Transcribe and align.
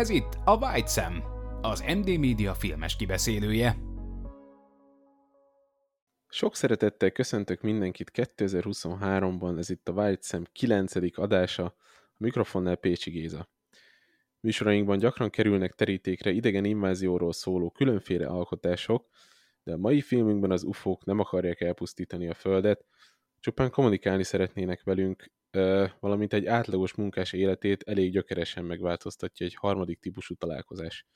Ez 0.00 0.08
itt 0.08 0.38
a 0.44 0.56
White 0.56 0.88
Sam, 0.88 1.22
az 1.60 1.80
MD 1.80 2.18
Media 2.18 2.54
filmes 2.54 2.96
kibeszélője. 2.96 3.76
Sok 6.28 6.56
szeretettel 6.56 7.10
köszöntök 7.10 7.60
mindenkit 7.60 8.10
2023-ban, 8.14 9.58
ez 9.58 9.70
itt 9.70 9.88
a 9.88 9.92
White 9.92 10.22
Sam 10.22 10.44
9. 10.52 11.18
adása, 11.18 11.64
a 11.64 11.74
mikrofonnál 12.16 12.76
Pécsi 12.76 13.10
Géza. 13.10 13.48
Műsorainkban 14.40 14.98
gyakran 14.98 15.30
kerülnek 15.30 15.74
terítékre 15.74 16.30
idegen 16.30 16.64
invázióról 16.64 17.32
szóló 17.32 17.70
különféle 17.70 18.26
alkotások, 18.26 19.08
de 19.62 19.72
a 19.72 19.76
mai 19.76 20.00
filmünkben 20.00 20.50
az 20.50 20.62
ufók 20.62 21.04
nem 21.04 21.18
akarják 21.18 21.60
elpusztítani 21.60 22.28
a 22.28 22.34
Földet, 22.34 22.84
csupán 23.40 23.70
kommunikálni 23.70 24.24
szeretnének 24.24 24.82
velünk, 24.82 25.30
valamint 26.00 26.32
egy 26.32 26.46
átlagos 26.46 26.94
munkás 26.94 27.32
életét 27.32 27.82
elég 27.82 28.12
gyökeresen 28.12 28.64
megváltoztatja 28.64 29.46
egy 29.46 29.54
harmadik 29.54 29.98
típusú 29.98 30.34
találkozás. 30.34 31.06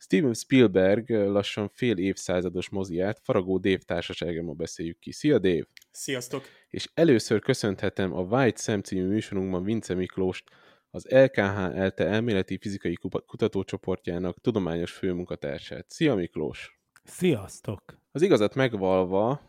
Steven 0.00 0.34
Spielberg 0.34 1.10
lassan 1.10 1.68
fél 1.68 1.96
évszázados 1.96 2.68
moziát 2.68 3.20
Faragó 3.22 3.58
Dave 3.58 3.82
társaságában 3.86 4.56
beszéljük 4.56 4.98
ki. 4.98 5.12
Szia 5.12 5.38
Dave! 5.38 5.66
Sziasztok! 5.90 6.44
És 6.68 6.88
először 6.94 7.40
köszönhetem 7.40 8.12
a 8.12 8.20
White 8.20 8.60
Sam 8.60 8.80
című 8.80 9.06
műsorunkban 9.06 9.64
Vince 9.64 9.94
Miklóst, 9.94 10.44
az 10.90 11.06
LKH 11.10 11.58
ELTE 11.58 12.06
elméleti 12.06 12.58
fizikai 12.58 12.94
kutatócsoportjának 13.26 14.40
tudományos 14.40 14.92
főmunkatársát. 14.92 15.90
Szia 15.90 16.14
Miklós! 16.14 16.80
Sziasztok! 17.04 17.82
Az 18.12 18.22
igazat 18.22 18.54
megvalva, 18.54 19.40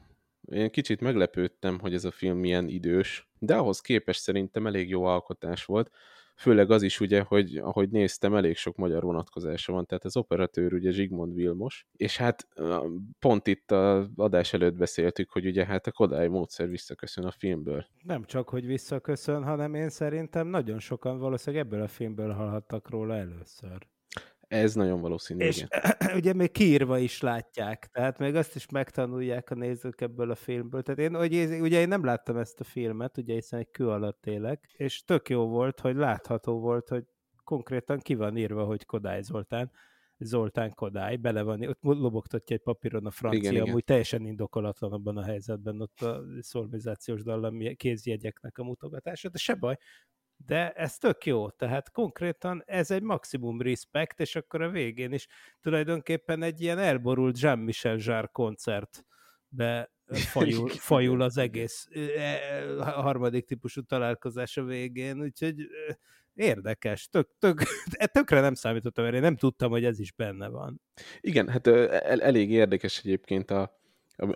én 0.52 0.70
kicsit 0.70 1.02
meglepődtem, 1.02 1.80
hogy 1.80 1.94
ez 1.94 2.06
a 2.06 2.12
film 2.12 2.38
milyen 2.38 2.68
idős, 2.68 3.29
de 3.40 3.56
ahhoz 3.56 3.82
képest 3.82 4.22
szerintem 4.22 4.68
elég 4.68 4.90
jó 4.90 5.04
alkotás 5.04 5.66
volt. 5.66 5.92
Főleg 6.36 6.72
az 6.72 6.82
is 6.82 7.00
ugye, 7.00 7.22
hogy 7.22 7.58
ahogy 7.58 7.90
néztem, 7.90 8.36
elég 8.36 8.58
sok 8.58 8.76
magyar 8.76 9.04
vonatkozása 9.04 9.74
van, 9.74 9.86
tehát 9.86 10.06
az 10.06 10.18
operatőr 10.18 10.74
ugye 10.74 10.92
Zsigmond 10.92 11.34
Vilmos, 11.34 11.88
és 11.96 12.18
hát 12.18 12.48
pont 13.20 13.48
itt 13.48 13.72
a 13.72 14.10
adás 14.16 14.54
előtt 14.54 14.76
beszéltük, 14.76 15.30
hogy 15.30 15.46
ugye 15.46 15.66
hát 15.66 15.88
a 15.88 15.92
Kodály 15.92 16.28
módszer 16.28 16.70
visszaköszön 16.70 17.26
a 17.26 17.32
filmből. 17.32 17.86
Nem 18.04 18.24
csak, 18.24 18.50
hogy 18.50 18.66
visszaköszön, 18.66 19.44
hanem 19.44 19.74
én 19.74 19.90
szerintem 19.90 20.48
nagyon 20.48 20.80
sokan 20.80 21.18
valószínűleg 21.18 21.66
ebből 21.66 21.82
a 21.82 21.88
filmből 21.88 22.34
hallhattak 22.34 22.90
róla 22.90 23.16
először. 23.16 23.88
Ez 24.50 24.74
nagyon 24.74 25.02
valószínű, 25.02 25.46
És 25.46 25.58
igen. 25.58 25.82
ugye 26.20 26.34
még 26.34 26.52
kiírva 26.52 26.98
is 26.98 27.22
látják, 27.22 27.90
tehát 27.92 28.18
még 28.20 28.36
azt 28.36 28.56
is 28.56 28.70
megtanulják 28.70 29.50
a 29.50 29.56
nézők 29.56 30.02
ebből 30.02 30.32
a 30.32 30.36
filmből. 30.36 30.82
Tehát 30.82 31.00
én, 31.00 31.16
ugye, 31.16 31.60
ugye 31.60 31.80
én 31.80 31.88
nem 31.88 32.04
láttam 32.04 32.38
ezt 32.38 32.60
a 32.60 32.64
filmet, 32.64 33.18
ugye 33.18 33.34
hiszen 33.34 33.60
egy 33.60 33.72
kő 33.72 33.90
alatt 33.90 34.26
élek, 34.26 34.74
és 34.78 35.04
tök 35.04 35.30
jó 35.30 35.48
volt, 35.48 35.80
hogy 35.80 35.96
látható 35.96 36.60
volt, 36.60 36.88
hogy 36.88 37.04
konkrétan 37.44 38.00
ki 38.00 38.16
van 38.16 38.38
írva, 38.38 38.64
hogy 38.64 38.86
Kodály 38.86 39.22
Zoltán, 39.22 39.72
Zoltán 40.18 40.74
Kodály, 40.74 41.16
bele 41.16 41.42
van, 41.42 41.68
ott 41.68 41.78
lobogtatja 41.82 42.56
egy 42.56 42.62
papíron 42.62 43.06
a 43.06 43.12
francia, 43.12 43.40
Igen, 43.40 43.52
igen, 43.52 43.62
igen. 43.62 43.74
amúgy 43.74 43.84
teljesen 43.84 44.26
indokolatlan 44.26 44.92
abban 44.92 45.18
a 45.18 45.24
helyzetben, 45.24 45.82
ott 45.82 46.02
a 46.02 46.22
szolmizációs 46.40 47.24
dallam 47.24 47.76
kézjegyeknek 47.76 48.58
a 48.58 48.64
mutogatása, 48.64 49.30
de 49.30 49.38
se 49.38 49.56
baj, 49.56 49.78
de 50.46 50.72
ez 50.72 50.98
tök 50.98 51.26
jó, 51.26 51.50
tehát 51.50 51.92
konkrétan 51.92 52.64
ez 52.66 52.92
egy 52.92 53.02
maximum 53.02 53.62
respect, 53.62 54.20
és 54.20 54.36
akkor 54.36 54.62
a 54.62 54.70
végén 54.70 55.14
is 55.14 55.28
tulajdonképpen 55.62 56.44
egy 56.44 56.62
ilyen 56.62 56.80
elborult 56.80 57.40
Jean-Michel 57.40 57.98
Jarre 58.00 58.30
koncertbe 58.32 59.92
fajul, 60.06 60.70
fajul 60.70 61.22
az 61.22 61.38
egész 61.38 61.88
e, 62.18 62.80
a 62.80 62.84
harmadik 62.84 63.46
típusú 63.46 63.82
találkozás 63.82 64.58
a 64.58 64.64
végén, 64.64 65.22
úgyhogy 65.22 65.68
érdekes, 66.34 67.08
tök, 67.10 67.30
tök, 67.40 67.62
tökre 68.12 68.40
nem 68.40 68.54
számítottam 68.54 69.06
erre, 69.06 69.20
nem 69.20 69.36
tudtam, 69.36 69.72
hogy 69.72 69.86
ez 69.86 70.00
is 70.00 70.12
benne 70.12 70.48
van. 70.48 70.82
Igen, 71.20 71.48
hát 71.48 71.68
el, 71.68 72.22
elég 72.22 72.52
érdekes 72.52 73.00
egyébként 73.00 73.52
a, 73.52 73.79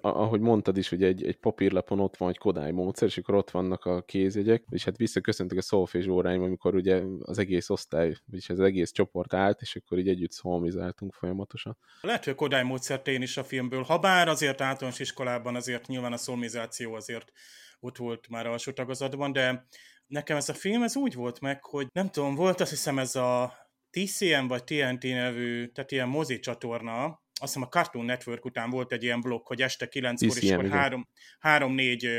ahogy 0.01 0.39
mondtad 0.39 0.77
is, 0.77 0.89
hogy 0.89 1.03
egy, 1.03 1.25
egy 1.25 1.37
papírlapon 1.37 1.99
ott 1.99 2.17
van 2.17 2.29
egy 2.29 2.37
Kodály 2.37 2.71
módszer, 2.71 3.07
és 3.07 3.17
akkor 3.17 3.35
ott 3.35 3.51
vannak 3.51 3.85
a 3.85 4.01
kézjegyek, 4.01 4.63
és 4.69 4.83
hát 4.83 4.97
visszaköszöntök 4.97 5.57
a 5.57 5.61
szolfés 5.61 6.07
óráim, 6.07 6.43
amikor 6.43 6.75
ugye 6.75 7.01
az 7.19 7.37
egész 7.37 7.69
osztály, 7.69 8.15
vagyis 8.25 8.49
az 8.49 8.59
egész 8.59 8.91
csoport 8.91 9.33
állt, 9.33 9.61
és 9.61 9.75
akkor 9.75 9.97
így 9.97 10.07
együtt 10.07 10.31
szolmizáltunk 10.31 11.13
folyamatosan. 11.13 11.77
Lehet, 12.01 12.23
hogy 12.23 12.33
a 12.33 12.35
Kodály 12.35 12.63
módszert 12.63 13.07
én 13.07 13.21
is 13.21 13.37
a 13.37 13.43
filmből, 13.43 13.81
ha 13.81 13.99
bár 13.99 14.27
azért 14.27 14.61
általános 14.61 14.99
iskolában 14.99 15.55
azért 15.55 15.87
nyilván 15.87 16.13
a 16.13 16.17
szolmizáció 16.17 16.93
azért 16.93 17.31
ott 17.79 17.97
volt 17.97 18.29
már 18.29 18.47
alsó 18.47 18.71
tagozatban, 18.71 19.31
de 19.31 19.67
nekem 20.07 20.37
ez 20.37 20.49
a 20.49 20.53
film 20.53 20.83
ez 20.83 20.95
úgy 20.95 21.13
volt 21.13 21.39
meg, 21.39 21.63
hogy 21.63 21.87
nem 21.91 22.09
tudom, 22.09 22.35
volt 22.35 22.61
azt 22.61 22.69
hiszem 22.69 22.99
ez 22.99 23.15
a 23.15 23.53
TCM 23.89 24.47
vagy 24.47 24.63
TNT 24.63 25.03
nevű, 25.03 25.67
tehát 25.67 25.91
ilyen 25.91 26.07
mozi 26.07 26.39
csatorna, 26.39 27.22
azt 27.43 27.53
hiszem 27.53 27.67
a 27.67 27.71
Cartoon 27.71 28.05
Network 28.05 28.45
után 28.45 28.69
volt 28.69 28.91
egy 28.91 29.03
ilyen 29.03 29.21
blokk, 29.21 29.47
hogy 29.47 29.61
este 29.61 29.87
9-kor 29.91 30.43
is 30.43 30.51
akkor 30.51 30.67
három, 30.69 31.07
három-négy 31.39 32.09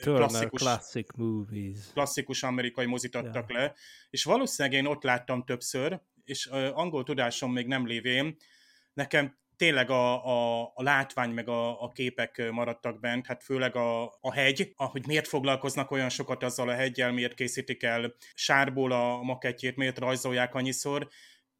klasszikus, 0.00 0.60
classic 0.60 1.16
movies. 1.16 1.78
klasszikus 1.92 2.42
amerikai 2.42 2.86
mozit 2.86 3.14
adtak 3.14 3.50
yeah. 3.50 3.62
le, 3.62 3.74
és 4.10 4.24
valószínűleg 4.24 4.78
én 4.78 4.86
ott 4.86 5.02
láttam 5.02 5.44
többször, 5.44 6.00
és 6.24 6.46
angol 6.72 7.04
tudásom 7.04 7.52
még 7.52 7.66
nem 7.66 7.86
lévén, 7.86 8.36
nekem 8.92 9.38
tényleg 9.56 9.90
a, 9.90 10.26
a, 10.26 10.70
a 10.74 10.82
látvány 10.82 11.30
meg 11.30 11.48
a, 11.48 11.82
a 11.82 11.92
képek 11.92 12.50
maradtak 12.50 13.00
bent, 13.00 13.26
hát 13.26 13.42
főleg 13.44 13.76
a, 13.76 14.04
a 14.20 14.32
hegy, 14.32 14.72
ahogy 14.76 15.06
miért 15.06 15.28
foglalkoznak 15.28 15.90
olyan 15.90 16.08
sokat 16.08 16.42
azzal 16.42 16.68
a 16.68 16.74
hegyel, 16.74 17.12
miért 17.12 17.34
készítik 17.34 17.82
el 17.82 18.14
sárból 18.34 18.92
a 18.92 19.22
makettjét, 19.22 19.76
miért 19.76 19.98
rajzolják 19.98 20.54
annyiszor, 20.54 21.08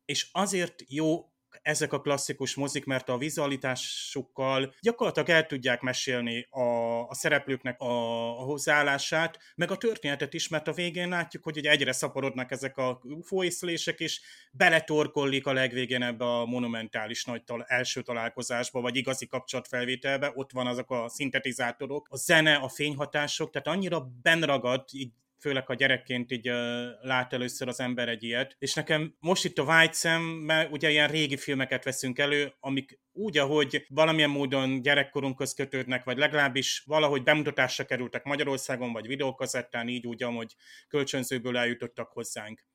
és 0.04 0.28
azért 0.32 0.82
jó 0.86 1.32
ezek 1.62 1.92
a 1.92 2.00
klasszikus 2.00 2.54
mozik, 2.54 2.84
mert 2.84 3.08
a 3.08 3.18
vizualitásukkal 3.18 4.74
gyakorlatilag 4.80 5.28
el 5.28 5.46
tudják 5.46 5.80
mesélni 5.80 6.46
a, 6.50 6.62
a 7.08 7.14
szereplőknek 7.14 7.80
a, 7.80 8.40
a 8.40 8.42
hozzáállását, 8.42 9.38
meg 9.56 9.70
a 9.70 9.76
történetet 9.76 10.34
is, 10.34 10.48
mert 10.48 10.68
a 10.68 10.72
végén 10.72 11.08
látjuk, 11.08 11.44
hogy 11.44 11.56
ugye 11.56 11.70
egyre 11.70 11.92
szaporodnak 11.92 12.50
ezek 12.50 12.76
a 12.76 13.00
UFO-észlések, 13.02 14.00
és 14.00 14.20
beletorkollik 14.52 15.46
a 15.46 15.52
legvégén 15.52 16.02
ebbe 16.02 16.24
a 16.24 16.44
monumentális 16.44 17.24
nagy 17.24 17.44
tal- 17.44 17.70
első 17.70 18.02
találkozásba, 18.02 18.80
vagy 18.80 18.96
igazi 18.96 19.26
kapcsolatfelvételbe, 19.26 20.32
ott 20.34 20.52
van 20.52 20.66
azok 20.66 20.90
a 20.90 21.08
szintetizátorok, 21.08 22.06
a 22.10 22.16
zene, 22.16 22.54
a 22.54 22.68
fényhatások, 22.68 23.50
tehát 23.50 23.68
annyira 23.68 24.10
benragad 24.22 24.84
így 24.92 25.12
főleg 25.38 25.66
ha 25.66 25.74
gyerekként 25.74 26.30
így 26.30 26.50
uh, 26.50 26.56
lát 27.00 27.32
először 27.32 27.68
az 27.68 27.80
ember 27.80 28.08
egy 28.08 28.22
ilyet. 28.22 28.56
És 28.58 28.74
nekem 28.74 29.14
most 29.18 29.44
itt 29.44 29.58
a 29.58 29.62
White 29.62 29.92
Sam, 29.92 30.46
ugye 30.70 30.90
ilyen 30.90 31.08
régi 31.08 31.36
filmeket 31.36 31.84
veszünk 31.84 32.18
elő, 32.18 32.52
amik 32.60 33.00
úgy, 33.12 33.38
ahogy 33.38 33.86
valamilyen 33.88 34.30
módon 34.30 34.82
gyerekkorunkhoz 34.82 35.54
kötődnek, 35.54 36.04
vagy 36.04 36.18
legalábbis 36.18 36.82
valahogy 36.86 37.22
bemutatásra 37.22 37.84
kerültek 37.84 38.24
Magyarországon, 38.24 38.92
vagy 38.92 39.06
videókazettán, 39.06 39.88
így 39.88 40.06
úgy, 40.06 40.22
ahogy 40.22 40.54
kölcsönzőből 40.88 41.56
eljutottak 41.56 42.12
hozzánk 42.12 42.66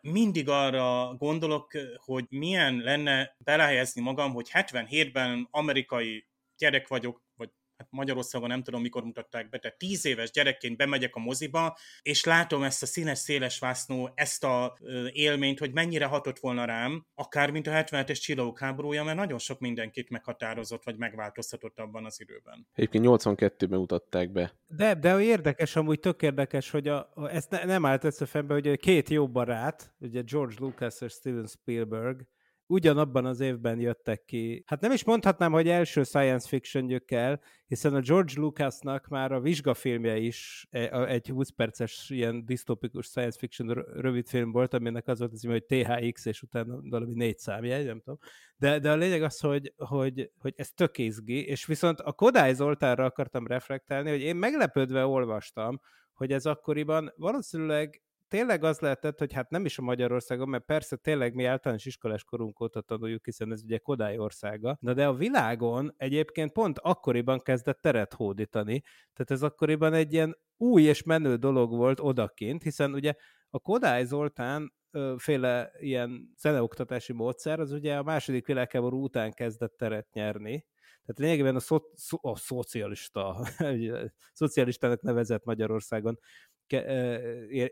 mindig 0.00 0.48
arra 0.48 1.14
gondolok, 1.14 1.72
hogy 1.96 2.26
milyen 2.28 2.76
lenne 2.76 3.36
belehelyezni 3.38 4.02
magam, 4.02 4.32
hogy 4.32 4.50
77-ben 4.52 5.48
amerikai 5.50 6.26
gyerek 6.56 6.88
vagyok, 6.88 7.22
vagy 7.36 7.50
hát 7.78 7.88
Magyarországon 7.90 8.48
nem 8.48 8.62
tudom, 8.62 8.80
mikor 8.80 9.02
mutatták 9.02 9.48
be, 9.48 9.58
tehát 9.58 9.78
tíz 9.78 10.06
éves 10.06 10.30
gyerekként 10.30 10.76
bemegyek 10.76 11.14
a 11.14 11.20
moziba, 11.20 11.76
és 12.02 12.24
látom 12.24 12.62
ezt 12.62 12.82
a 12.82 12.86
színes, 12.86 13.18
széles 13.18 13.58
vásznó, 13.58 14.10
ezt 14.14 14.44
a 14.44 14.76
ö, 14.80 15.06
élményt, 15.12 15.58
hogy 15.58 15.72
mennyire 15.72 16.04
hatott 16.04 16.38
volna 16.38 16.64
rám, 16.64 17.06
akár 17.14 17.50
mint 17.50 17.66
a 17.66 17.70
77-es 17.70 18.20
csillagok 18.20 18.58
háborúja, 18.58 19.04
mert 19.04 19.16
nagyon 19.16 19.38
sok 19.38 19.60
mindenkit 19.60 20.10
meghatározott, 20.10 20.84
vagy 20.84 20.96
megváltoztatott 20.96 21.78
abban 21.78 22.04
az 22.04 22.20
időben. 22.20 22.66
Egyébként 22.72 23.04
82-ben 23.06 23.78
mutatták 23.78 24.30
be. 24.30 24.52
De, 24.66 24.94
de 24.94 25.20
érdekes, 25.20 25.76
amúgy 25.76 26.00
tök 26.00 26.22
érdekes, 26.22 26.70
hogy 26.70 26.88
a, 26.88 27.10
a, 27.14 27.28
ezt 27.28 27.50
ne, 27.50 27.64
nem 27.64 27.86
állt 27.86 28.04
összefembe, 28.04 28.54
hogy 28.54 28.76
két 28.76 29.08
jó 29.08 29.28
barát, 29.28 29.94
ugye 29.98 30.22
George 30.22 30.54
Lucas 30.58 31.00
és 31.00 31.12
Steven 31.12 31.46
Spielberg, 31.46 32.26
ugyanabban 32.66 33.24
az 33.24 33.40
évben 33.40 33.80
jöttek 33.80 34.24
ki. 34.24 34.62
Hát 34.66 34.80
nem 34.80 34.92
is 34.92 35.04
mondhatnám, 35.04 35.52
hogy 35.52 35.68
első 35.68 36.02
science 36.02 36.48
fiction 36.48 37.02
el, 37.06 37.40
hiszen 37.66 37.94
a 37.94 38.00
George 38.00 38.32
Lucasnak 38.36 39.06
már 39.06 39.32
a 39.32 39.40
vizsgafilmje 39.40 40.16
is 40.16 40.66
e, 40.70 41.04
egy 41.06 41.28
20 41.28 41.50
perces 41.50 42.10
ilyen 42.10 42.44
disztopikus 42.44 43.06
science 43.06 43.38
fiction 43.38 43.68
rövidfilm 43.94 44.52
volt, 44.52 44.74
aminek 44.74 45.06
az 45.06 45.18
volt 45.18 45.32
az 45.32 45.44
hogy 45.44 45.64
THX, 45.64 46.24
és 46.24 46.42
utána 46.42 46.80
valami 46.80 47.14
négy 47.14 47.38
számjegy, 47.38 47.86
nem 47.86 47.98
tudom. 47.98 48.18
De, 48.56 48.78
de 48.78 48.90
a 48.90 48.96
lényeg 48.96 49.22
az, 49.22 49.40
hogy, 49.40 49.72
hogy, 49.76 50.30
hogy 50.38 50.54
ez 50.56 50.70
tök 50.70 50.98
izgi, 50.98 51.46
és 51.46 51.66
viszont 51.66 52.00
a 52.00 52.12
Kodály 52.12 52.54
Zoltánra 52.54 53.04
akartam 53.04 53.46
reflektálni, 53.46 54.10
hogy 54.10 54.20
én 54.20 54.36
meglepődve 54.36 55.06
olvastam, 55.06 55.80
hogy 56.12 56.32
ez 56.32 56.46
akkoriban 56.46 57.12
valószínűleg 57.16 58.02
tényleg 58.34 58.64
az 58.64 58.78
lehetett, 58.78 59.18
hogy 59.18 59.32
hát 59.32 59.50
nem 59.50 59.64
is 59.64 59.78
a 59.78 59.82
Magyarországon, 59.82 60.48
mert 60.48 60.64
persze 60.64 60.96
tényleg 60.96 61.34
mi 61.34 61.44
általános 61.44 61.84
iskolás 61.84 62.24
korunk 62.24 62.60
óta 62.60 62.80
tanuljuk, 62.80 63.24
hiszen 63.24 63.52
ez 63.52 63.62
ugye 63.62 63.78
Kodály 63.78 64.18
országa, 64.18 64.78
de, 64.80 64.92
de 64.92 65.06
a 65.06 65.14
világon 65.14 65.94
egyébként 65.96 66.52
pont 66.52 66.78
akkoriban 66.78 67.40
kezdett 67.40 67.80
teret 67.80 68.14
hódítani, 68.14 68.82
tehát 69.12 69.30
ez 69.30 69.42
akkoriban 69.42 69.92
egy 69.92 70.12
ilyen 70.12 70.38
új 70.56 70.82
és 70.82 71.02
menő 71.02 71.36
dolog 71.36 71.70
volt 71.70 72.00
odakint, 72.00 72.62
hiszen 72.62 72.94
ugye 72.94 73.14
a 73.50 73.58
Kodály 73.58 74.04
Zoltán 74.04 74.72
féle 75.16 75.70
ilyen 75.78 76.32
zeneoktatási 76.36 77.12
módszer, 77.12 77.60
az 77.60 77.72
ugye 77.72 77.96
a 77.96 78.02
második 78.02 78.46
világháború 78.46 79.02
után 79.02 79.32
kezdett 79.32 79.76
teret 79.76 80.12
nyerni, 80.12 80.66
tehát 81.04 81.18
lényegében 81.18 81.56
a, 81.56 81.60
szo- 81.60 82.18
a 82.20 82.36
szocialista, 82.36 83.46
szocialistának 84.32 85.02
nevezett 85.02 85.44
Magyarországon 85.44 86.18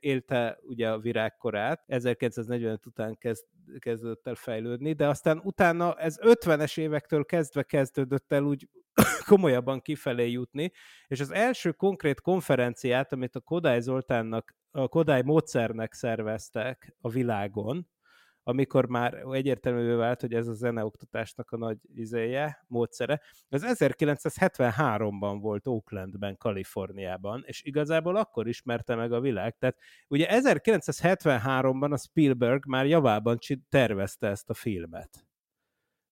élte 0.00 0.58
ugye 0.62 0.90
a 0.90 0.98
virágkorát, 0.98 1.82
1945 1.86 2.86
után 2.86 3.18
kezd, 3.18 3.44
kezdődött 3.78 4.26
el 4.26 4.34
fejlődni, 4.34 4.92
de 4.92 5.08
aztán 5.08 5.40
utána 5.44 5.94
ez 5.94 6.18
50-es 6.20 6.78
évektől 6.78 7.24
kezdve 7.24 7.62
kezdődött 7.62 8.32
el 8.32 8.42
úgy 8.42 8.68
komolyabban 9.28 9.80
kifelé 9.80 10.30
jutni, 10.30 10.72
és 11.06 11.20
az 11.20 11.30
első 11.30 11.72
konkrét 11.72 12.20
konferenciát, 12.20 13.12
amit 13.12 13.36
a 13.36 13.40
Kodály 13.40 13.80
Zoltánnak, 13.80 14.56
a 14.70 14.88
Kodály 14.88 15.22
módszernek 15.22 15.92
szerveztek 15.92 16.94
a 17.00 17.08
világon, 17.08 17.88
amikor 18.42 18.86
már 18.86 19.14
egyértelművé 19.14 19.94
vált, 19.94 20.20
hogy 20.20 20.34
ez 20.34 20.48
a 20.48 20.54
zeneoktatásnak 20.54 21.50
a 21.50 21.56
nagy 21.56 21.76
izéje, 21.94 22.64
módszere. 22.68 23.20
Az 23.48 23.64
1973-ban 23.66 25.38
volt 25.40 25.66
Oaklandben, 25.66 26.36
Kaliforniában, 26.36 27.42
és 27.46 27.62
igazából 27.62 28.16
akkor 28.16 28.48
ismerte 28.48 28.94
meg 28.94 29.12
a 29.12 29.20
világ. 29.20 29.56
Tehát 29.58 29.76
ugye 30.08 30.26
1973-ban 30.30 31.92
a 31.92 31.96
Spielberg 31.96 32.66
már 32.66 32.86
javában 32.86 33.38
tervezte 33.68 34.26
ezt 34.26 34.50
a 34.50 34.54
filmet. 34.54 35.26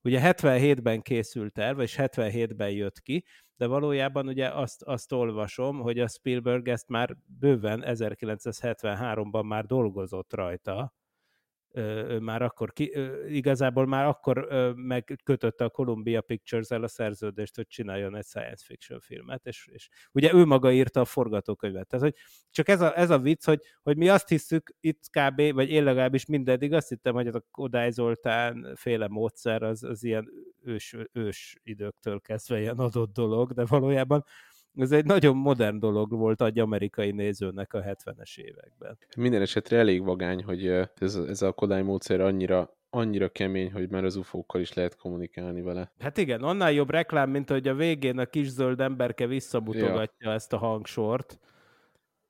Ugye 0.03 0.21
77-ben 0.23 1.03
készült 1.03 1.59
el, 1.59 1.75
vagy 1.75 1.95
77-ben 1.97 2.71
jött 2.71 3.01
ki, 3.01 3.25
de 3.57 3.67
valójában 3.67 4.29
ugye 4.29 4.49
azt, 4.49 4.83
azt 4.83 5.13
olvasom, 5.13 5.81
hogy 5.81 5.99
a 5.99 6.09
Spielberg 6.09 6.69
ezt 6.69 6.89
már 6.89 7.17
bőven 7.39 7.83
1973-ban 7.87 9.47
már 9.47 9.67
dolgozott 9.67 10.35
rajta, 10.35 10.95
már 12.21 12.43
akkor, 12.43 12.73
ki, 12.73 12.93
igazából 13.29 13.87
már 13.87 14.07
akkor 14.07 14.49
megkötötte 14.77 15.65
a 15.65 15.69
Columbia 15.69 16.21
Pictures-el 16.21 16.83
a 16.83 16.89
szerződést, 16.89 17.57
hogy 17.57 17.67
csináljon 17.67 18.17
egy 18.17 18.25
science 18.25 18.65
fiction 18.67 19.01
filmet, 19.01 19.47
és, 19.47 19.69
és 19.73 19.89
ugye 20.13 20.35
ő 20.35 20.45
maga 20.45 20.73
írta 20.73 21.01
a 21.01 21.05
forgatókönyvet. 21.05 21.89
Tehát, 21.89 22.05
hogy 22.05 22.15
csak 22.51 22.69
ez 22.69 22.81
a, 22.81 22.99
ez 22.99 23.11
a 23.11 23.19
vicc, 23.19 23.45
hogy, 23.45 23.63
hogy 23.83 23.97
mi 23.97 24.09
azt 24.09 24.29
hiszük 24.29 24.75
itt 24.81 25.03
kb., 25.11 25.53
vagy 25.53 25.71
én 25.71 25.85
legalábbis 25.85 26.27
mindeddig 26.27 26.73
azt 26.73 26.89
hittem, 26.89 27.15
hogy 27.15 27.27
a 27.27 27.45
Kodály 27.51 27.91
Zoltán 27.91 28.73
féle 28.75 29.09
módszer 29.09 29.63
az, 29.63 29.83
az 29.83 30.03
ilyen 30.05 30.31
ős, 30.63 30.97
ős 31.13 31.57
időktől 31.63 32.21
kezdve 32.21 32.61
ilyen 32.61 32.79
adott 32.79 33.13
dolog, 33.13 33.53
de 33.53 33.65
valójában 33.65 34.25
ez 34.75 34.93
egy 34.93 35.05
nagyon 35.05 35.37
modern 35.37 35.79
dolog 35.79 36.11
volt 36.11 36.43
egy 36.43 36.59
amerikai 36.59 37.11
nézőnek 37.11 37.73
a 37.73 37.83
70-es 37.83 38.39
években. 38.39 38.99
Minden 39.17 39.43
esetre 39.43 39.79
elég 39.79 40.03
vagány, 40.03 40.45
hogy 40.45 40.67
ez, 40.95 41.15
ez 41.15 41.43
a 41.43 41.53
Kodály 41.53 41.83
módszer 41.83 42.21
annyira 42.21 42.79
annyira 42.93 43.29
kemény, 43.29 43.73
hogy 43.73 43.91
már 43.91 44.05
az 44.05 44.17
ufókkal 44.17 44.61
is 44.61 44.73
lehet 44.73 44.97
kommunikálni 44.97 45.63
vele. 45.63 45.93
Hát 45.99 46.17
igen, 46.17 46.43
annál 46.43 46.73
jobb 46.73 46.91
reklám, 46.91 47.31
mint 47.31 47.51
hogy 47.51 47.69
a 47.69 47.75
végén 47.75 48.19
a 48.19 48.27
kis 48.27 48.49
zöld 48.49 48.81
emberke 48.81 49.27
visszamutogatja 49.27 50.29
ja. 50.29 50.33
ezt 50.33 50.53
a 50.53 50.57
hangsort. 50.57 51.39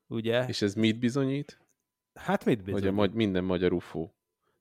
Ugye? 0.06 0.46
És 0.46 0.62
ez 0.62 0.75
mit 0.75 0.98
bizonyít? 0.98 1.60
Hát 2.14 2.44
mit 2.44 2.62
bizonyít? 2.64 2.94
Hogy 2.94 3.08
a, 3.08 3.14
minden 3.14 3.44
magyar 3.44 3.72
ufó 3.72 4.14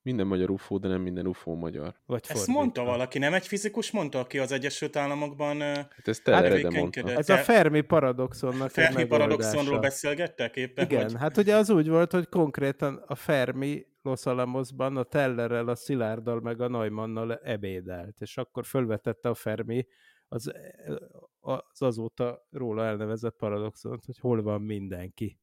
minden 0.10 0.28
magyar 0.28 0.50
UFO, 0.50 0.78
de 0.78 0.88
nem 0.88 1.02
minden 1.02 1.28
UFO 1.28 1.54
magyar. 1.54 1.96
Vagy 2.06 2.24
Ezt 2.28 2.48
mondta 2.48 2.84
valaki, 2.84 3.18
nem 3.18 3.34
egy 3.34 3.48
fizikus 3.48 3.92
mondta, 3.92 4.20
aki 4.20 4.40
az 4.40 4.52
Egyesült 4.52 4.96
Államokban 4.96 5.62
hát 5.62 6.08
ez 6.08 6.20
te 6.20 6.70
mondta. 6.70 7.10
Ez 7.10 7.30
a 7.30 7.38
Fermi 7.38 7.82
paradoxonnak 7.82 8.68
a 8.68 8.70
Fermi 8.70 9.06
paradoxonról 9.06 9.80
beszélgettek 9.80 10.56
éppen? 10.56 10.86
Igen, 10.86 11.04
hogy... 11.04 11.16
hát 11.20 11.38
ugye 11.38 11.56
az 11.56 11.70
úgy 11.70 11.90
volt, 11.90 12.12
hogy 12.12 12.30
konkrétan 12.30 13.04
a 13.08 13.16
Fermi 13.16 13.86
Los 14.02 14.26
Alamosban 14.26 14.98
a 14.98 15.04
Tellerrel, 15.04 15.68
a 15.68 15.76
Szilárdal 15.76 16.40
meg 16.42 16.62
a 16.62 16.68
Neumannal 16.68 17.36
ebédelt, 17.36 18.22
és 18.22 18.38
akkor 18.38 18.66
fölvetette 18.66 19.30
a 19.30 19.34
Fermi 19.34 19.88
az, 20.28 20.52
az 21.40 21.82
azóta 21.82 22.48
róla 22.50 22.86
elnevezett 22.86 23.36
paradoxont, 23.36 24.06
hogy 24.06 24.20
hol 24.20 24.42
van 24.42 24.62
mindenki. 24.62 25.40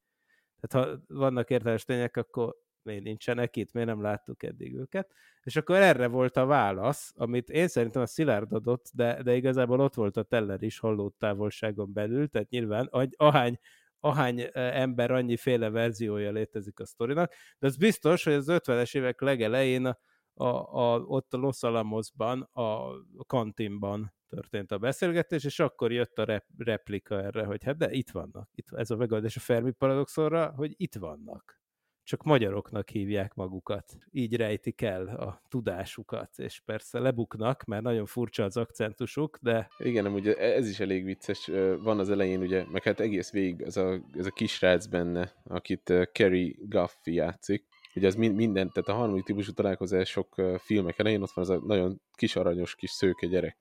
Tehát 0.60 0.88
ha 0.88 1.00
vannak 1.08 1.50
értelmes 1.50 1.84
tények, 1.84 2.16
akkor 2.16 2.56
miért 2.86 3.02
nincsenek 3.02 3.56
itt, 3.56 3.72
miért 3.72 3.88
nem 3.88 4.02
láttuk 4.02 4.42
eddig 4.42 4.74
őket. 4.74 5.12
És 5.42 5.56
akkor 5.56 5.76
erre 5.76 6.06
volt 6.06 6.36
a 6.36 6.46
válasz, 6.46 7.12
amit 7.16 7.50
én 7.50 7.68
szerintem 7.68 8.02
a 8.02 8.06
Szilárd 8.06 8.52
adott, 8.52 8.90
de, 8.94 9.22
de 9.22 9.36
igazából 9.36 9.80
ott 9.80 9.94
volt 9.94 10.16
a 10.16 10.22
Teller 10.22 10.62
is 10.62 10.78
hallott 10.78 11.18
távolságon 11.18 11.92
belül, 11.92 12.28
tehát 12.28 12.48
nyilván 12.48 12.90
ahány, 13.16 13.58
ahány 14.00 14.48
ember, 14.52 15.10
annyiféle 15.10 15.70
verziója 15.70 16.30
létezik 16.30 16.80
a 16.80 16.86
sztorinak, 16.86 17.32
de 17.58 17.66
az 17.66 17.76
biztos, 17.76 18.24
hogy 18.24 18.32
az 18.32 18.46
50-es 18.48 18.96
évek 18.96 19.20
legelején 19.20 19.86
a, 19.86 19.98
a, 20.34 20.46
a, 20.74 21.00
ott 21.00 21.34
a 21.34 21.36
Los 21.36 21.62
Alamosban, 21.62 22.48
a 22.52 23.24
kantinban 23.26 24.14
történt 24.28 24.72
a 24.72 24.78
beszélgetés, 24.78 25.44
és 25.44 25.58
akkor 25.58 25.92
jött 25.92 26.18
a 26.18 26.24
rep, 26.24 26.44
replika 26.58 27.22
erre, 27.22 27.44
hogy 27.44 27.64
hát 27.64 27.76
de 27.76 27.92
itt 27.92 28.10
vannak. 28.10 28.50
Itt, 28.54 28.72
ez 28.72 28.90
a 28.90 28.96
megoldás 28.96 29.36
a 29.36 29.40
Fermi 29.40 29.70
paradoxonra, 29.70 30.52
hogy 30.56 30.74
itt 30.76 30.94
vannak 30.94 31.60
csak 32.06 32.22
magyaroknak 32.22 32.88
hívják 32.88 33.34
magukat. 33.34 33.96
Így 34.10 34.36
rejtik 34.36 34.82
el 34.82 35.06
a 35.06 35.40
tudásukat, 35.48 36.38
és 36.38 36.60
persze 36.64 36.98
lebuknak, 36.98 37.64
mert 37.64 37.82
nagyon 37.82 38.06
furcsa 38.06 38.44
az 38.44 38.56
akcentusuk, 38.56 39.38
de... 39.42 39.68
Igen, 39.78 40.06
ugye 40.06 40.34
ez 40.34 40.68
is 40.68 40.80
elég 40.80 41.04
vicces. 41.04 41.50
Van 41.82 41.98
az 41.98 42.10
elején, 42.10 42.40
ugye, 42.40 42.64
meg 42.70 42.82
hát 42.82 43.00
egész 43.00 43.30
végig 43.30 43.60
ez 43.60 43.76
a, 43.76 44.00
ez 44.12 44.26
a 44.26 44.30
kisrác 44.30 44.86
benne, 44.86 45.32
akit 45.44 45.92
Kerry 46.12 46.56
Guffey 46.68 47.14
játszik. 47.14 47.64
Ugye 47.94 48.06
az 48.06 48.14
minden, 48.14 48.70
tehát 48.72 48.88
a 48.88 48.94
harmadik 48.94 49.24
típusú 49.24 49.52
találkozások 49.52 50.34
filmek 50.58 50.98
elején 50.98 51.22
ott 51.22 51.32
van 51.34 51.44
az 51.44 51.50
a 51.50 51.60
nagyon 51.66 52.00
kis 52.12 52.36
aranyos 52.36 52.74
kis 52.74 52.90
szőke 52.90 53.26
gyerek, 53.26 53.58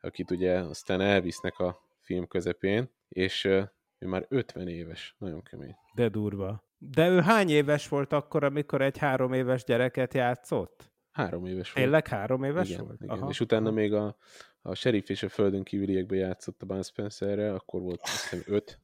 akit 0.00 0.30
ugye 0.30 0.58
aztán 0.58 1.00
elvisznek 1.00 1.58
a 1.58 1.80
film 2.00 2.26
közepén, 2.26 2.90
és 3.08 3.44
ő 3.98 4.06
már 4.06 4.26
50 4.28 4.68
éves, 4.68 5.14
nagyon 5.18 5.42
kemény. 5.42 5.76
De 5.94 6.08
durva. 6.08 6.68
De 6.82 7.08
ő 7.08 7.20
hány 7.20 7.50
éves 7.50 7.88
volt 7.88 8.12
akkor, 8.12 8.44
amikor 8.44 8.82
egy 8.82 8.98
három 8.98 9.32
éves 9.32 9.64
gyereket 9.64 10.14
játszott? 10.14 10.90
Három 11.10 11.46
éves 11.46 11.72
volt. 11.72 11.84
Tényleg 11.84 12.08
három 12.08 12.44
éves 12.44 12.68
igen, 12.68 12.84
volt? 12.84 13.02
Igen. 13.02 13.16
Aha. 13.16 13.28
És 13.30 13.40
utána 13.40 13.70
még 13.70 13.92
a, 13.92 14.16
a 14.62 14.74
sheriff 14.74 15.08
és 15.08 15.22
a 15.22 15.28
földön 15.28 15.64
kívüliekben 15.64 16.18
játszott 16.18 16.62
a 16.62 16.66
Bud 16.66 16.84
Spencerre, 16.84 17.52
akkor 17.52 17.80
volt 17.80 18.00
azt 18.02 18.20
hiszem 18.20 18.54
öt. 18.54 18.80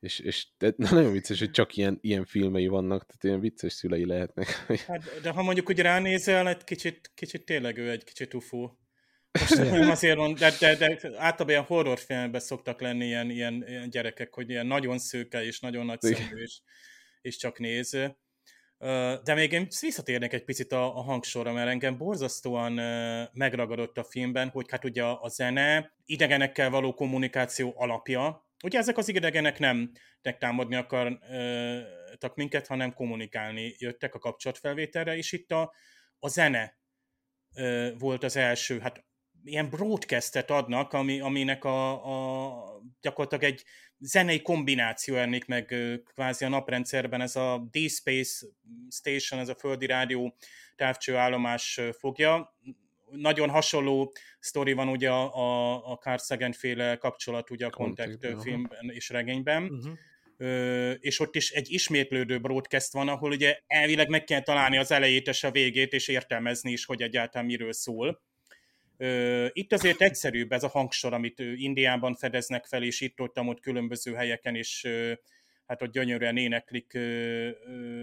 És, 0.00 0.18
és 0.18 0.46
de 0.58 0.74
nagyon 0.76 1.12
vicces, 1.12 1.38
hogy 1.38 1.50
csak 1.50 1.76
ilyen, 1.76 1.98
ilyen 2.00 2.24
filmei 2.24 2.66
vannak, 2.66 3.06
tehát 3.06 3.24
ilyen 3.24 3.40
vicces 3.40 3.72
szülei 3.72 4.06
lehetnek. 4.06 4.46
Hát, 4.86 5.20
de 5.22 5.30
ha 5.30 5.42
mondjuk 5.42 5.68
úgy 5.68 5.80
ránézel, 5.80 6.48
egy 6.48 6.64
kicsit, 6.64 7.10
kicsit 7.14 7.44
tényleg 7.44 7.78
ő 7.78 7.90
egy 7.90 8.04
kicsit 8.04 8.34
ufó. 8.34 8.78
Most 9.32 9.56
nem 9.56 9.90
azért 9.90 10.16
mond, 10.16 10.38
de, 10.38 10.52
de, 10.60 10.76
de 10.76 10.98
általában 11.02 11.48
ilyen 11.48 11.62
horrorfilmben 11.62 12.40
szoktak 12.40 12.80
lenni 12.80 13.04
ilyen, 13.04 13.30
ilyen, 13.30 13.64
ilyen 13.66 13.90
gyerekek, 13.90 14.34
hogy 14.34 14.50
ilyen 14.50 14.66
nagyon 14.66 14.98
szőke 14.98 15.44
és 15.44 15.60
nagyon 15.60 15.86
nagy 15.86 16.00
szemű, 16.00 16.42
és, 16.42 16.60
és 17.26 17.36
csak 17.36 17.58
néz. 17.58 17.98
De 19.24 19.34
még 19.34 19.52
én 19.52 19.66
visszatérnék 19.80 20.32
egy 20.32 20.44
picit 20.44 20.72
a, 20.72 20.96
a 20.96 21.00
hangsorra, 21.00 21.52
mert 21.52 21.68
engem 21.68 21.96
borzasztóan 21.96 22.72
megragadott 23.32 23.98
a 23.98 24.04
filmben, 24.04 24.48
hogy 24.48 24.70
hát 24.70 24.84
ugye 24.84 25.04
a 25.04 25.28
zene 25.28 25.94
idegenekkel 26.04 26.70
való 26.70 26.94
kommunikáció 26.94 27.72
alapja. 27.76 28.46
Ugye 28.64 28.78
ezek 28.78 28.96
az 28.96 29.08
idegenek 29.08 29.58
nem 29.58 29.92
támadni 30.38 30.74
akartak 30.74 32.34
minket, 32.34 32.66
hanem 32.66 32.94
kommunikálni 32.94 33.74
jöttek 33.78 34.14
a 34.14 34.18
kapcsolatfelvételre, 34.18 35.16
és 35.16 35.32
itt 35.32 35.52
a, 35.52 35.72
a 36.18 36.28
zene 36.28 36.78
volt 37.98 38.24
az 38.24 38.36
első, 38.36 38.78
hát 38.78 39.04
ilyen 39.44 39.70
broadcastet 39.70 40.50
adnak, 40.50 40.92
ami, 40.92 41.20
aminek 41.20 41.64
a, 41.64 41.92
a, 41.92 42.82
gyakorlatilag 43.00 43.44
egy 43.44 43.64
zenei 43.98 44.42
kombináció 44.42 45.14
ennék 45.14 45.46
meg 45.46 45.74
kvázi 46.14 46.44
a 46.44 46.48
naprendszerben, 46.48 47.20
ez 47.20 47.36
a 47.36 47.68
D-Space 47.70 48.46
Station, 48.90 49.40
ez 49.40 49.48
a 49.48 49.54
földi 49.54 49.86
rádió 49.86 50.36
távcsőállomás 50.76 51.80
fogja. 51.98 52.56
Nagyon 53.10 53.50
hasonló 53.50 54.12
sztori 54.38 54.72
van 54.72 54.88
ugye 54.88 55.10
a, 55.10 55.34
a, 55.34 55.76
a 55.92 55.96
Carl 55.96 56.18
Sagan 56.18 56.52
féle 56.52 56.96
kapcsolat 56.96 57.50
ugye 57.50 57.66
a 57.66 57.70
Contact, 57.70 58.10
Contact 58.10 58.42
filmben 58.42 58.90
és 58.90 59.08
regényben. 59.08 59.62
Uh-huh. 59.62 59.92
Ö, 60.38 60.90
és 60.90 61.20
ott 61.20 61.34
is 61.34 61.50
egy 61.50 61.72
ismétlődő 61.72 62.40
broadcast 62.40 62.92
van, 62.92 63.08
ahol 63.08 63.30
ugye 63.30 63.58
elvileg 63.66 64.08
meg 64.08 64.24
kell 64.24 64.40
találni 64.40 64.76
az 64.76 64.90
elejét 64.90 65.28
és 65.28 65.44
a 65.44 65.50
végét, 65.50 65.92
és 65.92 66.08
értelmezni 66.08 66.70
is, 66.70 66.84
hogy 66.84 67.02
egyáltalán 67.02 67.46
miről 67.46 67.72
szól. 67.72 68.22
Itt 69.52 69.72
azért 69.72 70.00
egyszerűbb 70.00 70.52
ez 70.52 70.62
a 70.62 70.68
hangsor, 70.68 71.12
amit 71.12 71.38
Indiában 71.38 72.14
fedeznek 72.14 72.64
fel, 72.64 72.82
és 72.82 73.00
itt-ott, 73.00 73.38
ott 73.38 73.60
különböző 73.60 74.14
helyeken, 74.14 74.54
és 74.54 74.88
hát 75.66 75.82
ott 75.82 75.92
gyönyörűen 75.92 76.36
éneklik 76.36 76.98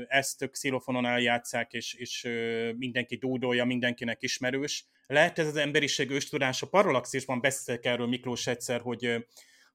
ezt, 0.07 0.41
ők 0.41 0.55
szilofonon 0.55 1.05
eljátszák, 1.05 1.73
és, 1.73 1.93
és 1.93 2.27
mindenki 2.77 3.15
dúdolja, 3.15 3.65
mindenkinek 3.65 4.21
ismerős. 4.21 4.85
Lehet 5.07 5.39
ez 5.39 5.47
az 5.47 5.55
emberiség 5.55 6.09
őstudása, 6.09 6.67
paralaxisban 6.67 7.41
beszéltek 7.41 7.85
erről 7.85 8.07
Miklós 8.07 8.47
egyszer, 8.47 8.81
hogy, 8.81 9.25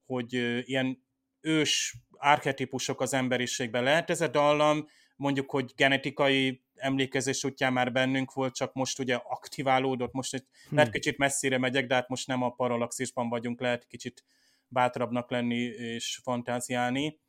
hogy 0.06 0.32
ilyen 0.68 1.06
ős 1.40 1.94
archetípusok 2.10 3.00
az 3.00 3.14
emberiségben. 3.14 3.82
Lehet 3.82 4.10
ez 4.10 4.20
a 4.20 4.28
dallam, 4.28 4.88
mondjuk, 5.18 5.50
hogy 5.50 5.72
genetikai 5.76 6.62
emlékezés 6.74 7.44
útján 7.44 7.72
már 7.72 7.92
bennünk 7.92 8.32
volt, 8.32 8.54
csak 8.54 8.72
most 8.72 8.98
ugye 8.98 9.14
aktiválódott, 9.14 10.12
most 10.12 10.34
egy, 10.34 10.44
hmm. 10.68 10.76
lehet 10.76 10.92
kicsit 10.92 11.18
messzire 11.18 11.58
megyek, 11.58 11.86
de 11.86 11.94
hát 11.94 12.08
most 12.08 12.26
nem 12.26 12.42
a 12.42 12.50
paralaxisban 12.50 13.28
vagyunk, 13.28 13.60
lehet 13.60 13.86
kicsit 13.86 14.24
bátrabbnak 14.68 15.30
lenni 15.30 15.60
és 15.64 16.20
fantáziálni. 16.22 17.20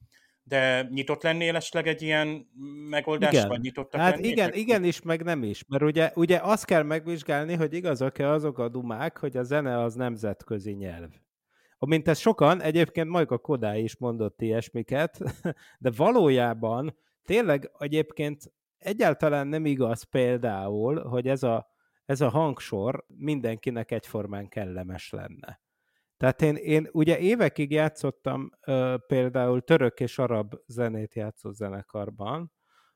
De 0.44 0.88
nyitott 0.90 1.24
lennél 1.24 1.56
esetleg 1.56 1.88
egy 1.88 2.02
ilyen 2.02 2.48
megoldás, 2.90 3.34
igen. 3.34 3.48
vagy 3.48 3.60
nyitottak 3.60 4.02
Hát 4.02 4.12
lennétek? 4.12 4.32
igen, 4.32 4.54
igen 4.54 4.84
is, 4.84 5.02
meg 5.02 5.24
nem 5.24 5.44
is. 5.44 5.64
Mert 5.68 5.84
ugye, 5.84 6.12
ugye 6.16 6.40
azt 6.42 6.66
kell 6.66 6.84
megvizsgálni, 6.84 7.54
hogy 7.54 7.74
igazak-e 7.74 8.30
azok 8.30 8.58
a 8.58 8.70
dumák, 8.70 9.18
hogy 9.18 9.38
a 9.38 9.44
zene 9.44 9.80
az 9.80 9.96
nemzetközi 9.96 10.72
nyelv. 10.72 11.10
Amint 11.78 12.08
ezt 12.08 12.22
sokan, 12.22 12.62
egyébként 12.62 13.10
Majka 13.10 13.38
Kodály 13.38 13.82
is 13.82 13.98
mondott 13.98 14.42
ilyesmiket, 14.42 15.18
de 15.80 15.92
valójában 15.96 16.98
tényleg 17.30 17.72
egyébként 17.78 18.54
egyáltalán 18.78 19.48
nem 19.48 19.66
igaz 19.66 20.04
például, 20.04 21.02
hogy 21.02 21.28
ez 21.28 21.44
a, 21.44 21.68
ez 22.06 22.22
a 22.22 22.30
hangsor 22.30 23.06
mindenkinek 23.08 23.92
egyformán 23.92 24.48
kellemes 24.48 25.10
lenne. 25.10 25.62
Tehát 26.18 26.42
én, 26.42 26.56
én 26.56 26.90
ugye 26.92 27.20
évekig 27.20 27.72
játszottam 27.72 28.50
ö, 28.66 28.96
például 29.08 29.62
török 29.62 30.00
és 30.00 30.18
arab 30.18 30.56
zenét 30.66 31.14
játszó 31.14 31.52
zenekarban, 31.52 32.52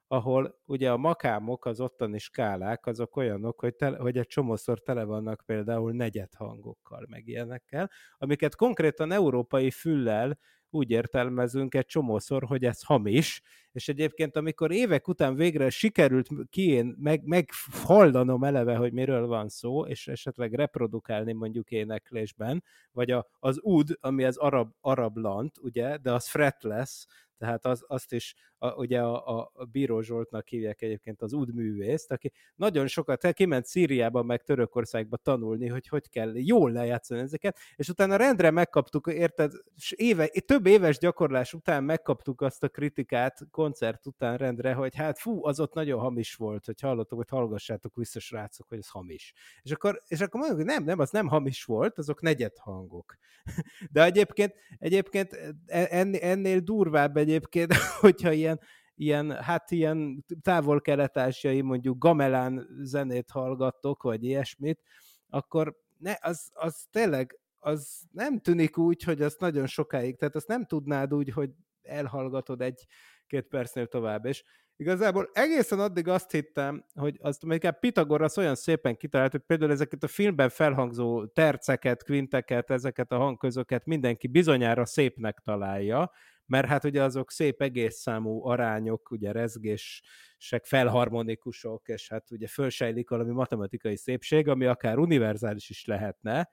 ahol 0.08 0.62
ugye 0.66 0.92
a 0.92 0.98
makámok, 0.98 1.66
az 1.66 1.80
ottani 1.80 2.18
skálák, 2.18 2.86
azok 2.86 3.16
olyanok, 3.16 3.60
hogy, 3.60 3.76
tele, 3.76 3.98
hogy 3.98 4.18
egy 4.18 4.28
csomószor 4.28 4.80
tele 4.80 5.04
vannak 5.04 5.44
például 5.46 5.92
negyed 5.92 6.34
hangokkal, 6.34 7.06
meg 7.10 7.28
ilyenekkel, 7.28 7.90
amiket 8.18 8.56
konkrétan 8.56 9.12
európai 9.12 9.72
füllel 9.72 10.38
úgy 10.74 10.90
értelmezünk 10.90 11.76
egy 11.76 11.86
csomószor, 11.86 12.44
hogy 12.44 12.66
ez 12.66 12.84
hamis, 12.84 13.42
és 13.72 13.88
egyébként 13.88 14.36
amikor 14.36 14.72
évek 14.72 15.08
után 15.08 15.36
végre 15.36 15.70
sikerült 15.70 16.30
ki 16.50 16.70
én 16.70 16.96
meg, 17.00 17.26
meghallanom 17.26 18.44
eleve, 18.44 18.76
hogy 18.76 18.94
miről 18.94 19.28
van 19.28 19.50
szó, 19.50 19.86
és 19.86 20.08
esetleg 20.08 20.54
reprodukálni 20.54 21.34
mondjuk 21.34 21.72
éneklésben, 21.72 22.64
vagy 22.92 23.12
a, 23.12 23.28
az 23.40 23.60
ud, 23.62 23.90
ami 24.00 24.24
az 24.24 24.38
arab, 24.38 24.72
arab 24.82 25.18
lant, 25.18 25.58
ugye, 25.62 25.98
de 25.98 26.12
az 26.12 26.28
fretless, 26.28 27.06
tehát 27.44 27.66
az, 27.66 27.84
azt 27.88 28.14
is 28.14 28.36
a, 28.58 28.74
ugye 28.74 29.02
a, 29.02 29.52
a 29.54 29.66
Bíró 29.66 30.02
Zsoltnak 30.02 30.48
hívják 30.48 30.82
egyébként 30.82 31.22
az 31.22 31.34
údművészt, 31.34 32.12
aki 32.12 32.32
nagyon 32.56 32.88
sokat 32.88 33.32
kiment 33.34 33.66
Szíriába, 33.66 34.24
meg 34.24 34.44
Törökországba 34.44 35.18
tanulni, 35.18 35.68
hogy 35.68 35.88
hogy 35.88 36.10
kell 36.10 36.32
jól 36.36 36.72
lejátszani 36.72 37.22
ezeket, 37.22 37.58
és 37.76 37.90
utána 37.90 38.16
rendre 38.16 38.52
megkaptuk, 38.52 39.08
érted, 39.08 39.52
éve, 39.90 40.28
több 40.28 40.66
éves 40.66 40.98
gyakorlás 40.98 41.54
után 41.54 41.84
megkaptuk 41.84 42.42
azt 42.42 42.64
a 42.64 42.70
kritikát 42.70 43.40
koncert 43.52 44.06
után 44.06 44.38
rendre, 44.38 44.74
hogy 44.74 44.96
hát 44.96 45.20
fú, 45.20 45.46
az 45.46 45.60
ott 45.60 45.74
nagyon 45.74 46.00
hamis 46.00 46.36
volt, 46.36 46.66
hogy 46.66 46.82
hallottuk, 46.82 47.18
hogy 47.18 47.30
hallgassátok 47.30 47.96
vissza, 47.96 48.20
srácok, 48.20 48.68
hogy 48.68 48.78
ez 48.78 48.90
hamis. 48.90 49.34
És 49.62 49.72
akkor, 49.72 50.02
és 50.08 50.22
akkor 50.22 50.40
mondjuk, 50.40 50.60
hogy 50.60 50.70
nem, 50.70 50.84
nem, 50.84 51.00
az 51.00 51.10
nem 51.10 51.28
hamis 51.28 51.64
volt, 51.64 51.98
azok 51.98 52.22
negyed 52.22 52.58
hangok. 52.58 53.18
De 53.92 54.04
egyébként, 54.04 54.54
egyébként 54.78 55.34
e, 55.66 55.88
ennél, 56.22 56.60
durvább 56.60 57.18
egyébként, 57.34 57.74
hogyha 58.06 58.32
ilyen, 58.32 58.60
ilyen, 58.96 59.32
hát 59.32 59.72
ilyen 59.72 60.26
távol-kelet-ázsiai, 60.42 61.62
mondjuk 61.62 61.98
gamelán 61.98 62.68
zenét 62.82 63.30
hallgattok, 63.30 64.04
vagy 64.04 64.24
ilyesmit, 64.24 64.82
akkor 65.30 65.76
ne, 65.98 66.14
az, 66.22 66.50
az 66.54 66.86
tényleg 66.92 67.40
az 67.60 68.02
nem 68.12 68.40
tűnik 68.40 68.78
úgy, 68.78 69.04
hogy 69.04 69.22
az 69.22 69.36
nagyon 69.40 69.68
sokáig, 69.68 70.18
tehát 70.18 70.36
azt 70.36 70.48
nem 70.48 70.66
tudnád 70.66 71.14
úgy, 71.14 71.30
hogy 71.30 71.50
elhallgatod 71.82 72.62
egy-két 72.62 73.48
percnél 73.48 73.88
tovább, 73.88 74.26
és 74.26 74.44
igazából 74.76 75.30
egészen 75.34 75.80
addig 75.80 76.08
azt 76.08 76.32
hittem, 76.32 76.86
hogy 76.94 77.18
azt 77.22 77.46
még 77.46 77.70
Pitagorasz 77.80 78.38
olyan 78.38 78.56
szépen 78.56 78.98
kitalált, 78.98 79.32
hogy 79.32 79.42
például 79.42 79.72
ezeket 79.72 80.04
a 80.04 80.08
filmben 80.08 80.50
felhangzó 80.50 81.26
terceket, 81.26 82.04
kvinteket, 82.04 82.72
ezeket 82.72 83.12
a 83.12 83.18
hangközöket 83.18 83.86
mindenki 83.86 84.28
bizonyára 84.28 84.86
szépnek 84.86 85.40
találja, 85.44 86.12
mert 86.46 86.68
hát 86.68 86.84
ugye 86.84 87.04
azok 87.04 87.32
szép 87.32 87.62
egész 87.62 87.96
számú 87.96 88.46
arányok, 88.46 89.12
ugye 89.12 89.32
rezgések, 89.32 90.66
felharmonikusok, 90.66 91.88
és 91.88 92.10
hát 92.10 92.32
ugye 92.32 92.48
fölsejlik 92.48 93.10
valami 93.10 93.32
matematikai 93.32 93.98
szépség, 93.98 94.48
ami 94.48 94.66
akár 94.66 94.98
univerzális 94.98 95.70
is 95.70 95.86
lehetne, 95.86 96.50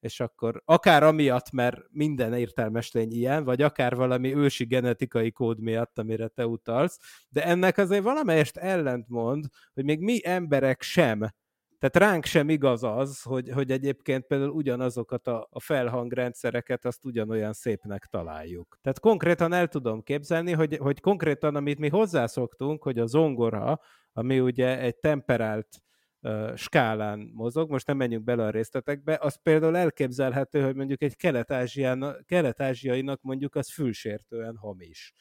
és 0.00 0.20
akkor 0.20 0.62
akár 0.64 1.02
amiatt, 1.02 1.50
mert 1.50 1.80
minden 1.90 2.34
értelmes 2.34 2.92
lény 2.92 3.12
ilyen, 3.12 3.44
vagy 3.44 3.62
akár 3.62 3.94
valami 3.94 4.34
ősi 4.34 4.64
genetikai 4.64 5.32
kód 5.32 5.60
miatt, 5.60 5.98
amire 5.98 6.28
te 6.28 6.46
utalsz, 6.46 6.98
de 7.28 7.44
ennek 7.44 7.78
azért 7.78 8.02
valamelyest 8.02 8.56
ellentmond, 8.56 9.44
hogy 9.74 9.84
még 9.84 10.00
mi 10.00 10.20
emberek 10.26 10.82
sem 10.82 11.28
tehát 11.82 12.10
ránk 12.10 12.24
sem 12.24 12.48
igaz 12.48 12.82
az, 12.82 13.22
hogy, 13.22 13.48
hogy 13.50 13.70
egyébként 13.70 14.26
például 14.26 14.50
ugyanazokat 14.50 15.26
a, 15.26 15.46
a 15.50 15.60
felhangrendszereket 15.60 16.84
azt 16.84 17.04
ugyanolyan 17.04 17.52
szépnek 17.52 18.06
találjuk. 18.06 18.78
Tehát 18.82 19.00
konkrétan 19.00 19.52
el 19.52 19.68
tudom 19.68 20.02
képzelni, 20.02 20.52
hogy, 20.52 20.76
hogy 20.76 21.00
konkrétan 21.00 21.56
amit 21.56 21.78
mi 21.78 21.88
hozzászoktunk, 21.88 22.82
hogy 22.82 22.98
a 22.98 23.06
zongora, 23.06 23.80
ami 24.12 24.40
ugye 24.40 24.78
egy 24.78 24.96
temperált 24.96 25.82
uh, 26.20 26.56
skálán 26.56 27.30
mozog, 27.34 27.70
most 27.70 27.86
nem 27.86 27.96
menjünk 27.96 28.24
bele 28.24 28.44
a 28.44 28.50
részletekbe, 28.50 29.18
az 29.20 29.42
például 29.42 29.76
elképzelhető, 29.76 30.62
hogy 30.62 30.74
mondjuk 30.74 31.02
egy 31.02 31.16
kelet-ázsiainak 32.26 33.22
mondjuk 33.22 33.54
az 33.54 33.72
fülsértően 33.72 34.56
hamis 34.56 35.12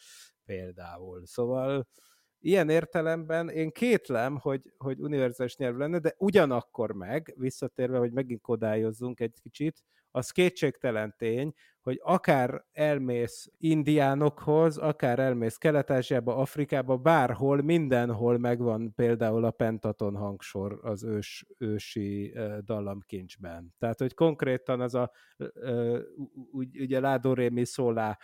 például. 0.46 1.25
Szóval 1.25 1.88
ilyen 2.41 2.69
értelemben 2.69 3.50
én 3.50 3.71
kétlem, 3.71 4.38
hogy, 4.38 4.74
hogy 4.77 5.00
univerzális 5.00 5.55
nyelv 5.55 5.75
lenne, 5.75 6.00
de 6.00 6.15
ugyanakkor 6.17 6.91
meg, 6.91 7.33
visszatérve, 7.38 7.98
hogy 7.98 8.12
megint 8.12 8.41
kodályozzunk 8.41 9.19
egy 9.19 9.39
kicsit, 9.41 9.83
az 10.12 10.31
kétségtelen 10.31 11.15
tény, 11.17 11.53
hogy 11.81 12.00
akár 12.03 12.65
elmész 12.71 13.51
indiánokhoz, 13.57 14.77
akár 14.77 15.19
elmész 15.19 15.57
Kelet-Ázsiába, 15.57 16.36
Afrikába, 16.36 16.98
bárhol, 16.98 17.62
mindenhol 17.62 18.38
megvan 18.38 18.93
például 18.95 19.45
a 19.45 19.51
pentaton 19.51 20.15
hangsor 20.15 20.79
az 20.81 21.03
ős, 21.03 21.45
ősi 21.57 22.33
dallamkincsben. 22.63 23.74
Tehát, 23.79 24.00
hogy 24.00 24.13
konkrétan 24.13 24.81
az 24.81 24.95
a 24.95 25.12
ugye 26.74 27.00
ládorémi 27.00 27.65
szólá 27.65 28.17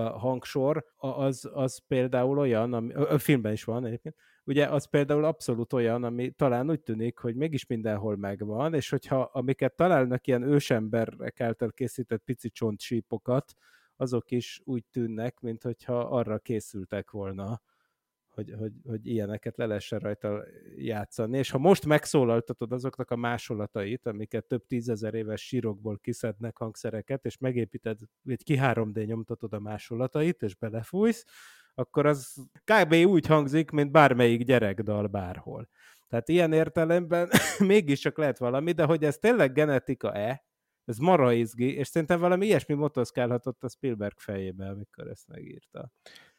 hangsor, 0.00 0.84
az, 0.96 1.50
az 1.52 1.78
például 1.86 2.38
olyan, 2.38 2.72
ami, 2.72 2.92
a 2.92 3.18
filmben 3.18 3.52
is 3.52 3.64
van 3.64 3.84
egyébként, 3.84 4.16
ugye 4.44 4.66
az 4.66 4.84
például 4.84 5.24
abszolút 5.24 5.72
olyan, 5.72 6.04
ami 6.04 6.30
talán 6.30 6.70
úgy 6.70 6.80
tűnik, 6.80 7.18
hogy 7.18 7.36
mégis 7.36 7.66
mindenhol 7.66 8.16
megvan, 8.16 8.74
és 8.74 8.88
hogyha 8.88 9.20
amiket 9.20 9.76
találnak 9.76 10.26
ilyen 10.26 10.42
ősemberek 10.42 11.40
által 11.40 11.70
készített 11.72 12.22
pici 12.24 12.50
csontsípokat, 12.50 13.54
azok 13.96 14.30
is 14.30 14.60
úgy 14.64 14.84
tűnnek, 14.90 15.40
mint 15.40 15.62
hogyha 15.62 15.98
arra 15.98 16.38
készültek 16.38 17.10
volna, 17.10 17.60
hogy, 18.34 18.54
hogy, 18.58 18.72
hogy 18.84 19.06
ilyeneket 19.06 19.56
le 19.56 19.66
lehessen 19.66 19.98
rajta 19.98 20.44
játszani. 20.76 21.38
És 21.38 21.50
ha 21.50 21.58
most 21.58 21.86
megszólaltatod 21.86 22.72
azoknak 22.72 23.10
a 23.10 23.16
másolatait, 23.16 24.06
amiket 24.06 24.44
több 24.44 24.66
tízezer 24.66 25.14
éves 25.14 25.46
sírokból 25.46 25.98
kiszednek 25.98 26.56
hangszereket, 26.56 27.24
és 27.24 27.38
megépíted, 27.38 27.98
vagy 28.22 28.42
ki 28.42 28.58
3D 28.60 29.06
nyomtatod 29.06 29.52
a 29.52 29.58
másolatait, 29.58 30.42
és 30.42 30.54
belefújsz, 30.54 31.24
akkor 31.74 32.06
az 32.06 32.34
kb. 32.64 32.92
úgy 32.92 33.26
hangzik, 33.26 33.70
mint 33.70 33.90
bármelyik 33.90 34.44
gyerekdal 34.44 35.06
bárhol. 35.06 35.68
Tehát 36.08 36.28
ilyen 36.28 36.52
értelemben 36.52 37.28
mégis 37.58 38.00
csak 38.00 38.18
lehet 38.18 38.38
valami, 38.38 38.72
de 38.72 38.84
hogy 38.84 39.04
ez 39.04 39.18
tényleg 39.18 39.52
genetika-e, 39.52 40.44
ez 40.84 40.98
mara 40.98 41.32
izgi, 41.32 41.74
és 41.74 41.88
szerintem 41.88 42.20
valami 42.20 42.46
ilyesmi 42.46 42.74
motoszkálhatott 42.74 43.64
a 43.64 43.68
Spielberg 43.68 44.18
fejébe, 44.18 44.68
amikor 44.68 45.08
ezt 45.08 45.28
megírta. 45.28 45.90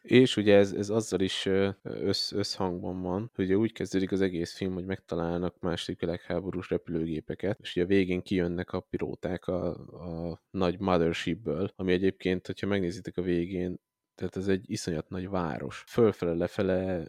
És 0.04 0.38
ugye 0.38 0.58
ez, 0.58 0.72
ez 0.72 0.90
azzal 0.90 1.20
is 1.20 1.46
össz, 1.82 2.32
összhangban 2.32 3.02
van, 3.02 3.32
hogy 3.36 3.46
ugye 3.46 3.56
úgy 3.56 3.72
kezdődik 3.72 4.12
az 4.12 4.22
egész 4.22 4.54
film, 4.54 4.74
hogy 4.74 4.86
megtalálnak 4.86 5.60
második 5.60 6.00
világháborús 6.00 6.70
repülőgépeket, 6.70 7.60
és 7.62 7.76
ugye 7.76 7.84
a 7.84 7.88
végén 7.88 8.22
kijönnek 8.22 8.72
a 8.74 8.80
pilóták 8.80 9.48
a, 9.48 9.68
a 10.30 10.42
nagy 10.52 10.80
mothershipből, 10.80 11.74
ami 11.76 11.92
egyébként, 11.92 12.46
hogyha 12.46 12.68
megnézitek 12.68 13.18
a 13.18 13.22
végén, 13.22 13.80
tehát 14.16 14.36
ez 14.36 14.48
egy 14.48 14.72
iszonyat 14.72 15.10
nagy 15.10 15.30
város. 15.30 15.84
Fölfele, 15.88 16.34
lefele 16.34 17.08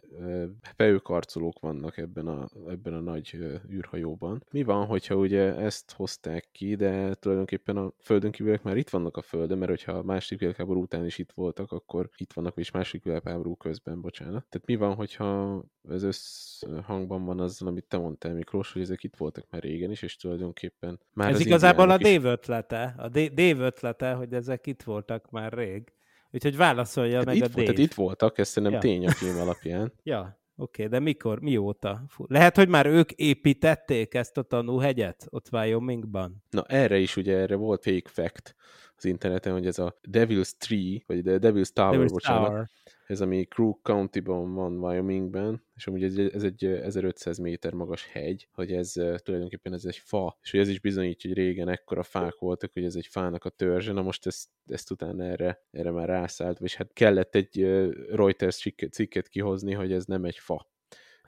felőkarcolók 0.75 1.59
vannak 1.59 1.97
ebben 1.97 2.27
a, 2.27 2.47
ebben 2.67 2.93
a 2.93 2.99
nagy 2.99 3.37
űrhajóban. 3.69 4.43
Mi 4.51 4.63
van, 4.63 4.85
hogyha 4.85 5.15
ugye 5.15 5.55
ezt 5.55 5.91
hozták 5.91 6.47
ki, 6.51 6.75
de 6.75 7.13
tulajdonképpen 7.13 7.77
a 7.77 7.93
földön 7.99 8.31
kívülek 8.31 8.63
már 8.63 8.77
itt 8.77 8.89
vannak 8.89 9.17
a 9.17 9.21
földön, 9.21 9.57
mert 9.57 9.69
hogyha 9.69 9.91
a 9.91 10.03
második 10.03 10.39
világháború 10.39 10.81
után 10.81 11.05
is 11.05 11.17
itt 11.17 11.31
voltak, 11.31 11.71
akkor 11.71 12.09
itt 12.17 12.33
vannak 12.33 12.57
is 12.57 12.71
második 12.71 13.03
világháború 13.03 13.55
közben, 13.55 14.01
bocsánat. 14.01 14.45
Tehát 14.49 14.67
mi 14.67 14.75
van, 14.75 14.95
hogyha 14.95 15.63
ez 15.89 16.03
összhangban 16.03 17.25
van 17.25 17.39
azzal, 17.39 17.67
amit 17.67 17.85
te 17.87 17.97
mondtál, 17.97 18.33
Miklós, 18.33 18.73
hogy 18.73 18.81
ezek 18.81 19.03
itt 19.03 19.15
voltak 19.15 19.45
már 19.49 19.61
régen 19.61 19.91
is, 19.91 20.01
és 20.01 20.15
tulajdonképpen 20.15 20.99
már 21.13 21.29
Ez 21.29 21.39
igazából 21.39 21.89
a 21.89 21.97
Dave 21.97 22.29
ötlete, 22.29 22.95
a 22.97 23.09
Dave 23.09 23.65
ötlete, 23.65 24.13
hogy 24.13 24.33
ezek 24.33 24.67
itt 24.67 24.83
voltak 24.83 25.29
már 25.31 25.53
rég. 25.53 25.93
Úgyhogy 26.35 26.57
válaszolja 26.57 27.17
hát 27.17 27.25
meg 27.25 27.35
itt 27.35 27.43
a 27.43 27.47
Dave. 27.47 27.61
Tehát 27.61 27.77
itt 27.77 27.93
voltak, 27.93 28.37
ez 28.37 28.47
szerintem 28.47 28.73
ja. 28.73 28.79
tény 28.79 29.07
a 29.07 29.11
film 29.11 29.39
alapján. 29.39 29.93
ja, 30.03 30.39
oké, 30.55 30.83
okay, 30.83 30.87
de 30.87 30.99
mikor, 30.99 31.39
mióta? 31.39 32.05
Lehet, 32.17 32.55
hogy 32.55 32.67
már 32.67 32.85
ők 32.85 33.11
építették 33.11 34.13
ezt 34.13 34.37
a 34.37 34.41
tanúhegyet 34.41 35.27
ott 35.29 35.47
Wyomingban? 35.51 36.43
Na 36.49 36.63
erre 36.63 36.97
is 36.97 37.15
ugye, 37.15 37.37
erre 37.37 37.55
volt 37.55 37.83
fake 37.83 38.09
fact 38.09 38.55
az 38.97 39.05
interneten, 39.05 39.53
hogy 39.53 39.65
ez 39.65 39.79
a 39.79 39.99
Devil's 40.11 40.51
Tree, 40.57 41.01
vagy 41.05 41.23
the 41.23 41.37
Devil's 41.39 41.69
Tower, 41.73 41.99
Devil's 41.99 42.11
bocsánat, 42.11 42.47
Tower. 42.47 42.69
ez 43.07 43.21
ami 43.21 43.43
Crook 43.43 43.83
County-ban 43.83 44.53
van 44.53 44.83
Wyomingben, 44.83 45.63
és 45.75 45.87
amúgy 45.87 46.03
ez, 46.03 46.17
ez 46.17 46.43
egy 46.43 46.65
1500 46.65 47.37
méter 47.37 47.73
magas 47.73 48.07
hegy, 48.07 48.47
hogy 48.51 48.71
ez 48.71 48.91
tulajdonképpen 49.23 49.73
ez 49.73 49.85
egy 49.85 49.97
fa, 49.97 50.37
és 50.41 50.51
hogy 50.51 50.59
ez 50.59 50.69
is 50.69 50.79
bizonyítja, 50.79 51.29
hogy 51.29 51.39
régen 51.39 51.69
ekkora 51.69 52.03
fák 52.03 52.35
voltak, 52.39 52.73
hogy 52.73 52.83
ez 52.83 52.95
egy 52.95 53.07
fának 53.07 53.45
a 53.45 53.49
törzse, 53.49 53.91
na 53.91 54.01
most 54.01 54.25
ezt, 54.25 54.49
ezt 54.67 54.91
utána 54.91 55.23
erre, 55.23 55.65
erre 55.71 55.91
már 55.91 56.07
rászállt, 56.07 56.59
és 56.61 56.75
hát 56.75 56.93
kellett 56.93 57.35
egy 57.35 57.61
Reuters 58.09 58.55
cikket, 58.55 58.93
cikket 58.93 59.27
kihozni, 59.27 59.73
hogy 59.73 59.91
ez 59.91 60.05
nem 60.05 60.23
egy 60.23 60.37
fa, 60.37 60.67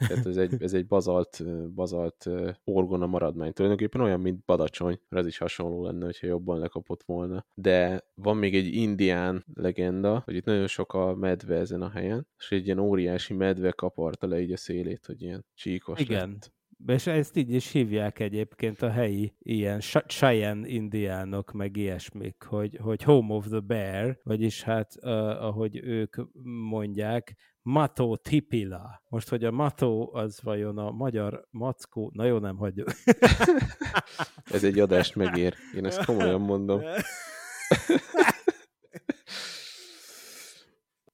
tehát 0.07 0.25
ez 0.25 0.37
egy, 0.37 0.55
ez 0.59 0.73
egy 0.73 0.87
bazalt, 0.87 1.43
bazalt 1.73 2.29
orgona 2.63 3.05
maradmány. 3.05 3.53
Tulajdonképpen 3.53 4.01
olyan, 4.01 4.19
mint 4.19 4.45
Badacsony, 4.45 4.99
az 5.09 5.25
is 5.25 5.37
hasonló 5.37 5.83
lenne, 5.83 6.05
hogyha 6.05 6.27
jobban 6.27 6.59
lekapott 6.59 7.03
volna. 7.05 7.45
De 7.53 8.01
van 8.15 8.37
még 8.37 8.55
egy 8.55 8.73
indián 8.73 9.45
legenda, 9.53 10.21
hogy 10.25 10.35
itt 10.35 10.45
nagyon 10.45 10.67
sok 10.67 10.93
a 10.93 11.15
medve 11.15 11.55
ezen 11.55 11.81
a 11.81 11.89
helyen, 11.89 12.27
és 12.37 12.51
egy 12.51 12.65
ilyen 12.65 12.79
óriási 12.79 13.33
medve 13.33 13.71
kaparta 13.71 14.27
le 14.27 14.41
így 14.41 14.51
a 14.51 14.57
szélét, 14.57 15.05
hogy 15.05 15.21
ilyen 15.21 15.45
csíkos 15.53 15.99
Igen. 15.99 16.29
lett. 16.29 16.55
És 16.85 17.07
ezt 17.07 17.37
így 17.37 17.53
is 17.53 17.71
hívják 17.71 18.19
egyébként 18.19 18.81
a 18.81 18.89
helyi 18.89 19.33
ilyen 19.39 19.79
Cheyenne 20.07 20.67
indiánok, 20.67 21.51
meg 21.51 21.77
ilyesmik, 21.77 22.43
hogy, 22.43 22.77
hogy 22.81 23.03
Home 23.03 23.33
of 23.33 23.47
the 23.47 23.59
Bear, 23.59 24.19
vagyis 24.23 24.63
hát 24.63 24.93
uh, 25.01 25.11
ahogy 25.43 25.79
ők 25.83 26.15
mondják, 26.69 27.35
Mató 27.69 28.15
Tipila. 28.15 29.01
Most, 29.09 29.29
hogy 29.29 29.43
a 29.43 29.51
Mató 29.51 30.11
az 30.13 30.39
vajon 30.43 30.77
a 30.77 30.91
magyar 30.91 31.47
mackó, 31.51 32.11
na 32.13 32.25
jó, 32.25 32.37
nem 32.37 32.57
hagyjuk. 32.57 32.87
Ez 34.51 34.63
egy 34.63 34.79
adást 34.79 35.15
megér. 35.15 35.55
Én 35.75 35.85
ezt 35.85 36.05
komolyan 36.05 36.41
mondom. 36.41 36.81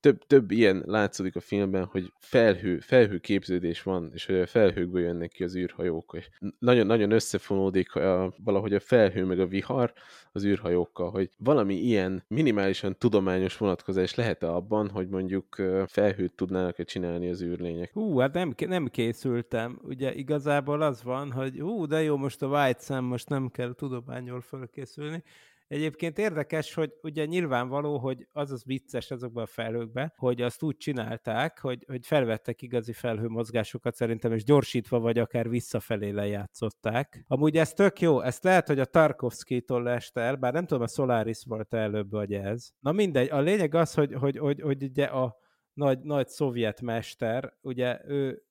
több, 0.03 0.23
több 0.27 0.51
ilyen 0.51 0.83
látszódik 0.85 1.35
a 1.35 1.39
filmben, 1.39 1.85
hogy 1.85 2.11
felhő, 2.19 2.79
felhő 2.79 3.17
képződés 3.17 3.83
van, 3.83 4.09
és 4.13 4.25
hogy 4.25 4.35
a 4.35 4.45
felhőkből 4.45 5.01
jönnek 5.01 5.29
ki 5.29 5.43
az 5.43 5.55
űrhajók, 5.55 6.17
nagyon, 6.59 6.85
nagyon 6.85 7.11
összefonódik 7.11 7.95
a, 7.95 8.33
valahogy 8.43 8.73
a 8.73 8.79
felhő 8.79 9.25
meg 9.25 9.39
a 9.39 9.47
vihar 9.47 9.93
az 10.31 10.45
űrhajókkal, 10.45 11.09
hogy 11.09 11.29
valami 11.37 11.75
ilyen 11.75 12.23
minimálisan 12.27 12.95
tudományos 12.97 13.57
vonatkozás 13.57 14.15
lehet 14.15 14.43
-e 14.43 14.53
abban, 14.53 14.89
hogy 14.89 15.07
mondjuk 15.07 15.61
felhőt 15.87 16.35
tudnának-e 16.35 16.83
csinálni 16.83 17.29
az 17.29 17.41
űrlények? 17.41 17.93
Hú, 17.93 18.17
hát 18.17 18.33
nem, 18.33 18.53
nem 18.67 18.87
készültem. 18.87 19.79
Ugye 19.83 20.13
igazából 20.13 20.81
az 20.81 21.03
van, 21.03 21.31
hogy 21.31 21.59
hú, 21.59 21.85
de 21.85 22.01
jó, 22.01 22.17
most 22.17 22.41
a 22.41 22.47
White 22.47 22.79
Sam, 22.81 23.05
most 23.05 23.29
nem 23.29 23.49
kell 23.49 23.73
tudományról 23.73 24.41
fölkészülni, 24.41 25.23
Egyébként 25.67 26.17
érdekes, 26.17 26.73
hogy 26.73 26.93
ugye 27.01 27.25
nyilvánvaló, 27.25 27.97
hogy 27.97 28.27
az 28.31 28.51
az 28.51 28.63
vicces 28.65 29.11
azokban 29.11 29.43
a 29.43 29.47
felhőkben, 29.47 30.13
hogy 30.17 30.41
azt 30.41 30.63
úgy 30.63 30.77
csinálták, 30.77 31.59
hogy, 31.59 31.83
hogy 31.87 32.05
felvettek 32.05 32.61
igazi 32.61 32.93
felhőmozgásokat 32.93 33.95
szerintem, 33.95 34.31
és 34.31 34.43
gyorsítva 34.43 34.99
vagy 34.99 35.19
akár 35.19 35.49
visszafelé 35.49 36.09
lejátszották. 36.09 37.23
Amúgy 37.27 37.57
ez 37.57 37.73
tök 37.73 38.01
jó, 38.01 38.21
ezt 38.21 38.43
lehet, 38.43 38.67
hogy 38.67 38.79
a 38.79 38.85
Tarkovsky-tól 38.85 39.83
leste 39.83 40.21
el, 40.21 40.35
bár 40.35 40.53
nem 40.53 40.65
tudom, 40.65 40.83
a 40.83 40.87
Solaris 40.87 41.43
volt 41.45 41.73
előbb, 41.73 42.11
vagy 42.11 42.33
ez. 42.33 42.69
Na 42.79 42.91
mindegy, 42.91 43.29
a 43.29 43.39
lényeg 43.39 43.75
az, 43.75 43.93
hogy, 43.93 44.13
hogy, 44.13 44.37
hogy, 44.37 44.61
hogy 44.61 44.83
ugye 44.83 45.05
a 45.05 45.37
nagy, 45.73 45.99
nagy 45.99 46.27
szovjet 46.27 46.81
mester, 46.81 47.53
ugye 47.61 47.99
ő 48.05 48.43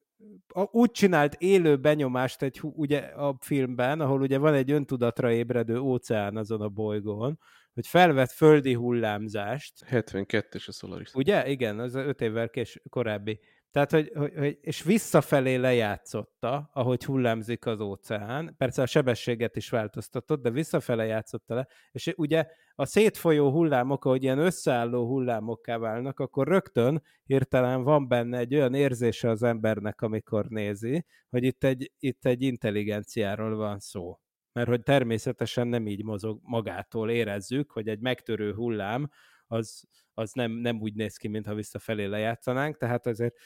úgy 0.70 0.90
csinált 0.90 1.34
élő 1.34 1.76
benyomást 1.76 2.42
egy, 2.42 2.60
ugye 2.62 2.98
a 2.98 3.36
filmben, 3.40 4.00
ahol 4.00 4.20
ugye 4.20 4.38
van 4.38 4.54
egy 4.54 4.70
öntudatra 4.70 5.32
ébredő 5.32 5.78
óceán 5.78 6.36
azon 6.36 6.60
a 6.60 6.68
bolygón, 6.68 7.38
hogy 7.74 7.86
felvett 7.86 8.30
földi 8.30 8.72
hullámzást. 8.72 9.72
72-es 9.90 10.68
a 10.68 10.72
Solaris. 10.72 11.14
Ugye? 11.14 11.48
Igen, 11.48 11.78
az 11.78 11.94
5 11.94 12.20
évvel 12.20 12.50
kés, 12.50 12.80
korábbi. 12.88 13.40
Tehát, 13.72 13.90
hogy, 13.90 14.12
hogy, 14.14 14.32
hogy, 14.36 14.58
és 14.60 14.82
visszafelé 14.82 15.54
lejátszotta, 15.54 16.70
ahogy 16.72 17.04
hullámzik 17.04 17.66
az 17.66 17.80
óceán. 17.80 18.54
Persze 18.56 18.82
a 18.82 18.86
sebességet 18.86 19.56
is 19.56 19.70
változtatott, 19.70 20.42
de 20.42 20.50
visszafele 20.50 21.04
játszotta 21.04 21.54
le. 21.54 21.68
És 21.92 22.12
ugye 22.16 22.46
a 22.74 22.86
szétfolyó 22.86 23.50
hullámok, 23.50 24.04
ahogy 24.04 24.22
ilyen 24.22 24.38
összeálló 24.38 25.06
hullámokká 25.06 25.78
válnak, 25.78 26.20
akkor 26.20 26.48
rögtön 26.48 27.02
hirtelen 27.24 27.82
van 27.82 28.08
benne 28.08 28.38
egy 28.38 28.54
olyan 28.54 28.74
érzése 28.74 29.30
az 29.30 29.42
embernek, 29.42 30.00
amikor 30.00 30.46
nézi, 30.46 31.04
hogy 31.28 31.44
itt 31.44 31.64
egy, 31.64 31.92
itt 31.98 32.24
egy 32.24 32.42
intelligenciáról 32.42 33.56
van 33.56 33.78
szó. 33.78 34.18
Mert 34.52 34.68
hogy 34.68 34.82
természetesen 34.82 35.68
nem 35.68 35.86
így 35.86 36.04
mozog 36.04 36.40
magától 36.42 37.10
érezzük, 37.10 37.70
hogy 37.70 37.88
egy 37.88 38.00
megtörő 38.00 38.52
hullám 38.54 39.10
az, 39.52 39.84
az 40.14 40.32
nem, 40.32 40.52
nem 40.52 40.80
úgy 40.80 40.94
néz 40.94 41.16
ki, 41.16 41.28
mintha 41.28 41.54
visszafelé 41.54 42.04
lejátszanánk, 42.04 42.76
tehát 42.76 43.06
azért 43.06 43.36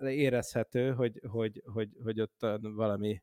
érezhető, 0.00 0.92
hogy, 0.92 1.20
hogy, 1.26 1.62
hogy, 1.72 1.88
hogy 2.02 2.20
ott 2.20 2.46
valami 2.60 3.22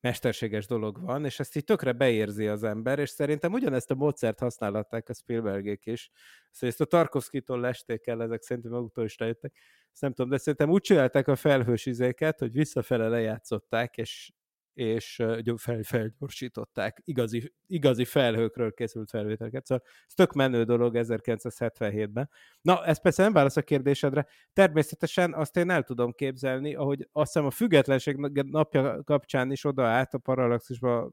mesterséges 0.00 0.66
dolog 0.66 1.00
van, 1.00 1.24
és 1.24 1.40
ezt 1.40 1.56
így 1.56 1.64
tökre 1.64 1.92
beérzi 1.92 2.46
az 2.46 2.62
ember, 2.62 2.98
és 2.98 3.10
szerintem 3.10 3.52
ugyanezt 3.52 3.90
a 3.90 3.94
módszert 3.94 4.38
használhatták 4.38 5.08
a 5.08 5.14
Spielbergék 5.14 5.86
is. 5.86 6.10
Szóval 6.50 6.68
ezt 6.68 6.80
a 6.80 6.84
Tarkovszkitól 6.84 7.60
lesték 7.60 8.06
el, 8.06 8.22
ezek 8.22 8.42
szerintem 8.42 8.72
maguktól 8.72 9.04
is 9.04 9.18
rájöttek. 9.18 9.56
Ezt 9.92 10.00
nem 10.00 10.12
tudom, 10.12 10.30
de 10.30 10.38
szerintem 10.38 10.70
úgy 10.70 10.80
csinálták 10.80 11.28
a 11.28 11.36
felhős 11.36 11.86
izéket, 11.86 12.38
hogy 12.38 12.52
visszafele 12.52 13.08
lejátszották, 13.08 13.96
és 13.96 14.32
és 14.76 15.22
fel, 15.56 15.82
felgyorsították 15.82 17.00
igazi, 17.04 17.52
igazi 17.66 18.04
felhőkről 18.04 18.72
készült 18.72 19.10
felvételeket. 19.10 19.66
Szóval 19.66 19.84
ez 20.06 20.14
tök 20.14 20.32
menő 20.32 20.64
dolog 20.64 20.94
1977-ben. 20.96 22.30
Na, 22.60 22.84
ez 22.84 23.00
persze 23.00 23.22
nem 23.22 23.32
válasz 23.32 23.56
a 23.56 23.62
kérdésedre. 23.62 24.26
Természetesen 24.52 25.34
azt 25.34 25.56
én 25.56 25.70
el 25.70 25.82
tudom 25.82 26.12
képzelni, 26.12 26.74
ahogy 26.74 27.08
azt 27.12 27.32
hiszem 27.32 27.46
a 27.46 27.50
függetlenség 27.50 28.16
napja 28.50 29.02
kapcsán 29.04 29.50
is 29.50 29.64
odaállt 29.64 30.14
a 30.14 30.18
Parallaxisba 30.18 31.12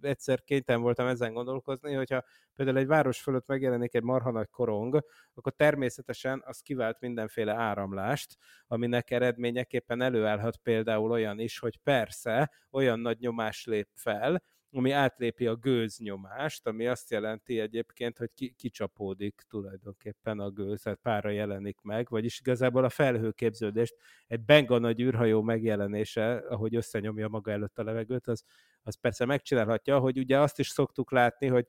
egyszer 0.00 0.42
kénytelen 0.42 0.80
voltam 0.80 1.06
ezen 1.06 1.32
gondolkozni, 1.32 1.94
hogyha 1.94 2.24
például 2.54 2.78
egy 2.78 2.86
város 2.86 3.20
fölött 3.20 3.46
megjelenik 3.46 3.94
egy 3.94 4.02
marha 4.02 4.30
nagy 4.30 4.48
korong, 4.50 5.04
akkor 5.34 5.52
természetesen 5.52 6.42
az 6.44 6.60
kivált 6.60 7.00
mindenféle 7.00 7.54
áramlást, 7.54 8.36
aminek 8.66 9.10
eredményeképpen 9.10 10.02
előállhat 10.02 10.56
például 10.56 11.10
olyan 11.10 11.38
is, 11.38 11.58
hogy 11.58 11.76
persze 11.76 12.50
olyan 12.70 13.00
nagy 13.00 13.18
nyomás 13.18 13.64
lép 13.64 13.88
fel, 13.94 14.42
ami 14.72 14.90
átlépi 14.90 15.46
a 15.46 15.54
gőznyomást, 15.54 16.66
ami 16.66 16.86
azt 16.86 17.10
jelenti 17.10 17.60
egyébként, 17.60 18.18
hogy 18.18 18.30
ki, 18.34 18.54
kicsapódik 18.56 19.42
tulajdonképpen 19.48 20.40
a 20.40 20.50
gőz, 20.50 20.82
tehát 20.82 20.98
pára 21.02 21.30
jelenik 21.30 21.80
meg, 21.80 22.08
vagyis 22.08 22.40
igazából 22.40 22.84
a 22.84 22.88
felhőképződést 22.88 23.96
egy 24.26 24.44
benga 24.44 24.78
nagy 24.78 25.00
űrhajó 25.00 25.42
megjelenése, 25.42 26.36
ahogy 26.36 26.74
összenyomja 26.74 27.28
maga 27.28 27.50
előtt 27.50 27.78
a 27.78 27.84
levegőt, 27.84 28.26
az, 28.26 28.44
az 28.82 28.94
persze 28.94 29.24
megcsinálhatja, 29.24 29.98
hogy 29.98 30.18
ugye 30.18 30.38
azt 30.38 30.58
is 30.58 30.68
szoktuk 30.68 31.10
látni, 31.12 31.46
hogy 31.46 31.66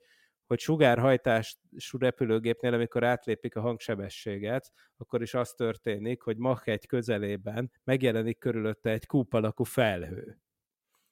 hogy 0.51 0.59
sugárhajtású 0.59 1.97
repülőgépnél, 1.97 2.73
amikor 2.73 3.03
átlépik 3.03 3.55
a 3.55 3.61
hangsebességet, 3.61 4.71
akkor 4.97 5.21
is 5.21 5.33
az 5.33 5.51
történik, 5.51 6.21
hogy 6.21 6.37
Mach 6.37 6.69
egy 6.69 6.85
közelében 6.85 7.71
megjelenik 7.83 8.37
körülötte 8.37 8.89
egy 8.89 9.05
kúp 9.05 9.33
alakú 9.33 9.63
felhő. 9.63 10.39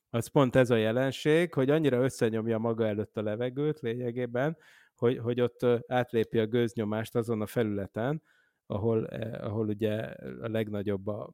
Az 0.09 0.27
pont 0.27 0.55
ez 0.55 0.69
a 0.69 0.75
jelenség, 0.75 1.53
hogy 1.53 1.69
annyira 1.69 2.03
összenyomja 2.03 2.57
maga 2.57 2.87
előtt 2.87 3.17
a 3.17 3.21
levegőt 3.21 3.79
lényegében, 3.79 4.57
hogy, 4.95 5.17
hogy 5.17 5.41
ott 5.41 5.65
átlépi 5.87 6.39
a 6.39 6.47
gőznyomást 6.47 7.15
azon 7.15 7.41
a 7.41 7.47
felületen, 7.47 8.21
ahol, 8.65 9.07
eh, 9.07 9.45
ahol 9.45 9.67
ugye 9.67 9.95
a 10.41 10.47
legnagyobb 10.47 11.07
a, 11.07 11.31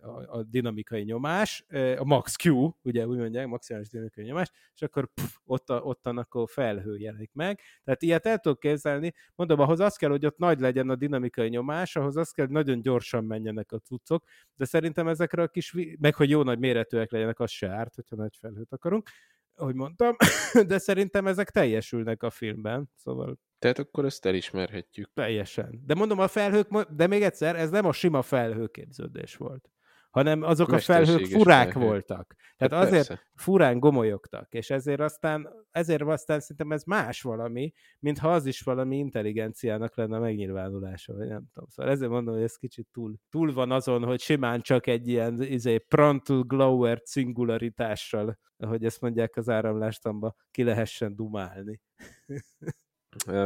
a, 0.00 0.38
a 0.38 0.42
dinamikai 0.42 1.02
nyomás, 1.02 1.64
a 1.96 2.04
max 2.04 2.36
Q, 2.44 2.70
ugye 2.82 3.06
úgy 3.06 3.18
mondják, 3.18 3.46
maximális 3.46 3.88
dinamikai 3.88 4.24
nyomás, 4.24 4.50
és 4.74 4.82
akkor 4.82 5.08
pff, 5.14 5.36
ott, 5.44 5.70
a, 5.70 5.80
ottan 5.80 6.18
akkor 6.18 6.48
felhő 6.48 6.96
jelenik 6.96 7.30
meg. 7.32 7.60
Tehát 7.84 8.02
ilyet 8.02 8.26
el 8.26 8.38
tudok 8.38 8.60
képzelni. 8.60 9.12
Mondom, 9.34 9.60
ahhoz 9.60 9.80
az 9.80 9.96
kell, 9.96 10.10
hogy 10.10 10.26
ott 10.26 10.38
nagy 10.38 10.60
legyen 10.60 10.90
a 10.90 10.94
dinamikai 10.94 11.48
nyomás, 11.48 11.96
ahhoz 11.96 12.16
az 12.16 12.30
kell, 12.30 12.44
hogy 12.44 12.54
nagyon 12.54 12.82
gyorsan 12.82 13.24
menjenek 13.24 13.72
a 13.72 13.78
cuccok, 13.78 14.24
de 14.54 14.64
szerintem 14.64 15.08
ezekre 15.08 15.42
a 15.42 15.48
kis, 15.48 15.74
meg 15.98 16.14
hogy 16.14 16.30
jó 16.30 16.42
nagy 16.42 16.58
méretűek 16.58 17.10
legyenek, 17.10 17.40
az 17.40 17.50
se 17.50 17.68
árt, 17.68 17.94
hogyha 17.94 18.16
nagy 18.16 18.36
felhőt 18.40 18.72
akarunk, 18.72 19.08
ahogy 19.54 19.74
mondtam, 19.74 20.16
de 20.66 20.78
szerintem 20.78 21.26
ezek 21.26 21.50
teljesülnek 21.50 22.22
a 22.22 22.30
filmben, 22.30 22.90
szóval 22.94 23.38
tehát 23.60 23.78
akkor 23.78 24.04
ezt 24.04 24.26
elismerhetjük. 24.26 25.10
Teljesen. 25.14 25.82
De 25.86 25.94
mondom, 25.94 26.18
a 26.18 26.28
felhők, 26.28 26.82
de 26.82 27.06
még 27.06 27.22
egyszer, 27.22 27.56
ez 27.56 27.70
nem 27.70 27.86
a 27.86 27.92
sima 27.92 28.22
felhőképződés 28.22 29.36
volt 29.36 29.70
hanem 30.10 30.42
azok 30.42 30.72
a 30.72 30.78
felhők 30.78 31.24
furák 31.24 31.72
felhő. 31.72 31.86
voltak. 31.86 32.34
Tehát 32.56 32.72
hát 32.72 32.84
azért 32.86 33.06
persze. 33.06 33.22
furán 33.34 33.78
gomolyogtak, 33.78 34.54
és 34.54 34.70
ezért 34.70 35.00
aztán, 35.00 35.48
ezért 35.70 36.02
aztán 36.02 36.40
szerintem 36.40 36.72
ez 36.72 36.84
más 36.84 37.22
valami, 37.22 37.72
mintha 37.98 38.32
az 38.32 38.46
is 38.46 38.60
valami 38.60 38.96
intelligenciának 38.96 39.96
lenne 39.96 40.16
a 40.16 40.20
megnyilvánulása, 40.20 41.14
vagy 41.14 41.28
nem 41.28 41.44
tudom. 41.52 41.68
Szóval 41.68 41.92
ezért 41.92 42.10
mondom, 42.10 42.34
hogy 42.34 42.42
ez 42.42 42.56
kicsit 42.56 42.88
túl, 42.92 43.14
túl 43.28 43.52
van 43.52 43.70
azon, 43.70 44.04
hogy 44.04 44.20
simán 44.20 44.60
csak 44.60 44.86
egy 44.86 45.08
ilyen 45.08 45.42
izé, 45.42 45.78
Prontal 45.78 46.42
Glower 46.42 47.02
singularitással, 47.06 48.38
ahogy 48.56 48.84
ezt 48.84 49.00
mondják 49.00 49.36
az 49.36 49.48
áramlástamba, 49.48 50.34
ki 50.50 50.62
lehessen 50.62 51.16
dumálni. 51.16 51.80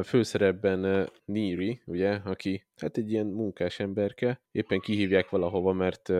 főszerepben 0.02 1.10
Niri, 1.24 1.82
ugye, 1.84 2.10
aki 2.10 2.66
hát 2.76 2.96
egy 2.96 3.10
ilyen 3.10 3.26
munkás 3.26 3.80
emberke, 3.80 4.42
éppen 4.50 4.80
kihívják 4.80 5.30
valahova, 5.30 5.72
mert 5.72 6.12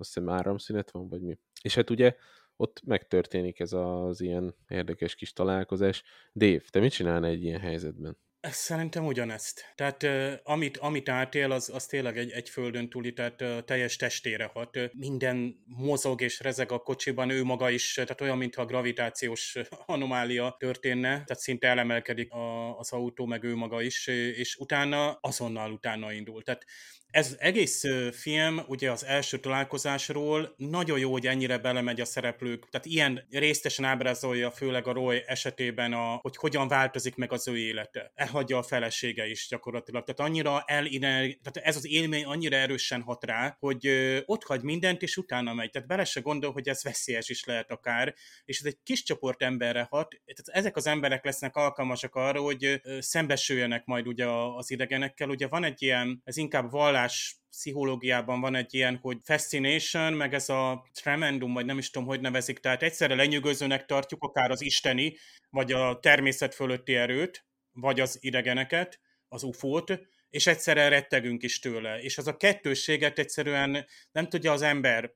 azt 0.00 0.14
hiszem 0.14 0.28
áramszünet 0.28 0.90
van, 0.90 1.08
vagy 1.08 1.22
mi. 1.22 1.38
És 1.62 1.74
hát 1.74 1.90
ugye 1.90 2.14
ott 2.56 2.82
megtörténik 2.84 3.60
ez 3.60 3.72
az 3.72 4.20
ilyen 4.20 4.54
érdekes 4.68 5.14
kis 5.14 5.32
találkozás. 5.32 6.02
Dave, 6.34 6.62
te 6.70 6.80
mit 6.80 6.92
csinálnál 6.92 7.30
egy 7.30 7.42
ilyen 7.42 7.60
helyzetben? 7.60 8.18
Szerintem 8.42 9.06
ugyanezt. 9.06 9.72
Tehát 9.74 10.06
amit, 10.42 10.76
amit 10.76 11.08
átél, 11.08 11.52
az, 11.52 11.70
az 11.74 11.86
tényleg 11.86 12.18
egy, 12.18 12.30
egy 12.30 12.48
földön 12.48 12.88
túli, 12.88 13.12
tehát 13.12 13.64
teljes 13.64 13.96
testére 13.96 14.44
hat. 14.44 14.78
Minden 14.92 15.64
mozog 15.64 16.20
és 16.20 16.40
rezeg 16.40 16.72
a 16.72 16.78
kocsiban, 16.78 17.30
ő 17.30 17.44
maga 17.44 17.70
is, 17.70 17.94
tehát 17.94 18.20
olyan, 18.20 18.38
mintha 18.38 18.64
gravitációs 18.64 19.56
anomália 19.86 20.56
történne, 20.58 21.08
tehát 21.08 21.38
szinte 21.38 21.68
elemelkedik 21.68 22.32
a, 22.32 22.78
az 22.78 22.92
autó, 22.92 23.26
meg 23.26 23.44
ő 23.44 23.54
maga 23.54 23.82
is, 23.82 24.06
és 24.06 24.56
utána 24.56 25.12
azonnal 25.12 25.72
utána 25.72 26.12
indul. 26.12 26.42
Tehát 26.42 26.64
ez 27.10 27.36
egész 27.38 27.82
film, 28.12 28.60
ugye 28.66 28.90
az 28.90 29.04
első 29.04 29.38
találkozásról, 29.38 30.54
nagyon 30.56 30.98
jó, 30.98 31.12
hogy 31.12 31.26
ennyire 31.26 31.58
belemegy 31.58 32.00
a 32.00 32.04
szereplők, 32.04 32.68
tehát 32.68 32.86
ilyen 32.86 33.26
résztesen 33.30 33.84
ábrázolja, 33.84 34.50
főleg 34.50 34.86
a 34.86 34.92
Roy 34.92 35.22
esetében, 35.26 35.92
a, 35.92 36.18
hogy 36.22 36.36
hogyan 36.36 36.68
változik 36.68 37.16
meg 37.16 37.32
az 37.32 37.48
ő 37.48 37.58
élete. 37.58 38.12
Elhagyja 38.14 38.58
a 38.58 38.62
felesége 38.62 39.26
is 39.26 39.46
gyakorlatilag. 39.48 40.04
Tehát 40.04 40.30
annyira 40.30 40.62
el, 40.66 40.88
tehát 40.90 41.56
ez 41.62 41.76
az 41.76 41.86
élmény 41.86 42.24
annyira 42.24 42.56
erősen 42.56 43.02
hat 43.02 43.24
rá, 43.24 43.56
hogy 43.58 43.88
ott 44.24 44.44
hagy 44.44 44.62
mindent, 44.62 45.02
és 45.02 45.16
utána 45.16 45.54
megy. 45.54 45.70
Tehát 45.70 45.88
bele 45.88 46.04
se 46.04 46.20
gondol, 46.20 46.52
hogy 46.52 46.68
ez 46.68 46.82
veszélyes 46.82 47.28
is 47.28 47.44
lehet 47.44 47.70
akár, 47.70 48.14
és 48.44 48.58
ez 48.58 48.66
egy 48.66 48.78
kis 48.82 49.02
csoport 49.02 49.42
emberre 49.42 49.86
hat. 49.90 50.08
Tehát 50.08 50.60
ezek 50.60 50.76
az 50.76 50.86
emberek 50.86 51.24
lesznek 51.24 51.56
alkalmasak 51.56 52.14
arra, 52.14 52.40
hogy 52.40 52.80
szembesüljenek 52.98 53.84
majd 53.84 54.06
ugye 54.06 54.26
az 54.26 54.70
idegenekkel. 54.70 55.28
Ugye 55.28 55.48
van 55.48 55.64
egy 55.64 55.82
ilyen, 55.82 56.20
ez 56.24 56.36
inkább 56.36 56.70
vallás 56.70 56.99
vallás 57.00 57.36
pszichológiában 57.50 58.40
van 58.40 58.54
egy 58.54 58.74
ilyen, 58.74 58.98
hogy 59.02 59.18
fascination, 59.24 60.12
meg 60.12 60.34
ez 60.34 60.48
a 60.48 60.86
tremendum, 60.92 61.52
vagy 61.52 61.64
nem 61.64 61.78
is 61.78 61.90
tudom, 61.90 62.08
hogy 62.08 62.20
nevezik, 62.20 62.58
tehát 62.58 62.82
egyszerre 62.82 63.14
lenyűgözőnek 63.14 63.84
tartjuk 63.84 64.22
akár 64.22 64.50
az 64.50 64.60
isteni, 64.60 65.16
vagy 65.50 65.72
a 65.72 65.98
természet 65.98 66.54
fölötti 66.54 66.94
erőt, 66.94 67.46
vagy 67.72 68.00
az 68.00 68.18
idegeneket, 68.20 69.00
az 69.28 69.42
ufót, 69.42 70.00
és 70.30 70.46
egyszerre 70.46 70.88
rettegünk 70.88 71.42
is 71.42 71.58
tőle. 71.58 72.00
És 72.00 72.18
az 72.18 72.26
a 72.26 72.36
kettősséget 72.36 73.18
egyszerűen 73.18 73.86
nem 74.12 74.28
tudja 74.28 74.52
az 74.52 74.62
ember 74.62 75.12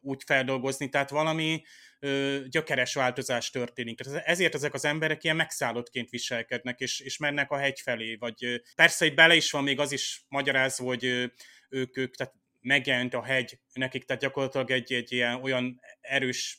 úgy 0.00 0.22
feldolgozni, 0.26 0.88
tehát 0.88 1.10
valami 1.10 1.62
ö, 2.00 2.38
gyökeres 2.48 2.94
változás 2.94 3.50
történik. 3.50 4.00
Tehát 4.00 4.26
ezért 4.26 4.54
ezek 4.54 4.74
az 4.74 4.84
emberek 4.84 5.24
ilyen 5.24 5.36
megszállottként 5.36 6.10
viselkednek, 6.10 6.80
és, 6.80 7.00
és 7.00 7.18
mennek 7.18 7.50
a 7.50 7.56
hegy 7.56 7.80
felé, 7.80 8.16
vagy 8.16 8.62
persze 8.74 9.06
itt 9.06 9.14
bele 9.14 9.34
is 9.34 9.50
van 9.50 9.62
még 9.62 9.80
az 9.80 9.92
is 9.92 10.24
magyarázva, 10.28 10.84
hogy 10.84 11.04
ö, 11.04 11.24
ők, 11.68 11.96
ők 11.96 12.14
tehát 12.14 12.34
megjelent 12.60 13.14
a 13.14 13.24
hegy 13.24 13.58
nekik, 13.72 14.04
tehát 14.04 14.22
gyakorlatilag 14.22 14.70
egy, 14.70 14.92
egy 14.92 15.12
ilyen 15.12 15.42
olyan 15.42 15.80
erős, 16.00 16.58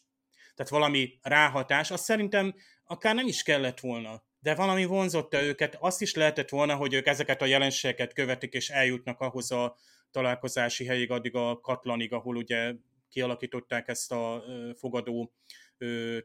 tehát 0.56 0.72
valami 0.72 1.20
ráhatás, 1.22 1.92
azt 1.92 2.04
szerintem 2.04 2.56
akár 2.86 3.16
nem 3.16 3.28
is 3.28 3.44
kellett 3.44 3.80
volna 3.80 4.26
de 4.40 4.56
valami 4.56 4.86
vonzotta 4.86 5.42
őket, 5.42 5.78
azt 5.80 6.02
is 6.02 6.14
lehetett 6.14 6.50
volna, 6.50 6.76
hogy 6.76 6.94
ők 6.94 7.08
ezeket 7.08 7.42
a 7.42 7.46
jelenségeket 7.46 8.14
követik, 8.14 8.54
és 8.54 8.70
eljutnak 8.70 9.20
ahhoz 9.20 9.52
a 9.52 9.76
találkozási 10.12 10.86
helyig, 10.86 11.12
addig 11.12 11.36
a 11.36 11.60
katlanig, 11.60 12.14
ahol 12.14 12.36
ugye 12.36 12.74
kialakították 13.10 13.88
ezt 13.88 14.12
a 14.12 14.44
fogadó 14.76 15.34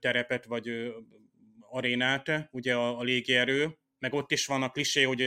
terepet, 0.01 0.45
vagy 0.45 0.93
arénát, 1.61 2.49
ugye 2.51 2.75
a, 2.75 2.99
a 2.99 3.03
légierő, 3.03 3.79
meg 3.99 4.15
ott 4.15 4.31
is 4.31 4.47
van 4.47 4.63
a 4.63 4.71
klisé, 4.71 5.03
hogy 5.03 5.21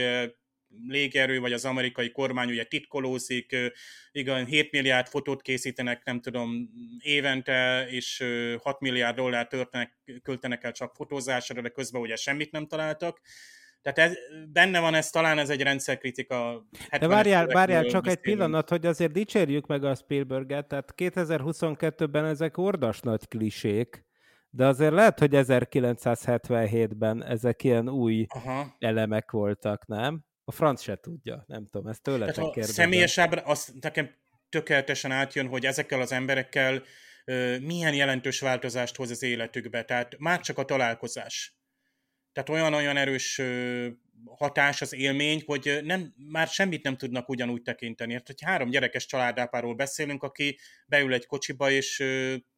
légierő, 0.88 1.40
vagy 1.40 1.52
az 1.52 1.64
amerikai 1.64 2.10
kormány 2.10 2.50
ugye 2.50 2.64
titkolózik, 2.64 3.56
igen, 4.12 4.46
7 4.46 4.70
milliárd 4.70 5.06
fotót 5.06 5.42
készítenek, 5.42 6.04
nem 6.04 6.20
tudom, 6.20 6.70
évente, 6.98 7.86
és 7.88 8.24
6 8.62 8.80
milliárd 8.80 9.16
dollár 9.16 9.46
történek, 9.46 9.98
költenek 10.22 10.64
el 10.64 10.72
csak 10.72 10.94
fotózásra, 10.94 11.60
de 11.60 11.68
közben 11.68 12.00
ugye 12.00 12.16
semmit 12.16 12.50
nem 12.50 12.66
találtak. 12.66 13.20
Tehát 13.92 14.10
ez, 14.10 14.16
benne 14.52 14.80
van 14.80 14.94
ez, 14.94 15.10
talán 15.10 15.38
ez 15.38 15.50
egy 15.50 15.62
rendszerkritika. 15.62 16.66
De 16.98 17.06
várjál, 17.06 17.46
várjál 17.46 17.84
csak 17.84 18.04
beszélünk. 18.04 18.24
egy 18.26 18.32
pillanat, 18.32 18.68
hogy 18.68 18.86
azért 18.86 19.12
dicsérjük 19.12 19.66
meg 19.66 19.84
a 19.84 19.94
Spielberget, 19.94 20.66
tehát 20.66 20.94
2022-ben 20.96 22.24
ezek 22.24 22.58
ordas 22.58 23.00
nagy 23.00 23.28
klisék, 23.28 24.04
de 24.50 24.66
azért 24.66 24.92
lehet, 24.92 25.18
hogy 25.18 25.30
1977-ben 25.32 27.24
ezek 27.24 27.64
ilyen 27.64 27.88
új 27.88 28.26
Aha. 28.28 28.76
elemek 28.78 29.30
voltak, 29.30 29.86
nem? 29.86 30.24
A 30.44 30.52
franc 30.52 30.82
se 30.82 30.96
tudja, 30.96 31.44
nem 31.46 31.68
tudom, 31.70 31.86
ezt 31.86 32.02
tőletek 32.02 32.44
kérdezem. 32.44 32.74
Személyes 32.74 33.18
ábra, 33.18 33.40
azt 33.40 33.72
nekem 33.80 34.10
tökéletesen 34.48 35.10
átjön, 35.10 35.48
hogy 35.48 35.66
ezekkel 35.66 36.00
az 36.00 36.12
emberekkel 36.12 36.82
uh, 37.26 37.58
milyen 37.60 37.94
jelentős 37.94 38.40
változást 38.40 38.96
hoz 38.96 39.10
az 39.10 39.22
életükbe. 39.22 39.84
Tehát 39.84 40.18
már 40.18 40.40
csak 40.40 40.58
a 40.58 40.64
találkozás 40.64 41.56
tehát 42.36 42.60
olyan-olyan 42.60 42.96
erős 42.96 43.42
hatás 44.24 44.82
az 44.82 44.94
élmény, 44.94 45.42
hogy 45.46 45.78
nem, 45.82 46.14
már 46.30 46.48
semmit 46.48 46.82
nem 46.82 46.96
tudnak 46.96 47.28
ugyanúgy 47.28 47.62
tekinteni. 47.62 48.12
Hát, 48.12 48.26
hogy 48.26 48.42
három 48.42 48.70
gyerekes 48.70 49.06
családápáról 49.06 49.74
beszélünk, 49.74 50.22
aki 50.22 50.58
beül 50.86 51.12
egy 51.12 51.26
kocsiba, 51.26 51.70
és 51.70 52.04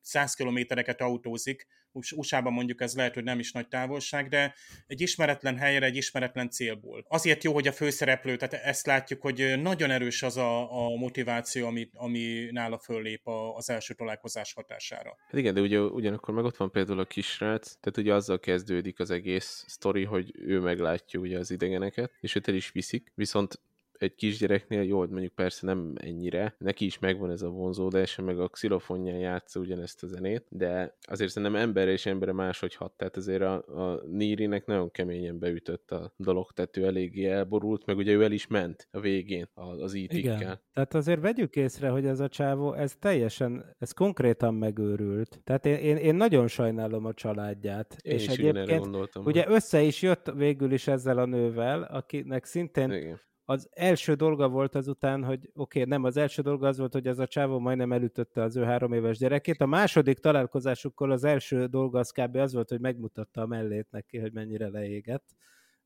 100 0.08 0.34
kilométereket 0.34 1.00
autózik, 1.00 1.66
USA-ban 1.92 2.52
mondjuk 2.52 2.80
ez 2.80 2.94
lehet, 2.94 3.14
hogy 3.14 3.24
nem 3.24 3.38
is 3.38 3.52
nagy 3.52 3.68
távolság, 3.68 4.28
de 4.28 4.54
egy 4.86 5.00
ismeretlen 5.00 5.56
helyre, 5.56 5.86
egy 5.86 5.96
ismeretlen 5.96 6.50
célból. 6.50 7.04
Azért 7.08 7.44
jó, 7.44 7.52
hogy 7.52 7.68
a 7.68 7.72
főszereplő, 7.72 8.36
tehát 8.36 8.64
ezt 8.64 8.86
látjuk, 8.86 9.20
hogy 9.20 9.60
nagyon 9.62 9.90
erős 9.90 10.22
az 10.22 10.36
a, 10.36 10.84
a 10.84 10.96
motiváció, 10.96 11.66
ami, 11.66 11.88
ami 11.92 12.48
nála 12.50 12.78
föllép 12.78 13.28
az 13.54 13.70
első 13.70 13.94
találkozás 13.94 14.52
hatására. 14.52 15.16
Hát 15.24 15.40
igen, 15.40 15.54
de 15.54 15.60
ugye, 15.60 15.80
ugyanakkor 15.80 16.34
meg 16.34 16.44
ott 16.44 16.56
van 16.56 16.70
például 16.70 16.98
a 17.00 17.04
kisrác, 17.04 17.76
tehát 17.80 17.98
ugye 17.98 18.14
azzal 18.14 18.38
kezdődik 18.38 19.00
az 19.00 19.10
egész 19.10 19.64
sztori, 19.66 20.04
hogy 20.04 20.32
ő 20.36 20.60
meglátja 20.60 21.20
ugye 21.20 21.38
az 21.38 21.50
idegeneket, 21.50 22.12
és 22.20 22.34
őt 22.34 22.48
el 22.48 22.54
is 22.54 22.70
viszik, 22.70 23.12
viszont 23.14 23.60
egy 24.02 24.14
kisgyereknél 24.14 24.82
jó, 24.82 24.98
hogy 24.98 25.10
mondjuk 25.10 25.32
persze 25.32 25.66
nem 25.66 25.92
ennyire, 25.96 26.54
neki 26.58 26.84
is 26.84 26.98
megvan 26.98 27.30
ez 27.30 27.42
a 27.42 27.48
vonzódása, 27.48 28.22
meg 28.22 28.40
a 28.40 28.48
xilofonján 28.48 29.18
játsza 29.18 29.60
ugyanezt 29.60 30.02
a 30.02 30.06
zenét, 30.06 30.46
de 30.48 30.96
azért 31.00 31.30
szerintem 31.30 31.60
emberre 31.60 31.90
és 31.90 32.06
emberre 32.06 32.32
máshogy 32.32 32.74
hat, 32.74 32.92
tehát 32.92 33.16
azért 33.16 33.42
a, 33.42 33.54
a 33.54 34.02
Nirinek 34.06 34.66
nagyon 34.66 34.90
keményen 34.90 35.38
beütött 35.38 35.90
a 35.90 36.12
dolog, 36.16 36.52
tehát 36.52 36.76
ő 36.76 36.84
eléggé 36.84 37.24
elborult, 37.24 37.86
meg 37.86 37.96
ugye 37.96 38.12
ő 38.12 38.22
el 38.22 38.32
is 38.32 38.46
ment 38.46 38.88
a 38.90 39.00
végén 39.00 39.48
az 39.54 39.94
Igen. 39.94 40.40
it 40.40 40.60
Tehát 40.72 40.94
azért 40.94 41.20
vegyük 41.20 41.56
észre, 41.56 41.88
hogy 41.88 42.06
ez 42.06 42.20
a 42.20 42.28
csávó, 42.28 42.72
ez 42.72 42.96
teljesen, 42.98 43.74
ez 43.78 43.92
konkrétan 43.92 44.54
megőrült. 44.54 45.40
Tehát 45.44 45.66
én, 45.66 45.76
én, 45.76 45.96
én 45.96 46.14
nagyon 46.14 46.46
sajnálom 46.46 47.04
a 47.04 47.14
családját. 47.14 47.96
Én 48.02 48.12
és 48.12 48.26
is 48.26 48.38
egyébként 48.38 48.80
gondoltam. 48.80 49.24
ugye 49.24 49.44
össze 49.48 49.80
is 49.80 50.02
jött 50.02 50.32
végül 50.34 50.72
is 50.72 50.88
ezzel 50.88 51.18
a 51.18 51.24
nővel, 51.24 51.82
akinek 51.82 52.44
szintén 52.44 52.90
Igen. 52.90 53.20
Az 53.50 53.68
első 53.72 54.14
dolga 54.14 54.48
volt 54.48 54.74
azután, 54.74 55.24
hogy 55.24 55.50
oké, 55.54 55.78
okay, 55.80 55.90
nem, 55.90 56.04
az 56.04 56.16
első 56.16 56.42
dolga 56.42 56.68
az 56.68 56.78
volt, 56.78 56.92
hogy 56.92 57.06
ez 57.06 57.18
a 57.18 57.26
csávó 57.26 57.58
majdnem 57.58 57.92
elütötte 57.92 58.42
az 58.42 58.56
ő 58.56 58.62
három 58.62 58.92
éves 58.92 59.18
gyerekét. 59.18 59.60
A 59.60 59.66
második 59.66 60.18
találkozásukkor 60.18 61.10
az 61.10 61.24
első 61.24 61.66
dolga 61.66 61.98
az 61.98 62.10
kb. 62.10 62.36
az 62.36 62.52
volt, 62.52 62.68
hogy 62.68 62.80
megmutatta 62.80 63.40
a 63.40 63.46
mellét 63.46 63.86
neki, 63.90 64.18
hogy 64.18 64.32
mennyire 64.32 64.68
leégett 64.68 65.24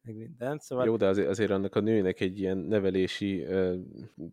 meg 0.05 0.17
minden. 0.17 0.59
Szóval 0.59 0.87
Jó, 0.87 0.97
de 0.97 1.07
azért, 1.07 1.29
azért 1.29 1.51
annak 1.51 1.75
a 1.75 1.81
nőnek 1.81 2.21
egy 2.21 2.39
ilyen 2.39 2.57
nevelési 2.57 3.45
uh, 3.45 3.75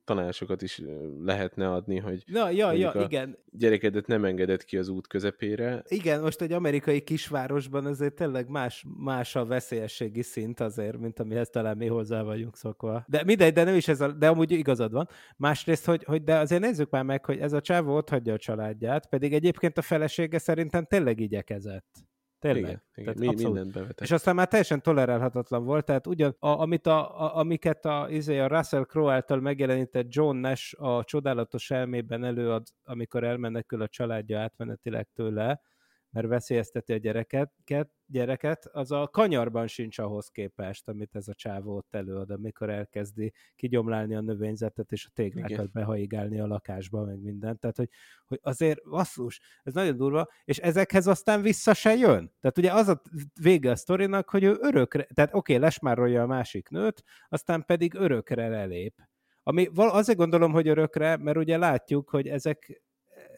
tanácsokat 0.04 0.62
is 0.62 0.82
lehetne 1.24 1.72
adni, 1.72 1.98
hogy 1.98 2.24
Na, 2.26 2.50
ja, 2.50 2.72
ja, 2.72 2.92
igen. 2.96 3.38
gyerekedet 3.52 4.08
nem 4.08 4.26
engedett 4.26 4.64
ki 4.64 4.78
az 4.78 4.88
út 4.88 5.08
közepére. 5.08 5.84
Igen, 5.88 6.22
most 6.22 6.42
egy 6.42 6.52
amerikai 6.52 7.02
kisvárosban 7.02 7.86
azért 7.86 8.14
tényleg 8.14 8.50
más, 8.50 8.86
más 8.98 9.36
a 9.36 9.46
veszélyességi 9.46 10.22
szint 10.22 10.60
azért, 10.60 10.98
mint 10.98 11.20
amihez 11.20 11.50
talán 11.50 11.78
mi 11.78 11.88
hozzá 11.88 12.22
vagyunk 12.22 12.56
szokva. 12.56 13.06
De 13.08 13.24
mindegy, 13.24 13.54
de 13.54 13.64
nem 13.64 13.76
is 13.76 13.88
ez 13.88 14.02
a, 14.02 14.12
de 14.12 14.28
amúgy 14.28 14.52
igazad 14.52 14.92
van. 14.92 15.08
Másrészt, 15.38 15.86
hogy, 15.86 16.04
hogy 16.04 16.24
de 16.24 16.38
azért 16.38 16.62
nézzük 16.62 16.90
már 16.90 17.04
meg, 17.04 17.26
hogy 17.26 17.38
ez 17.38 17.54
a 17.54 17.62
csávó 17.62 17.96
ott 17.96 18.10
hagyja 18.10 18.34
a 18.34 18.38
családját, 18.38 19.10
pedig 19.10 19.34
egyébként 19.34 19.78
a 19.78 19.82
felesége 19.82 20.38
szerintem 20.38 20.86
tényleg 20.86 21.20
igyekezett. 21.20 22.08
Tényleg. 22.40 22.64
Igen, 22.64 22.82
igen. 22.96 23.14
Tehát 23.14 23.20
Mi, 23.20 23.28
abszolút. 23.28 23.54
mindent 23.54 23.74
bevetett. 23.74 24.02
És 24.02 24.12
aztán 24.12 24.36
már 24.36 24.48
teljesen 24.48 24.82
tolerálhatatlan 24.82 25.66
volt, 25.66 25.86
tehát 25.86 26.08
ugyan, 26.08 26.36
a, 26.40 26.48
amit 26.48 26.88
a, 26.88 27.22
a, 27.22 27.36
amiket 27.36 27.86
a, 27.86 28.08
izé, 28.10 28.40
a 28.40 28.48
Russell 28.48 28.84
Crowe 28.84 29.14
által 29.14 29.40
megjelenített 29.40 30.06
John 30.10 30.38
Nash 30.38 30.82
a 30.82 31.04
csodálatos 31.04 31.72
elmében 31.72 32.24
előad, 32.24 32.64
amikor 32.84 33.24
elmenekül 33.24 33.82
a 33.82 33.88
családja 33.88 34.40
átmenetileg 34.40 35.10
tőle, 35.14 35.62
mert 36.12 36.28
veszélyezteti 36.28 36.94
a 36.94 36.98
gyereket, 36.98 37.52
ket- 37.64 37.92
gyereket, 38.06 38.66
az 38.66 38.92
a 38.92 39.08
kanyarban 39.08 39.68
sincs 39.68 39.98
ahhoz 40.00 40.28
képest, 40.28 40.88
amit 40.88 41.16
ez 41.16 41.28
a 41.28 41.34
csávó 41.34 41.76
ott 41.76 41.96
előad, 41.96 42.30
amikor 42.30 42.70
elkezdi 42.70 43.34
kigyomlálni 43.56 44.16
a 44.16 44.22
növényzetet 44.22 44.92
és 44.92 45.06
a 45.06 45.12
téglákat 45.14 45.52
Igen. 45.52 45.70
behaigálni 45.74 46.40
a 46.40 46.48
lakásba, 46.48 47.06
meg 47.06 47.20
mindent. 47.20 47.60
Tehát, 47.60 47.78
hogy, 47.78 47.90
hogy 48.26 48.40
azért 48.42 48.90
basszus, 48.90 49.40
ez 49.64 49.74
nagyon 49.74 49.98
durva, 49.98 50.28
és 50.44 50.58
ezekhez 50.58 51.08
aztán 51.08 51.42
vissza 51.42 51.74
se 51.74 51.96
jön. 51.96 52.32
Tehát 52.40 52.58
ugye 52.58 52.74
az 52.74 52.88
a 52.88 53.02
vége 53.42 53.72
a 53.72 53.76
sztorinak, 53.76 54.30
hogy 54.30 54.44
ő 54.44 54.58
örökre, 54.62 55.04
tehát 55.04 55.34
oké, 55.34 55.54
okay, 55.54 55.66
lesmárolja 55.66 56.22
a 56.22 56.28
másik 56.28 56.70
nőt, 56.70 57.04
aztán 57.28 57.64
pedig 57.66 57.94
örökre 57.94 58.48
lelép. 58.48 58.96
Ami 59.44 59.70
azért 59.74 60.18
gondolom, 60.18 60.52
hogy 60.52 60.68
örökre, 60.68 61.18
mert 61.18 61.38
ugye 61.38 61.58
látjuk, 61.58 62.10
hogy 62.10 62.28
ezek 62.28 62.82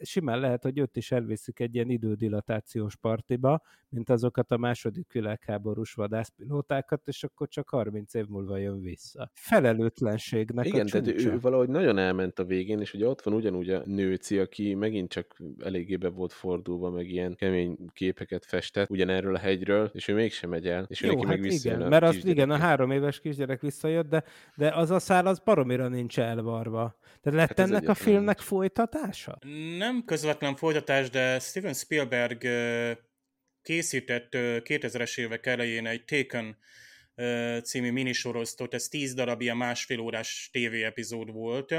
simán 0.03 0.39
lehet, 0.39 0.63
hogy 0.63 0.79
őt 0.79 0.97
is 0.97 1.11
elviszik 1.11 1.59
egy 1.59 1.75
ilyen 1.75 1.89
idődilatációs 1.89 2.95
partiba, 2.95 3.61
mint 3.89 4.09
azokat 4.09 4.51
a 4.51 4.57
második 4.57 5.11
világháborús 5.11 5.93
vadászpilótákat, 5.93 7.07
és 7.07 7.23
akkor 7.23 7.47
csak 7.47 7.69
30 7.69 8.13
év 8.13 8.25
múlva 8.27 8.57
jön 8.57 8.81
vissza. 8.81 9.31
Felelőtlenségnek 9.33 10.65
Igen, 10.65 10.85
a 10.85 10.89
tehát 10.89 11.07
ő 11.07 11.39
valahogy 11.39 11.69
nagyon 11.69 11.97
elment 11.97 12.39
a 12.39 12.45
végén, 12.45 12.79
és 12.79 12.93
ugye 12.93 13.07
ott 13.07 13.21
van 13.21 13.33
ugyanúgy 13.33 13.69
a 13.69 13.81
nőci, 13.85 14.39
aki 14.39 14.73
megint 14.73 15.09
csak 15.09 15.41
eléggé 15.59 15.95
be 15.95 16.09
volt 16.09 16.33
fordulva, 16.33 16.89
meg 16.89 17.09
ilyen 17.09 17.35
kemény 17.35 17.77
képeket 17.93 18.45
festett 18.45 18.89
ugyanerről 18.89 19.35
a 19.35 19.39
hegyről, 19.39 19.91
és 19.93 20.07
ő 20.07 20.13
mégsem 20.13 20.49
megy 20.49 20.67
el, 20.67 20.85
és 20.87 21.01
ő 21.01 21.07
Jó, 21.07 21.13
neki 21.13 21.27
hát 21.27 21.39
meg 21.39 21.51
igen, 21.51 21.81
a 21.81 21.89
mert 21.89 22.03
az, 22.03 22.25
igen, 22.25 22.49
a 22.49 22.57
három 22.57 22.91
éves 22.91 23.19
kisgyerek 23.19 23.61
visszajött, 23.61 24.09
de, 24.09 24.23
de 24.55 24.69
az 24.75 24.91
a 24.91 24.99
szál 24.99 25.27
az 25.27 25.39
baromira 25.39 25.87
nincs 25.87 26.19
elvarva. 26.19 26.95
Tehát 27.21 27.39
lett 27.39 27.57
Hát 27.57 27.69
ennek 27.69 27.89
a 27.89 27.93
filmnek 27.93 28.39
folytatása? 28.39 29.37
Nem 29.77 29.90
közvetlen 30.05 30.55
folytatás, 30.55 31.09
de 31.09 31.39
Steven 31.39 31.73
Spielberg 31.73 32.47
készített 33.61 34.33
ö, 34.33 34.57
2000-es 34.63 35.19
évek 35.19 35.45
elején 35.45 35.87
egy 35.87 36.03
Taken 36.05 36.57
című 37.63 37.91
minisorozatot, 37.91 38.73
ez 38.73 38.87
10 38.87 39.13
darab 39.13 39.41
ilyen 39.41 39.57
másfél 39.57 39.99
órás 39.99 40.49
TV 40.51 40.73
epizód 40.73 41.31
volt, 41.31 41.75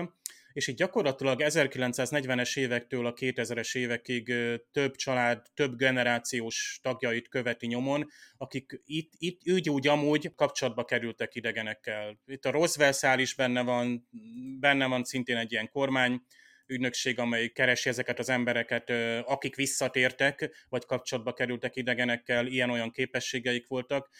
és 0.53 0.68
így 0.68 0.75
gyakorlatilag 0.75 1.42
1940-es 1.44 2.59
évektől 2.59 3.07
a 3.07 3.12
2000-es 3.12 3.77
évekig 3.77 4.33
több 4.72 4.94
család, 4.94 5.46
több 5.55 5.77
generációs 5.77 6.79
tagjait 6.83 7.29
követi 7.29 7.66
nyomon, 7.66 8.09
akik 8.37 8.81
itt, 8.85 9.12
itt 9.18 9.40
úgy, 9.51 9.70
úgy 9.70 9.88
amúgy 9.88 10.35
kapcsolatba 10.35 10.85
kerültek 10.85 11.35
idegenekkel. 11.35 12.20
Itt 12.27 12.44
a 12.44 12.51
Roswell 12.51 12.92
szál 12.92 13.18
is 13.18 13.35
benne 13.35 13.62
van, 13.62 14.09
benne 14.61 14.87
van 14.87 15.05
szintén 15.05 15.37
egy 15.37 15.53
ilyen 15.53 15.68
kormány, 15.68 16.22
ügynökség, 16.72 17.18
amely 17.18 17.48
keresi 17.48 17.88
ezeket 17.88 18.18
az 18.18 18.28
embereket, 18.28 18.90
akik 19.24 19.56
visszatértek, 19.56 20.66
vagy 20.68 20.85
kapcsolatba 20.85 21.32
kerültek 21.32 21.76
idegenekkel, 21.76 22.46
ilyen-olyan 22.46 22.90
képességeik 22.90 23.66
voltak, 23.68 24.11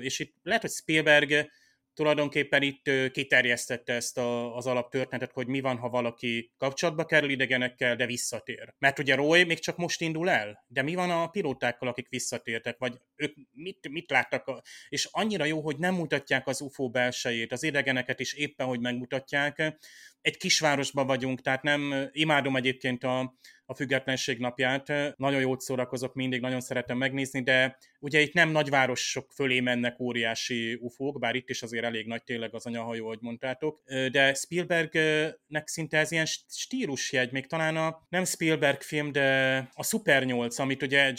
és 0.00 0.18
itt 0.18 0.34
lehet, 0.42 0.62
hogy 0.62 0.70
Spielberg 0.70 1.48
tulajdonképpen 1.94 2.62
itt 2.62 2.90
kiterjesztette 3.12 3.92
ezt 3.92 4.18
a, 4.18 4.56
az 4.56 4.66
alaptörténetet, 4.66 5.32
hogy 5.32 5.46
mi 5.46 5.60
van, 5.60 5.76
ha 5.76 5.88
valaki 5.88 6.52
kapcsolatba 6.56 7.04
kerül 7.04 7.30
idegenekkel, 7.30 7.96
de 7.96 8.06
visszatér. 8.06 8.74
Mert 8.78 8.98
ugye 8.98 9.14
Roy 9.14 9.44
még 9.44 9.58
csak 9.58 9.76
most 9.76 10.00
indul 10.00 10.30
el, 10.30 10.64
de 10.66 10.82
mi 10.82 10.94
van 10.94 11.10
a 11.10 11.28
pilótákkal, 11.28 11.88
akik 11.88 12.08
visszatértek, 12.08 12.78
vagy 12.78 13.00
ők 13.16 13.34
mit, 13.52 13.88
mit 13.88 14.10
láttak, 14.10 14.46
a, 14.46 14.62
és 14.88 15.08
annyira 15.10 15.44
jó, 15.44 15.60
hogy 15.60 15.76
nem 15.78 15.94
mutatják 15.94 16.46
az 16.46 16.60
UFO 16.60 16.88
belsejét, 16.88 17.52
az 17.52 17.62
idegeneket 17.62 18.20
is 18.20 18.32
éppen, 18.32 18.66
hogy 18.66 18.80
megmutatják. 18.80 19.78
Egy 20.24 20.36
kisvárosban 20.36 21.06
vagyunk, 21.06 21.40
tehát 21.40 21.62
nem, 21.62 22.08
imádom 22.12 22.56
egyébként 22.56 23.04
a, 23.04 23.34
a 23.66 23.74
függetlenség 23.74 24.38
napját, 24.38 24.92
nagyon 25.16 25.40
jót 25.40 25.60
szórakozok 25.60 26.14
mindig, 26.14 26.40
nagyon 26.40 26.60
szeretem 26.60 26.96
megnézni, 26.96 27.42
de 27.42 27.76
ugye 28.04 28.20
itt 28.20 28.32
nem 28.32 28.50
nagyvárosok 28.50 29.32
fölé 29.34 29.60
mennek 29.60 30.00
óriási 30.00 30.78
ufók, 30.80 31.18
bár 31.18 31.34
itt 31.34 31.50
is 31.50 31.62
azért 31.62 31.84
elég 31.84 32.06
nagy 32.06 32.24
tényleg 32.24 32.54
az 32.54 32.66
anyahajó, 32.66 33.04
ahogy 33.04 33.18
mondtátok, 33.20 33.82
de 34.10 34.34
Spielbergnek 34.34 35.68
szinte 35.68 35.98
ez 35.98 36.12
ilyen 36.12 36.26
stílusjegy, 36.48 37.32
még 37.32 37.46
talán 37.46 37.76
a 37.76 38.06
nem 38.08 38.24
Spielberg 38.24 38.80
film, 38.80 39.12
de 39.12 39.56
a 39.74 39.84
Super 39.84 40.24
8, 40.24 40.58
amit 40.58 40.82
ugye 40.82 41.12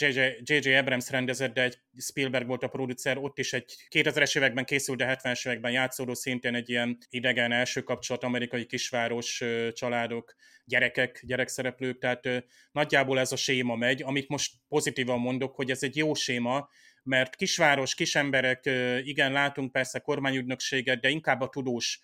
J.J. 0.44 0.74
Abrams 0.74 1.10
rendezett, 1.10 1.54
de 1.54 1.62
egy 1.62 1.78
Spielberg 1.98 2.48
volt 2.48 2.64
a 2.64 2.68
producer, 2.68 3.18
ott 3.18 3.40
is 3.40 3.54
egy 3.54 3.76
2000-es 3.90 4.38
években 4.38 4.66
készült, 4.66 4.98
de 4.98 5.20
70-es 5.22 5.48
években 5.48 5.72
játszódó 5.72 6.14
szintén 6.14 6.56
egy 6.56 6.70
ilyen 6.70 6.98
idegen 7.10 7.52
első 7.52 7.82
kapcsolat, 7.82 8.24
amerikai 8.24 8.66
kisváros 8.66 9.44
családok, 9.74 10.36
gyerekek, 10.66 11.24
gyerekszereplők, 11.26 11.98
tehát 11.98 12.46
nagyjából 12.72 13.20
ez 13.20 13.32
a 13.32 13.36
séma 13.36 13.76
megy, 13.76 14.02
amit 14.02 14.30
most 14.30 14.54
pozitívan 14.68 15.20
mondok, 15.20 15.56
hogy 15.56 15.72
ez 15.72 15.84
egy 15.84 15.96
jó 15.96 16.14
séma, 16.14 16.70
mert 17.06 17.36
kisváros, 17.36 17.96
kisemberek, 17.96 18.66
igen, 19.04 19.32
látunk 19.32 19.72
persze 19.72 20.00
kormányügynökséget, 20.00 21.00
de 21.00 21.10
inkább 21.10 21.42
a 21.42 21.50
tudós 21.50 22.00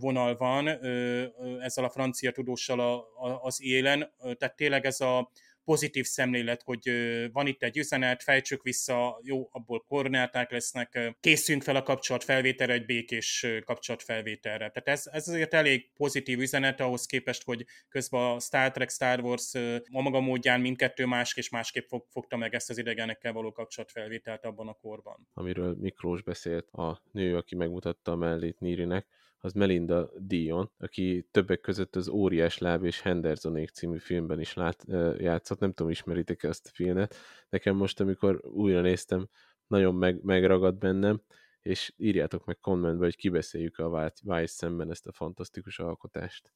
vonal 0.00 0.36
van 0.36 0.68
ezzel 1.60 1.84
a 1.84 1.90
francia 1.90 2.30
tudóssal 2.30 3.04
az 3.42 3.62
élen, 3.62 4.12
tehát 4.38 4.56
tényleg 4.56 4.86
ez 4.86 5.00
a 5.00 5.30
pozitív 5.68 6.04
szemlélet, 6.04 6.62
hogy 6.62 6.90
van 7.32 7.46
itt 7.46 7.62
egy 7.62 7.76
üzenet, 7.76 8.22
fejtsük 8.22 8.62
vissza, 8.62 9.20
jó, 9.22 9.48
abból 9.50 9.84
koordináták 9.88 10.50
lesznek, 10.50 10.94
ö, 10.94 11.08
készüljünk 11.20 11.64
fel 11.64 11.76
a 11.76 11.82
kapcsolatfelvételre, 11.82 12.72
egy 12.72 12.84
békés 12.84 13.46
kapcsolatfelvételre. 13.64 14.70
Tehát 14.70 14.88
ez, 14.88 15.02
ez 15.12 15.28
azért 15.28 15.54
elég 15.54 15.92
pozitív 15.96 16.38
üzenet 16.40 16.80
ahhoz 16.80 17.06
képest, 17.06 17.44
hogy 17.44 17.64
közben 17.88 18.20
a 18.20 18.40
Star 18.40 18.70
Trek, 18.70 18.90
Star 18.90 19.20
Wars 19.20 19.54
a 19.54 20.02
maga 20.02 20.20
módján 20.20 20.60
mindkettő 20.60 21.06
más 21.06 21.36
és 21.36 21.48
másképp 21.48 21.86
fog, 21.88 22.04
fogta 22.10 22.36
meg 22.36 22.54
ezt 22.54 22.70
az 22.70 22.78
idegenekkel 22.78 23.32
való 23.32 23.52
kapcsolatfelvételt 23.52 24.44
abban 24.44 24.68
a 24.68 24.72
korban. 24.72 25.28
amiről 25.32 25.76
Miklós 25.80 26.22
beszélt, 26.22 26.68
a 26.70 27.02
nő, 27.12 27.36
aki 27.36 27.54
megmutatta 27.54 28.12
a 28.12 28.16
mellét 28.16 28.60
Nirinek, 28.60 29.06
az 29.40 29.52
Melinda 29.52 30.10
Dion, 30.18 30.70
aki 30.78 31.28
többek 31.30 31.60
között 31.60 31.96
az 31.96 32.08
Óriás 32.08 32.58
Láb 32.58 32.84
és 32.84 33.00
Hendersonék 33.00 33.68
című 33.68 33.98
filmben 33.98 34.40
is 34.40 34.54
lát, 34.54 34.84
játszott, 35.18 35.58
nem 35.58 35.72
tudom, 35.72 35.90
ismeritek-e 35.90 36.48
azt 36.48 36.66
a 36.66 36.70
filmet. 36.74 37.14
Nekem 37.48 37.76
most, 37.76 38.00
amikor 38.00 38.40
újra 38.44 38.80
néztem, 38.80 39.28
nagyon 39.66 39.94
meg, 39.94 40.22
megragadt 40.22 40.78
bennem, 40.78 41.22
és 41.68 41.92
írjátok 41.96 42.44
meg 42.44 42.58
kommentbe, 42.60 43.04
hogy 43.04 43.16
kibeszéljük 43.16 43.78
a 43.78 44.12
Vice 44.22 44.46
szemben 44.46 44.90
ezt 44.90 45.06
a 45.06 45.12
fantasztikus 45.12 45.78
alkotást. 45.78 46.52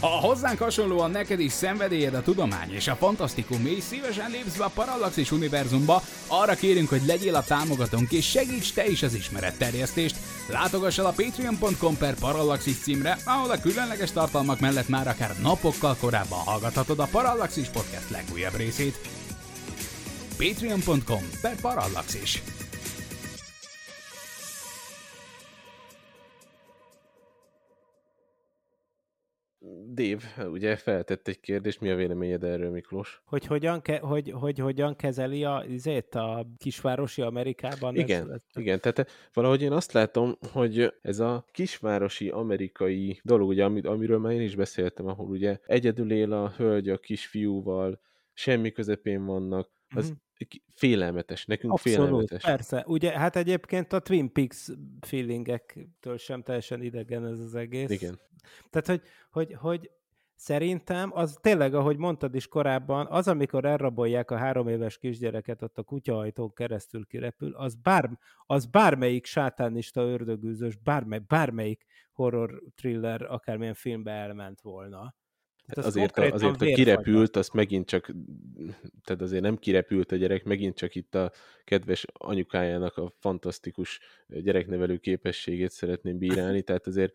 Ha 0.00 0.06
hozzánk 0.06 0.58
hasonlóan 0.58 1.10
neked 1.10 1.40
is 1.40 1.52
szenvedélyed 1.52 2.14
a 2.14 2.22
tudomány 2.22 2.70
és 2.70 2.88
a 2.88 2.94
fantasztikum, 2.94 3.66
és 3.66 3.82
szívesen 3.82 4.30
lépsz 4.30 4.56
be 4.56 4.64
a 4.64 4.70
Parallaxis 4.74 5.30
univerzumba, 5.30 6.02
arra 6.26 6.54
kérünk, 6.54 6.88
hogy 6.88 7.06
legyél 7.06 7.34
a 7.34 7.42
támogatónk 7.42 8.12
és 8.12 8.30
segíts 8.30 8.74
te 8.74 8.86
is 8.86 9.02
az 9.02 9.14
ismeretterjesztést. 9.14 10.16
Látogass 10.48 10.98
el 10.98 11.06
a 11.06 11.14
patreon.com 11.16 11.96
per 11.96 12.14
Parallaxis 12.18 12.78
címre, 12.78 13.16
ahol 13.24 13.50
a 13.50 13.60
különleges 13.60 14.12
tartalmak 14.12 14.60
mellett 14.60 14.88
már 14.88 15.08
akár 15.08 15.40
napokkal 15.42 15.96
korábban 16.00 16.38
hallgathatod 16.38 16.98
a 16.98 17.08
Parallaxis 17.10 17.68
podcast 17.68 18.10
legújabb 18.10 18.56
részét. 18.56 18.98
patreon.com 20.38 21.22
per 21.40 21.60
Parallaxis. 21.60 22.42
Dave, 30.02 30.48
ugye 30.48 30.76
feltett 30.76 31.28
egy 31.28 31.40
kérdést, 31.40 31.80
mi 31.80 31.90
a 31.90 31.96
véleményed 31.96 32.44
erről, 32.44 32.70
Miklós? 32.70 33.22
Hogy 33.24 33.46
hogyan, 33.46 33.82
ke- 33.82 34.02
hogy, 34.02 34.30
hogy 34.30 34.58
hogyan 34.58 34.96
kezeli 34.96 35.44
a, 35.44 35.64
izét, 35.68 36.14
a 36.14 36.46
kisvárosi 36.58 37.22
Amerikában? 37.22 37.96
Igen, 37.96 38.22
ez, 38.22 38.28
ez... 38.28 38.42
igen, 38.54 38.80
tehát 38.80 39.10
valahogy 39.32 39.62
én 39.62 39.72
azt 39.72 39.92
látom, 39.92 40.38
hogy 40.52 40.94
ez 41.02 41.18
a 41.18 41.44
kisvárosi 41.52 42.28
amerikai 42.28 43.20
dolog, 43.22 43.48
ugye, 43.48 43.64
amiről 43.64 44.18
már 44.18 44.32
én 44.32 44.40
is 44.40 44.54
beszéltem, 44.54 45.06
ahol 45.06 45.26
ugye 45.26 45.58
egyedül 45.66 46.12
él 46.12 46.32
a 46.32 46.52
hölgy 46.56 46.88
a 46.88 46.98
kisfiúval, 46.98 48.00
semmi 48.32 48.70
közepén 48.70 49.24
vannak, 49.24 49.70
az 49.94 50.04
mm-hmm 50.04 50.14
félelmetes, 50.74 51.44
nekünk 51.44 51.72
Abszolút, 51.72 51.98
félelmetes. 51.98 52.42
persze. 52.42 52.84
Ugye, 52.86 53.18
hát 53.18 53.36
egyébként 53.36 53.92
a 53.92 54.00
Twin 54.00 54.32
Peaks 54.32 54.68
feelingektől 55.00 56.16
sem 56.18 56.42
teljesen 56.42 56.82
idegen 56.82 57.26
ez 57.26 57.38
az 57.38 57.54
egész. 57.54 57.90
Igen. 57.90 58.18
Tehát, 58.70 58.86
hogy, 58.86 59.02
hogy, 59.30 59.56
hogy 59.58 59.90
szerintem 60.34 61.10
az 61.14 61.38
tényleg, 61.40 61.74
ahogy 61.74 61.96
mondtad 61.96 62.34
is 62.34 62.48
korábban, 62.48 63.06
az, 63.10 63.28
amikor 63.28 63.64
elrabolják 63.64 64.30
a 64.30 64.36
három 64.36 64.68
éves 64.68 64.98
kisgyereket, 64.98 65.62
ott 65.62 65.78
a 65.78 65.82
kutyaajtón 65.82 66.52
keresztül 66.52 67.06
kirepül, 67.06 67.54
az, 67.54 67.74
bár, 67.74 68.10
az 68.46 68.66
bármelyik 68.66 69.26
sátánista 69.26 70.02
ördögűzős, 70.02 70.76
bármely, 70.76 71.20
bármelyik 71.26 71.86
horror 72.12 72.62
thriller, 72.74 73.22
akármilyen 73.22 73.74
filmbe 73.74 74.10
elment 74.10 74.60
volna. 74.60 75.14
Hát 75.76 75.84
azért, 75.84 76.18
a, 76.18 76.30
azért 76.30 76.62
a 76.62 76.64
kirepült, 76.64 77.36
azt 77.36 77.52
megint 77.52 77.86
csak, 77.86 78.12
tehát 79.04 79.22
azért 79.22 79.42
nem 79.42 79.56
kirepült 79.56 80.12
a 80.12 80.16
gyerek, 80.16 80.44
megint 80.44 80.76
csak 80.76 80.94
itt 80.94 81.14
a 81.14 81.32
kedves 81.64 82.04
anyukájának 82.12 82.96
a 82.96 83.12
fantasztikus 83.18 84.00
gyereknevelő 84.26 84.96
képességét 84.96 85.70
szeretném 85.70 86.18
bírálni, 86.18 86.62
tehát 86.62 86.86
azért 86.86 87.14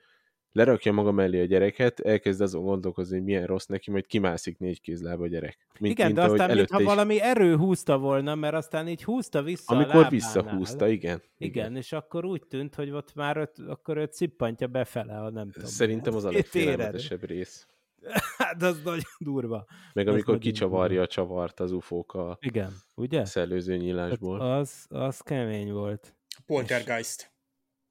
lerakja 0.52 0.92
maga 0.92 1.12
mellé 1.12 1.42
a 1.42 1.46
gyereket, 1.46 2.00
elkezd 2.00 2.42
azon 2.42 2.64
gondolkozni, 2.64 3.16
hogy 3.16 3.26
milyen 3.26 3.46
rossz 3.46 3.66
neki, 3.66 3.92
majd 3.92 4.06
kimászik 4.06 4.58
négy 4.58 4.82
kézlába 4.82 5.24
a 5.24 5.28
gyerek. 5.28 5.58
Mint, 5.80 5.94
igen, 5.94 6.06
mint, 6.06 6.18
de 6.18 6.26
aztán 6.26 6.56
mintha 6.56 6.80
is... 6.80 6.86
valami 6.86 7.22
erő 7.22 7.56
húzta 7.56 7.98
volna, 7.98 8.36
mert 8.36 8.54
aztán 8.54 8.88
így 8.88 9.04
húzta 9.04 9.44
vissza 9.44 9.76
Amikor 9.76 10.06
a 10.06 10.10
visszahúzta, 10.10 10.88
igen, 10.88 11.22
igen. 11.38 11.66
Igen, 11.66 11.76
és 11.76 11.92
akkor 11.92 12.26
úgy 12.26 12.42
tűnt, 12.48 12.76
hogy 12.76 12.90
ott 12.90 13.16
már 13.16 13.38
öt, 13.38 13.60
akkor 13.68 13.98
őt 13.98 14.14
cippantja 14.14 14.68
befele, 14.68 15.14
ha 15.14 15.30
nem 15.30 15.50
tudom. 15.52 15.70
Szerintem 15.70 16.16
az 16.16 16.24
a 16.24 16.32
legfélelmetesebb 16.32 17.24
rész. 17.24 17.68
Hát 18.38 18.64
az 18.64 18.82
nagyon 18.84 19.04
durva. 19.20 19.66
Meg 19.94 20.08
amikor 20.08 20.38
kicsavarja 20.38 20.88
durva. 20.88 21.04
a 21.04 21.08
csavart 21.08 21.60
az 21.60 21.72
ufók 21.72 22.14
a 22.14 22.38
Igen, 22.42 22.74
ugye? 22.96 23.26
szellőző 23.26 23.78
nyílásból. 23.78 24.40
Hát 24.40 24.60
az, 24.60 24.86
az 24.88 25.20
kemény 25.20 25.72
volt. 25.72 26.16
Poltergeist. 26.46 27.32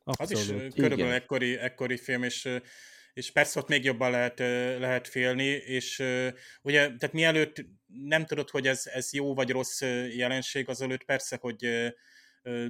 Az 0.05 0.31
is 0.31 0.47
körülbelül 0.75 1.13
ekkori, 1.13 1.57
ekkori 1.59 1.97
film, 1.97 2.23
és, 2.23 2.49
és 3.13 3.33
persze 3.33 3.59
ott 3.59 3.69
még 3.69 3.85
jobban 3.85 4.11
lehet, 4.11 4.39
lehet 4.79 5.09
félni, 5.09 5.45
és 5.45 5.99
ugye, 6.63 6.81
tehát 6.81 7.13
mielőtt 7.13 7.67
nem 7.87 8.25
tudod, 8.25 8.51
hogy 8.51 8.67
ez, 8.67 8.87
ez 8.87 9.13
jó 9.13 9.35
vagy 9.35 9.51
rossz 9.51 9.81
jelenség, 10.17 10.69
azelőtt 10.69 11.05
persze, 11.05 11.39
hogy 11.41 11.93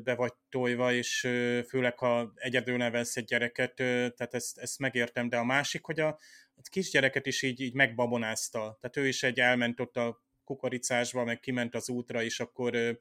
be 0.02 0.14
vagy 0.14 0.32
tojva, 0.48 0.92
és 0.92 1.20
főleg, 1.68 1.98
ha 1.98 2.32
egyedül 2.35 2.76
nevelsz 2.76 3.16
egy 3.16 3.24
gyereket, 3.24 3.74
tehát 3.74 4.35
ezt, 4.35 4.59
ezt 4.59 4.78
megértem, 4.78 5.28
de 5.28 5.37
a 5.37 5.44
másik, 5.44 5.85
hogy 5.85 6.00
a, 6.00 6.18
a 6.56 6.68
kisgyereket 6.70 7.26
is 7.26 7.42
így, 7.42 7.60
így 7.60 7.74
megbabonázta, 7.74 8.58
tehát 8.80 8.96
ő 8.96 9.06
is 9.06 9.22
egy 9.22 9.40
elment 9.40 9.80
ott 9.80 9.96
a 9.96 10.24
kukoricásba, 10.44 11.24
meg 11.24 11.40
kiment 11.40 11.74
az 11.74 11.88
útra, 11.88 12.22
és 12.22 12.40
akkor 12.40 12.98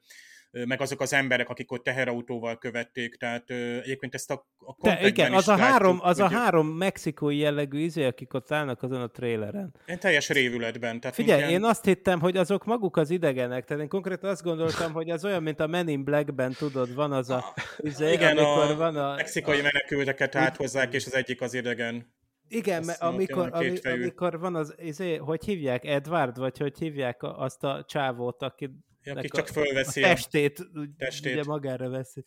meg 0.64 0.80
azok 0.80 1.00
az 1.00 1.12
emberek, 1.12 1.48
akik 1.48 1.72
ott 1.72 1.84
teherautóval 1.84 2.58
követték, 2.58 3.16
tehát 3.16 3.50
egyébként 3.50 4.14
ezt 4.14 4.30
a, 4.30 4.46
a 4.58 4.76
Te, 4.80 5.06
igen, 5.06 5.32
az, 5.32 5.48
a 5.48 5.56
három, 5.56 5.98
az 6.02 6.18
hogy... 6.20 6.32
a 6.32 6.38
három 6.38 6.66
mexikói 6.66 7.36
jellegű 7.36 7.78
izé, 7.78 8.04
akik 8.04 8.34
ott 8.34 8.52
állnak 8.52 8.82
azon 8.82 9.00
a 9.00 9.06
tréleren. 9.06 9.74
Én 9.86 9.98
teljes 9.98 10.28
révületben. 10.28 11.00
Tehát 11.00 11.16
Figyelj, 11.16 11.40
minden... 11.40 11.60
én 11.60 11.64
azt 11.64 11.84
hittem, 11.84 12.20
hogy 12.20 12.36
azok 12.36 12.64
maguk 12.64 12.96
az 12.96 13.10
idegenek, 13.10 13.64
tehát 13.64 13.82
én 13.82 13.88
konkrétan 13.88 14.30
azt 14.30 14.42
gondoltam, 14.42 14.92
hogy 14.92 15.10
az 15.10 15.24
olyan, 15.24 15.42
mint 15.42 15.60
a 15.60 15.66
Men 15.66 15.88
in 15.88 16.04
Blackben, 16.04 16.52
tudod, 16.52 16.94
van 16.94 17.12
az 17.12 17.30
a... 17.30 17.54
Izé, 17.78 18.12
igen, 18.12 18.38
a, 18.38 18.76
van 18.76 18.96
a 18.96 19.14
mexikai 19.14 19.58
a... 19.58 19.62
menekülteket 19.62 20.34
áthozzák, 20.34 20.94
és 20.94 21.06
az 21.06 21.14
egyik 21.14 21.40
az 21.40 21.54
idegen. 21.54 22.14
Igen, 22.48 22.84
mert 22.84 23.00
amikor, 23.00 23.48
ami, 23.52 23.78
amikor 23.82 24.38
van 24.38 24.54
az, 24.54 24.74
izé, 24.78 25.16
hogy 25.16 25.44
hívják, 25.44 25.84
Edward, 25.84 26.38
vagy 26.38 26.58
hogy 26.58 26.78
hívják 26.78 27.22
azt 27.22 27.64
a 27.64 27.84
csávót, 27.88 28.42
aki 28.42 28.70
aki 29.14 29.28
csak 29.28 29.46
fölveszi 29.48 30.02
a, 30.02 30.06
a 30.06 30.08
testét, 30.08 30.68
testét. 30.98 31.32
Ugye 31.32 31.44
magára 31.44 31.88
veszi. 31.88 32.24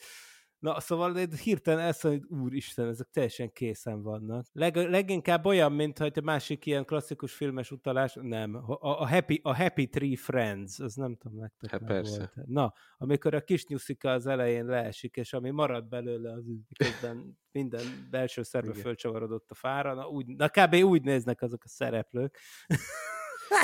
Na, 0.59 0.79
szóval 0.79 1.15
hirtelen 1.43 1.85
ezt 1.85 2.01
hogy 2.01 2.23
úristen, 2.27 2.87
ezek 2.87 3.07
teljesen 3.11 3.51
készen 3.51 4.01
vannak. 4.01 4.45
Leg, 4.51 4.75
leginkább 4.75 5.45
olyan, 5.45 5.71
mint 5.71 5.97
hogy 5.97 6.17
a 6.17 6.21
másik 6.21 6.65
ilyen 6.65 6.85
klasszikus 6.85 7.33
filmes 7.33 7.71
utalás, 7.71 8.17
nem, 8.21 8.55
a, 8.55 8.77
a, 8.79 9.07
Happy, 9.07 9.39
a 9.43 9.55
Happy 9.55 9.87
Tree 9.87 10.15
Friends, 10.17 10.79
az 10.79 10.95
nem 10.95 11.15
tudom, 11.15 11.37
nektek 11.37 11.69
hát 11.69 11.83
persze. 11.83 12.31
Volt. 12.35 12.47
Na, 12.47 12.73
amikor 12.97 13.33
a 13.33 13.41
kis 13.41 13.65
nyuszika 13.65 14.11
az 14.11 14.25
elején 14.25 14.65
leesik, 14.65 15.15
és 15.15 15.33
ami 15.33 15.49
marad 15.49 15.87
belőle, 15.87 16.31
az 16.31 16.45
miközben 16.67 17.37
minden 17.51 18.07
belső 18.09 18.43
szerve 18.43 18.73
fölcsavarodott 18.73 19.51
a 19.51 19.55
fára, 19.55 19.93
na, 19.93 20.07
úgy, 20.07 20.25
na 20.25 20.49
kb. 20.49 20.73
úgy 20.73 21.03
néznek 21.03 21.41
azok 21.41 21.63
a 21.63 21.67
szereplők. 21.67 22.39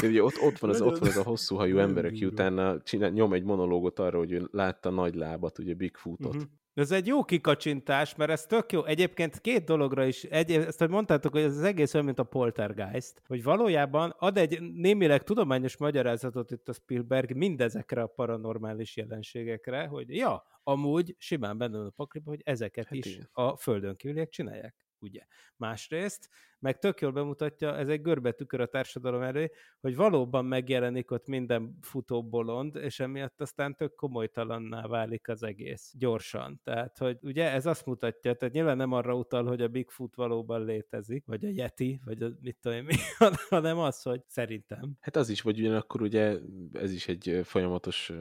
De 0.01 0.07
ugye 0.07 0.23
ott, 0.23 0.41
ott, 0.41 0.59
van 0.59 0.69
az, 0.69 0.81
ott 0.81 0.97
van 0.97 1.09
az 1.09 1.17
a 1.17 1.23
hosszú 1.23 1.55
hajú 1.55 1.77
ember, 1.77 2.05
aki 2.05 2.25
utána 2.25 2.81
csinál, 2.81 3.09
nyom 3.09 3.33
egy 3.33 3.43
monológot 3.43 3.99
arra, 3.99 4.17
hogy 4.17 4.31
ő 4.31 4.47
látta 4.51 4.89
nagy 4.89 5.15
lábat, 5.15 5.59
ugye 5.59 5.73
Bigfootot. 5.73 6.35
Uh-huh. 6.35 6.49
Ez 6.75 6.91
egy 6.91 7.07
jó 7.07 7.23
kikacsintás, 7.23 8.15
mert 8.15 8.31
ez 8.31 8.45
tök 8.45 8.71
jó. 8.71 8.85
Egyébként 8.85 9.41
két 9.41 9.63
dologra 9.63 10.05
is, 10.05 10.23
egy, 10.23 10.51
ezt 10.51 10.79
hogy 10.79 10.89
mondtátok, 10.89 11.31
hogy 11.31 11.41
ez 11.41 11.57
az 11.57 11.63
egész 11.63 11.93
olyan, 11.93 12.05
mint 12.05 12.19
a 12.19 12.23
poltergeist, 12.23 13.21
hogy 13.27 13.43
valójában 13.43 14.15
ad 14.19 14.37
egy 14.37 14.61
némileg 14.61 15.23
tudományos 15.23 15.77
magyarázatot 15.77 16.51
itt 16.51 16.69
a 16.69 16.73
Spielberg 16.73 17.35
mindezekre 17.35 18.01
a 18.01 18.07
paranormális 18.07 18.95
jelenségekre, 18.95 19.85
hogy 19.85 20.15
ja, 20.15 20.43
amúgy 20.63 21.15
simán 21.17 21.57
benne 21.57 21.77
van 21.77 21.85
a 21.85 21.89
pakliba, 21.89 22.29
hogy 22.29 22.41
ezeket 22.43 22.85
hát 22.85 22.95
is 22.97 23.05
igen. 23.05 23.29
a 23.31 23.57
földön 23.57 23.95
kívüliek 23.95 24.29
csinálják 24.29 24.84
ugye. 25.05 25.21
Másrészt, 25.57 26.29
meg 26.59 26.79
tök 26.79 27.01
jól 27.01 27.11
bemutatja, 27.11 27.77
ez 27.77 27.87
egy 27.87 28.01
görbe 28.01 28.31
tükör 28.31 28.61
a 28.61 28.65
társadalom 28.65 29.21
elé, 29.21 29.51
hogy 29.79 29.95
valóban 29.95 30.45
megjelenik 30.45 31.11
ott 31.11 31.27
minden 31.27 31.77
futó 31.81 32.23
bolond, 32.23 32.75
és 32.75 32.99
emiatt 32.99 33.41
aztán 33.41 33.75
tök 33.75 33.95
komolytalanná 33.95 34.87
válik 34.87 35.27
az 35.27 35.43
egész 35.43 35.93
gyorsan. 35.97 36.61
Tehát, 36.63 36.97
hogy 36.97 37.17
ugye 37.21 37.51
ez 37.51 37.65
azt 37.65 37.85
mutatja, 37.85 38.33
tehát 38.33 38.53
nyilván 38.53 38.77
nem 38.77 38.91
arra 38.91 39.15
utal, 39.15 39.45
hogy 39.45 39.61
a 39.61 39.67
Bigfoot 39.67 40.15
valóban 40.15 40.65
létezik, 40.65 41.25
vagy 41.25 41.45
a 41.45 41.49
Yeti, 41.49 42.01
vagy 42.05 42.21
a 42.21 42.29
mit 42.41 42.57
tudom 42.61 42.77
én 42.77 42.83
mi, 42.83 42.95
hanem 43.49 43.77
az, 43.77 44.01
hogy 44.01 44.21
szerintem. 44.27 44.97
Hát 44.99 45.15
az 45.15 45.29
is, 45.29 45.41
vagy 45.41 45.59
ugyanakkor 45.59 46.01
ugye 46.01 46.37
ez 46.73 46.91
is 46.91 47.07
egy 47.07 47.39
folyamatos 47.43 48.11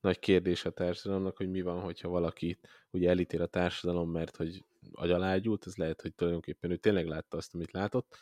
nagy 0.00 0.18
kérdés 0.18 0.64
a 0.64 0.70
társadalomnak, 0.70 1.36
hogy 1.36 1.50
mi 1.50 1.62
van, 1.62 1.80
hogyha 1.80 2.08
valaki 2.08 2.58
ugye 2.90 3.08
elítél 3.08 3.42
a 3.42 3.46
társadalom, 3.46 4.10
mert 4.10 4.36
hogy 4.36 4.64
agyalágyult, 4.92 5.66
ez 5.66 5.76
lehet, 5.76 6.00
hogy 6.00 6.14
tulajdonképpen 6.14 6.70
ő 6.70 6.76
tényleg 6.76 7.06
látta 7.06 7.36
azt, 7.36 7.54
amit 7.54 7.72
látott, 7.72 8.16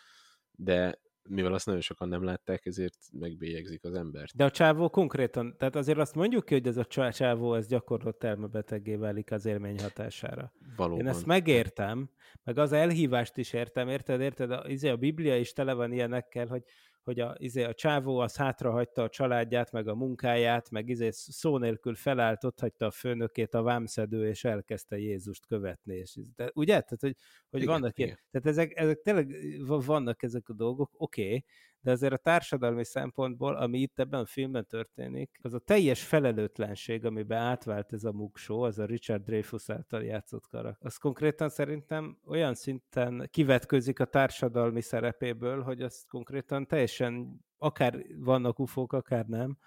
de 0.53 1.01
mivel 1.29 1.55
azt 1.55 1.67
nagyon 1.67 1.81
sokan 1.81 2.09
nem 2.09 2.25
látták, 2.25 2.67
ezért 2.67 2.99
megbélyegzik 3.13 3.85
az 3.85 3.95
embert. 3.95 4.37
De 4.37 4.45
a 4.45 4.51
csávó 4.51 4.91
konkrétan, 4.91 5.57
tehát 5.59 5.77
azért 5.77 5.99
azt 5.99 6.15
mondjuk 6.15 6.45
ki, 6.45 6.55
hogy 6.55 6.67
ez 6.67 6.77
a 6.77 6.85
csávó 6.85 7.55
ez 7.55 7.67
gyakorlott 7.67 8.25
elmebeteggé 8.25 8.95
válik 8.95 9.31
az 9.31 9.47
élmény 9.47 9.79
hatására. 9.81 10.53
Valóban. 10.77 11.01
Én 11.01 11.09
ezt 11.09 11.27
megértem, 11.27 12.11
meg 12.45 12.59
az 12.59 12.73
elhívást 12.73 13.37
is 13.37 13.53
értem, 13.53 13.89
érted, 13.89 14.21
érted? 14.21 14.51
A, 14.51 14.65
izé 14.67 14.89
a 14.89 14.97
Biblia 14.97 15.37
is 15.37 15.53
tele 15.53 15.73
van 15.73 15.93
ilyenekkel, 15.93 16.47
hogy 16.47 16.63
hogy 17.05 17.21
a, 17.21 17.35
izé, 17.39 17.63
a 17.63 17.75
csávó 17.75 18.19
az 18.19 18.37
hátrahagyta 18.37 19.03
a 19.03 19.09
családját, 19.09 19.73
meg 19.73 19.89
a 19.89 19.95
munkáját, 19.95 20.71
meg 20.71 20.89
izé 20.89 21.11
szó 21.11 21.59
nélkül 21.59 21.95
felállt, 21.95 22.45
ott 22.45 22.61
hagyta 22.61 22.87
a 22.87 22.91
főnökét 22.91 23.55
a 23.55 23.63
vámszedő, 23.63 24.29
és 24.29 24.45
elkezdte 24.45 24.99
Jézust 24.99 25.47
követni. 25.47 25.95
És, 25.95 26.19
de, 26.37 26.51
ugye? 26.55 26.81
Tehát, 26.81 27.01
hogy, 27.01 27.17
hogy 27.51 27.63
igen, 27.63 27.73
vannak 27.73 27.99
igen. 27.99 28.07
ilyen. 28.07 28.21
Tehát 28.31 28.47
ezek, 28.47 28.79
ezek 28.79 29.01
tényleg 29.01 29.37
vannak 29.67 30.23
ezek 30.23 30.49
a 30.49 30.53
dolgok, 30.53 30.91
oké, 30.97 31.25
okay, 31.25 31.45
de 31.83 31.91
azért 31.91 32.13
a 32.13 32.17
társadalmi 32.17 32.85
szempontból, 32.85 33.57
ami 33.57 33.79
itt 33.79 33.99
ebben 33.99 34.21
a 34.21 34.27
filmben 34.27 34.67
történik, 34.67 35.39
az 35.43 35.55
a 35.55 35.59
teljes 35.59 36.05
felelőtlenség, 36.05 37.05
amiben 37.05 37.39
átvált 37.39 37.93
ez 37.93 38.05
a 38.05 38.13
mugsó, 38.13 38.63
az 38.63 38.79
a 38.79 38.85
Richard 38.85 39.23
Dreyfuss 39.23 39.71
által 39.71 40.05
játszott 40.05 40.47
karakter. 40.47 40.87
Az 40.87 40.97
konkrétan 40.97 41.49
szerintem 41.49 42.19
olyan 42.27 42.55
szinten 42.55 43.29
kivetközik 43.31 44.01
a 44.01 44.05
társadalmi 44.05 44.81
szerepéből, 44.81 45.63
hogy 45.63 45.83
azt 45.83 46.09
konkrétan 46.09 46.67
teljesen 46.67 47.41
akár 47.59 48.05
vannak 48.17 48.59
ufók, 48.59 48.93
akár 48.93 49.27
nem, 49.27 49.59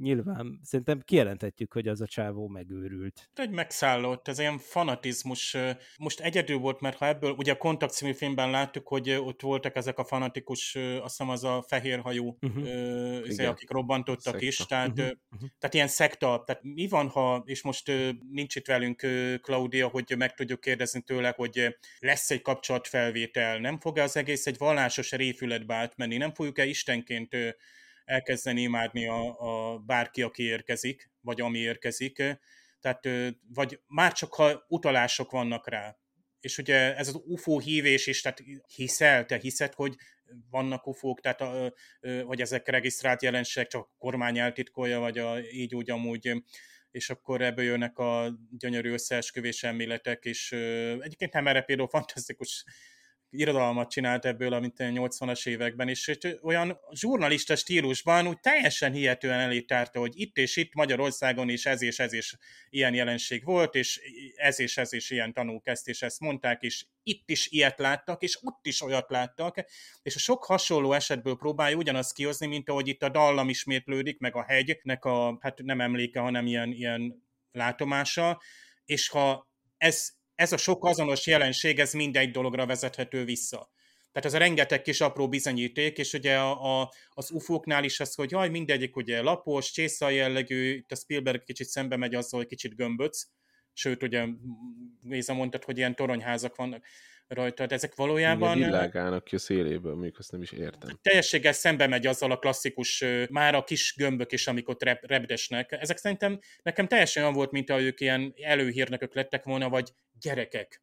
nyilván 0.00 0.60
szerintem 0.62 1.00
kijelenthetjük, 1.04 1.72
hogy 1.72 1.88
az 1.88 2.00
a 2.00 2.06
csávó 2.06 2.48
megőrült. 2.48 3.30
Egy 3.34 3.50
megszállott, 3.50 4.28
ez 4.28 4.38
ilyen 4.38 4.58
fanatizmus. 4.58 5.56
Most 5.98 6.20
egyedül 6.20 6.58
volt, 6.58 6.80
mert 6.80 6.96
ha 6.96 7.06
ebből, 7.06 7.30
ugye 7.30 7.52
a 7.52 7.56
Kontakt 7.56 7.92
című 7.92 8.12
filmben 8.12 8.50
láttuk, 8.50 8.88
hogy 8.88 9.10
ott 9.10 9.40
voltak 9.40 9.76
ezek 9.76 9.98
a 9.98 10.04
fanatikus, 10.04 10.74
azt 10.76 11.16
hiszem 11.16 11.28
az 11.28 11.44
a 11.44 11.64
fehérhajú, 11.68 12.36
uh-huh. 12.40 13.48
akik 13.48 13.70
robbantottak 13.70 14.32
szekta. 14.32 14.46
is, 14.46 14.56
tehát, 14.56 14.98
uh-huh. 14.98 15.16
tehát 15.58 15.74
ilyen 15.74 15.88
szekta. 15.88 16.42
Tehát 16.46 16.62
mi 16.62 16.88
van, 16.88 17.08
ha, 17.08 17.42
és 17.46 17.62
most 17.62 17.92
nincs 18.30 18.56
itt 18.56 18.66
velünk 18.66 19.06
Claudia, 19.40 19.88
hogy 19.88 20.14
meg 20.16 20.34
tudjuk 20.34 20.60
kérdezni 20.60 21.02
tőle, 21.02 21.32
hogy 21.36 21.78
lesz 21.98 22.30
egy 22.30 22.42
kapcsolatfelvétel, 22.42 23.58
nem 23.58 23.80
fog-e 23.80 24.02
az 24.02 24.16
egész 24.16 24.46
egy 24.46 24.58
vallásos 24.58 25.12
réfületbe 25.12 25.74
átmenni, 25.74 26.16
nem 26.16 26.34
fogjuk-e 26.34 26.64
istenként 26.64 27.36
elkezdeni 28.08 28.60
imádni 28.60 29.06
a, 29.06 29.36
a 29.38 29.78
bárki, 29.78 30.22
aki 30.22 30.42
érkezik, 30.42 31.10
vagy 31.20 31.40
ami 31.40 31.58
érkezik. 31.58 32.22
Tehát, 32.80 33.08
vagy 33.54 33.80
már 33.86 34.12
csak 34.12 34.34
ha 34.34 34.64
utalások 34.68 35.30
vannak 35.30 35.68
rá. 35.68 35.96
És 36.40 36.58
ugye 36.58 36.96
ez 36.96 37.08
az 37.08 37.20
UFO 37.24 37.58
hívés 37.58 38.06
is, 38.06 38.20
tehát 38.20 38.42
hiszel, 38.74 39.24
te 39.24 39.36
hiszed, 39.36 39.74
hogy 39.74 39.94
vannak 40.50 40.86
UFO-k, 40.86 41.20
tehát 41.20 41.72
hogy 42.24 42.40
ezek 42.40 42.68
regisztrált 42.68 43.22
jelenségek, 43.22 43.68
csak 43.68 43.82
a 43.82 43.94
kormány 43.98 44.38
eltitkolja, 44.38 44.98
vagy 44.98 45.18
a, 45.18 45.40
így 45.40 45.74
úgy 45.74 45.90
amúgy 45.90 46.42
és 46.90 47.10
akkor 47.10 47.42
ebből 47.42 47.64
jönnek 47.64 47.98
a 47.98 48.38
gyönyörű 48.58 48.92
összeesküvés 48.92 49.62
elméletek, 49.62 50.24
és 50.24 50.52
egyébként 51.00 51.32
nem 51.32 51.46
erre 51.46 51.60
például 51.60 51.88
fantasztikus 51.88 52.64
irodalmat 53.30 53.90
csinált 53.90 54.24
ebből, 54.24 54.52
amit 54.52 54.80
a 54.80 54.84
80-as 54.84 55.46
években, 55.48 55.88
és 55.88 56.18
olyan 56.42 56.78
zsurnalista 56.90 57.56
stílusban 57.56 58.26
úgy 58.26 58.40
teljesen 58.40 58.92
hihetően 58.92 59.40
elé 59.40 59.60
tárta, 59.60 60.00
hogy 60.00 60.12
itt 60.14 60.36
és 60.36 60.56
itt 60.56 60.74
Magyarországon 60.74 61.48
is 61.48 61.66
ez 61.66 61.82
és 61.82 61.98
ez 61.98 62.12
is 62.12 62.36
ilyen 62.70 62.94
jelenség 62.94 63.44
volt, 63.44 63.74
és 63.74 64.00
ez 64.36 64.60
és 64.60 64.76
ez 64.76 64.92
is 64.92 65.10
ilyen 65.10 65.32
tanúk 65.32 65.66
ezt 65.66 65.88
és 65.88 66.02
ezt 66.02 66.20
mondták, 66.20 66.62
és 66.62 66.86
itt 67.02 67.30
is 67.30 67.46
ilyet 67.46 67.78
láttak, 67.78 68.22
és 68.22 68.38
ott 68.42 68.66
is 68.66 68.82
olyat 68.82 69.10
láttak, 69.10 69.64
és 70.02 70.14
a 70.14 70.18
sok 70.18 70.44
hasonló 70.44 70.92
esetből 70.92 71.36
próbálja 71.36 71.76
ugyanazt 71.76 72.14
kihozni, 72.14 72.46
mint 72.46 72.68
ahogy 72.68 72.88
itt 72.88 73.02
a 73.02 73.08
dallam 73.08 73.48
ismétlődik, 73.48 74.18
meg 74.18 74.36
a 74.36 74.42
hegynek 74.42 75.04
a, 75.04 75.38
hát 75.40 75.62
nem 75.62 75.80
emléke, 75.80 76.20
hanem 76.20 76.46
ilyen, 76.46 76.72
ilyen 76.72 77.26
látomása, 77.52 78.40
és 78.84 79.08
ha 79.08 79.48
ez 79.76 80.17
ez 80.38 80.52
a 80.52 80.56
sok 80.56 80.84
azonos 80.84 81.26
jelenség, 81.26 81.78
ez 81.78 81.92
mindegy 81.92 82.30
dologra 82.30 82.66
vezethető 82.66 83.24
vissza. 83.24 83.70
Tehát 84.12 84.28
ez 84.28 84.34
a 84.34 84.38
rengeteg 84.38 84.82
kis 84.82 85.00
apró 85.00 85.28
bizonyíték, 85.28 85.98
és 85.98 86.12
ugye 86.12 86.38
a, 86.38 86.80
a, 86.80 86.92
az 87.08 87.30
UFO-knál 87.30 87.84
is 87.84 88.00
az, 88.00 88.14
hogy 88.14 88.30
jaj, 88.30 88.48
mindegyik 88.48 88.96
ugye 88.96 89.20
lapos, 89.20 89.70
csészal 89.70 90.12
jellegű, 90.12 90.74
itt 90.74 90.92
a 90.92 90.96
Spielberg 90.96 91.42
kicsit 91.42 91.66
szembe 91.66 91.96
megy 91.96 92.14
azzal, 92.14 92.40
hogy 92.40 92.48
kicsit 92.48 92.76
gömböc, 92.76 93.22
sőt, 93.72 94.02
ugye 94.02 94.26
Géza 95.02 95.34
mondtad, 95.34 95.64
hogy 95.64 95.76
ilyen 95.76 95.94
toronyházak 95.94 96.56
vannak 96.56 96.84
rajta, 97.28 97.66
de 97.66 97.74
ezek 97.74 97.94
valójában... 97.94 98.56
Igen, 98.56 98.70
világának 98.70 99.24
ki 99.24 99.34
a 99.34 99.38
széléből, 99.38 99.92
mondjuk 99.92 100.18
azt 100.18 100.32
nem 100.32 100.42
is 100.42 100.52
értem. 100.52 100.98
Teljességgel 101.02 101.52
szembe 101.52 101.86
megy 101.86 102.06
azzal 102.06 102.30
a 102.30 102.38
klasszikus, 102.38 103.04
már 103.30 103.54
a 103.54 103.64
kis 103.64 103.94
gömbök 103.96 104.32
is, 104.32 104.46
amik 104.46 104.68
ott 104.68 104.82
rep, 104.82 105.06
repdesnek. 105.06 105.72
Ezek 105.72 105.96
szerintem 105.96 106.38
nekem 106.62 106.86
teljesen 106.86 107.22
olyan 107.22 107.34
volt, 107.34 107.50
mint 107.50 107.70
ahogy 107.70 107.84
ők 107.84 108.00
ilyen 108.00 108.34
előhírnökök 108.42 109.14
lettek 109.14 109.44
volna, 109.44 109.68
vagy 109.68 109.92
gyerekek. 110.20 110.82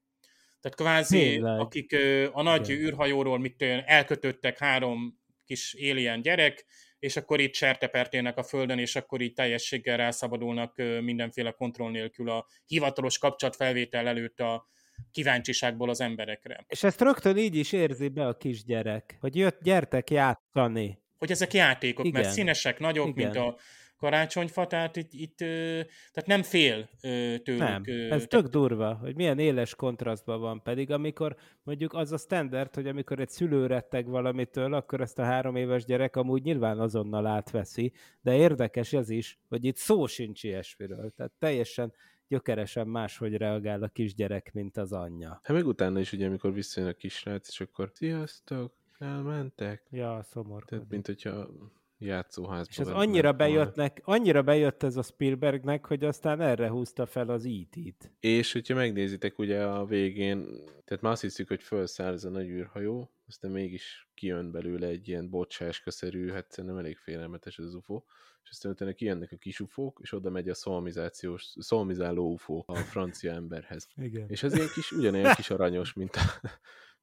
Tehát 0.61 0.77
kvázi, 0.77 1.17
Tényleg. 1.17 1.59
akik 1.59 1.95
a 2.31 2.41
nagy 2.41 2.69
Igen. 2.69 2.81
űrhajóról 2.81 3.39
mit 3.39 3.61
elkötöttek 3.85 4.57
három 4.57 5.19
kis 5.45 5.75
alien 5.79 6.21
gyerek, 6.21 6.65
és 6.99 7.17
akkor 7.17 7.39
itt 7.39 7.53
sertepertének 7.53 8.37
a 8.37 8.43
földön, 8.43 8.79
és 8.79 8.95
akkor 8.95 9.21
így 9.21 9.33
teljességgel 9.33 9.97
rászabadulnak 9.97 10.75
mindenféle 11.01 11.51
kontroll 11.51 11.91
nélkül 11.91 12.29
a 12.29 12.47
hivatalos 12.65 13.17
kapcsolatfelvétel 13.17 14.07
előtt 14.07 14.39
a 14.39 14.67
kíváncsiságból 15.11 15.89
az 15.89 16.01
emberekre. 16.01 16.65
És 16.67 16.83
ezt 16.83 17.01
rögtön 17.01 17.37
így 17.37 17.55
is 17.55 17.71
érzi 17.71 18.07
be 18.07 18.27
a 18.27 18.37
kisgyerek, 18.37 19.17
hogy 19.19 19.35
jött, 19.35 19.61
gyertek 19.61 20.09
játszani. 20.09 20.99
Hogy 21.17 21.31
ezek 21.31 21.53
játékok, 21.53 22.05
Igen. 22.05 22.21
mert 22.21 22.33
színesek, 22.33 22.79
nagyok, 22.79 23.07
Igen. 23.07 23.23
mint 23.23 23.35
a 23.35 23.57
karácsonyfa, 23.97 24.67
tehát 24.67 24.95
itt, 24.95 25.13
itt 25.13 25.37
tehát 25.37 26.25
nem 26.25 26.43
fél 26.43 26.89
tőlük. 27.43 27.57
Nem, 27.57 27.83
ez 28.09 28.25
tök 28.27 28.47
durva, 28.47 28.93
hogy 28.93 29.15
milyen 29.15 29.39
éles 29.39 29.75
kontrasztban 29.75 30.39
van, 30.39 30.61
pedig 30.63 30.91
amikor 30.91 31.35
mondjuk 31.63 31.93
az 31.93 32.11
a 32.11 32.17
standard, 32.17 32.75
hogy 32.75 32.87
amikor 32.87 33.19
egy 33.19 33.29
szülő 33.29 33.65
retteg 33.65 34.07
valamitől, 34.07 34.73
akkor 34.73 35.01
ezt 35.01 35.19
a 35.19 35.23
három 35.23 35.55
éves 35.55 35.85
gyerek 35.85 36.15
amúgy 36.15 36.43
nyilván 36.43 36.79
azonnal 36.79 37.25
átveszi, 37.25 37.93
de 38.21 38.35
érdekes 38.35 38.93
ez 38.93 39.09
is, 39.09 39.39
hogy 39.49 39.65
itt 39.65 39.77
szó 39.77 40.05
sincs 40.05 40.43
ilyesmiről, 40.43 41.13
tehát 41.15 41.31
teljesen 41.39 41.93
gyökeresen 42.28 42.88
máshogy 42.88 43.38
reagál 43.38 43.84
a 43.84 43.88
kisgyerek, 43.88 44.53
mint 44.53 44.78
az 44.78 44.91
anyja. 44.91 45.39
Hát 45.43 45.55
meg 45.55 45.67
utána 45.67 45.99
is 45.99 46.13
ugye, 46.13 46.28
amikor 46.28 46.53
visszajön 46.53 46.89
a 46.89 46.93
kisrác, 46.93 47.47
és 47.47 47.61
akkor 47.61 47.91
sziasztok, 47.93 48.73
elmentek. 48.99 49.84
Ja, 49.89 50.19
szomorú. 50.23 50.65
Tehát, 50.65 50.89
mint 50.89 51.05
hogyha 51.05 51.49
játszóházba. 51.97 52.71
És 52.71 52.78
ez 52.78 52.88
annyira 52.88 53.34
bejöttnek, 53.34 54.01
annyira 54.03 54.43
bejött 54.43 54.84
ez 54.84 54.97
a 54.97 55.01
Spielbergnek, 55.01 55.86
hogy 55.86 56.03
aztán 56.03 56.41
erre 56.41 56.69
húzta 56.69 57.05
fel 57.05 57.30
az 57.30 57.45
IT-t. 57.45 58.03
E 58.03 58.09
és 58.19 58.51
hogyha 58.51 58.76
megnézitek 58.76 59.39
ugye 59.39 59.63
a 59.63 59.86
végén, 59.86 60.45
tehát 60.86 61.03
már 61.03 61.11
azt 61.11 61.21
hiszük, 61.21 61.47
hogy 61.47 61.63
felszáll 61.63 62.13
ez 62.13 62.23
a 62.23 62.30
nagy 62.30 62.47
űrhajó, 62.47 63.09
aztán 63.28 63.51
mégis 63.51 64.09
kijön 64.13 64.51
belőle 64.51 64.88
egy 64.88 65.07
ilyen 65.07 65.30
bocsáskaszerű, 65.30 66.30
hát 66.30 66.51
szerintem 66.51 66.80
elég 66.80 66.97
félelmetes 66.97 67.59
az 67.59 67.76
UFO, 67.76 68.03
és 68.43 68.49
aztán 68.49 68.71
utána 68.71 68.93
kijönnek 68.93 69.32
a 69.32 69.38
kis 69.38 69.59
ufók, 69.59 69.99
és 70.01 70.11
oda 70.11 70.30
megy 70.30 70.49
a 70.49 70.53
szolmizációs, 70.53 71.53
szolmizáló 71.59 72.32
UFO 72.32 72.63
a 72.65 72.76
francia 72.76 73.34
emberhez. 73.34 73.88
Igen. 73.95 74.30
És 74.30 74.43
az 74.43 74.55
ilyen 74.55 74.67
kis, 74.73 74.91
ugyanilyen 74.91 75.36
kis 75.36 75.49
aranyos, 75.49 75.93
mint, 75.93 76.15
a, 76.15 76.21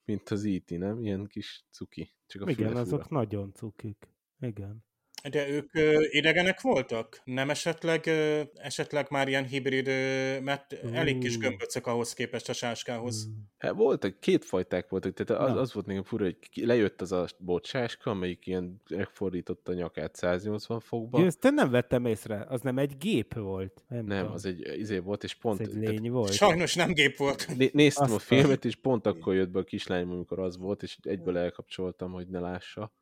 mint 0.04 0.28
az 0.28 0.44
IT, 0.44 0.72
e 0.72 0.76
nem? 0.76 1.00
Ilyen 1.00 1.26
kis 1.26 1.64
cuki. 1.70 2.12
Csak 2.26 2.42
a 2.42 2.50
Igen, 2.50 2.76
azok 2.76 3.08
nagyon 3.08 3.52
cukik. 3.52 4.08
Igen. 4.40 4.84
De 5.30 5.48
ők 5.48 5.74
ö, 5.74 6.04
idegenek 6.10 6.60
voltak? 6.60 7.20
Nem 7.24 7.50
esetleg 7.50 8.06
ö, 8.06 8.40
esetleg 8.54 9.06
már 9.10 9.28
ilyen 9.28 9.44
hibrid, 9.44 9.88
ö, 9.88 10.40
mert 10.40 10.72
uh. 10.82 10.98
elég 10.98 11.18
kis 11.18 11.38
gömböcök 11.38 11.86
ahhoz 11.86 12.12
képest 12.12 12.48
a 12.48 12.52
sáskához. 12.52 13.24
Uh. 13.24 13.32
Hát 13.58 13.72
voltak, 13.72 14.20
két 14.20 14.44
fajták 14.44 14.88
voltak, 14.88 15.14
tehát 15.14 15.42
az, 15.42 15.56
az 15.56 15.72
volt 15.72 15.86
nekem 15.86 16.02
fura, 16.02 16.24
hogy 16.24 16.36
lejött 16.54 17.00
az 17.00 17.12
a 17.12 17.26
bocsáska, 17.38 18.10
amelyik 18.10 18.46
ilyen 18.46 18.82
megfordította 18.90 19.72
a 19.72 19.74
nyakát 19.74 20.16
180 20.16 20.80
fokba. 20.80 21.18
Ja, 21.18 21.26
ezt 21.26 21.42
nem 21.42 21.70
vettem 21.70 22.06
észre, 22.06 22.46
az 22.48 22.60
nem 22.60 22.78
egy 22.78 22.96
gép 22.98 23.34
volt. 23.34 23.84
Nem, 23.88 24.04
nem 24.04 24.32
az 24.32 24.46
egy 24.46 24.78
izé 24.78 24.98
volt, 24.98 25.24
és 25.24 25.34
pont... 25.34 25.60
Ez 25.60 25.68
egy 25.68 25.74
lény 25.74 26.10
volt. 26.10 26.32
Sajnos 26.32 26.74
nem 26.74 26.92
gép 26.92 27.16
volt. 27.16 27.48
Né- 27.56 27.72
néztem 27.72 28.04
Azt 28.04 28.14
a 28.14 28.18
filmet, 28.18 28.64
és 28.64 28.76
pont 28.76 29.06
akkor 29.06 29.34
jött 29.34 29.50
be 29.50 29.58
a 29.58 29.64
kislány, 29.64 30.02
amikor 30.02 30.38
az 30.38 30.58
volt, 30.58 30.82
és 30.82 30.98
egyből 31.02 31.38
elkapcsoltam, 31.38 32.12
hogy 32.12 32.28
ne 32.28 32.40
lássa. 32.40 32.92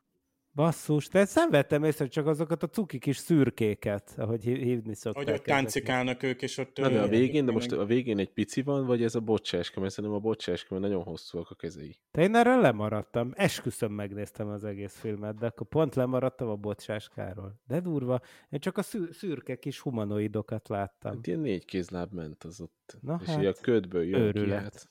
Basszus, 0.55 1.09
de 1.09 1.27
vettem 1.51 1.85
észre, 1.85 2.07
csak 2.07 2.27
azokat 2.27 2.63
a 2.63 2.67
cuki 2.67 2.99
kis 2.99 3.17
szürkéket, 3.17 4.15
ahogy 4.17 4.45
hívni 4.45 4.95
szokták. 4.95 5.25
Hogy 5.25 5.35
ott 5.35 5.45
táncikálnak 5.45 6.23
ők, 6.23 6.43
és 6.43 6.59
ott... 6.59 6.79
Na, 6.79 6.89
de 6.89 7.01
a 7.01 7.09
végén, 7.09 7.45
de 7.45 7.53
most 7.53 7.73
a 7.73 7.85
végén 7.85 8.19
egy 8.19 8.33
pici 8.33 8.63
van, 8.63 8.87
vagy 8.87 9.03
ez 9.03 9.15
a 9.15 9.21
bocsáska, 9.21 9.81
mert 9.81 9.93
szerintem 9.93 10.19
a 10.19 10.23
bocsáska, 10.23 10.75
mert 10.75 10.87
nagyon 10.87 11.03
hosszúak 11.03 11.51
a 11.51 11.55
kezei. 11.55 11.99
Te 12.11 12.23
én 12.23 12.35
erről 12.35 12.61
lemaradtam. 12.61 13.33
Esküszöm 13.35 13.93
megnéztem 13.93 14.49
az 14.49 14.65
egész 14.65 14.99
filmet, 14.99 15.39
de 15.39 15.47
akkor 15.47 15.67
pont 15.67 15.95
lemaradtam 15.95 16.49
a 16.49 16.57
bocsáskáról. 16.57 17.61
De 17.67 17.81
durva. 17.81 18.21
Én 18.49 18.61
csak 18.61 18.79
a 18.79 18.83
szür- 18.83 19.13
szürke 19.13 19.57
kis 19.57 19.81
humanoidokat 19.81 20.69
láttam. 20.69 21.15
Hát 21.15 21.27
ilyen 21.27 21.41
négy 21.41 21.65
kézláb 21.65 22.13
ment 22.13 22.45
az 22.45 22.61
ott. 22.61 22.99
Na 23.01 23.21
és 23.23 23.29
hát, 23.29 23.45
a 23.45 23.53
ködből 23.61 24.05
jön 24.05 24.21
őrület. 24.21 24.47
ki, 24.47 24.63
hát. 24.63 24.91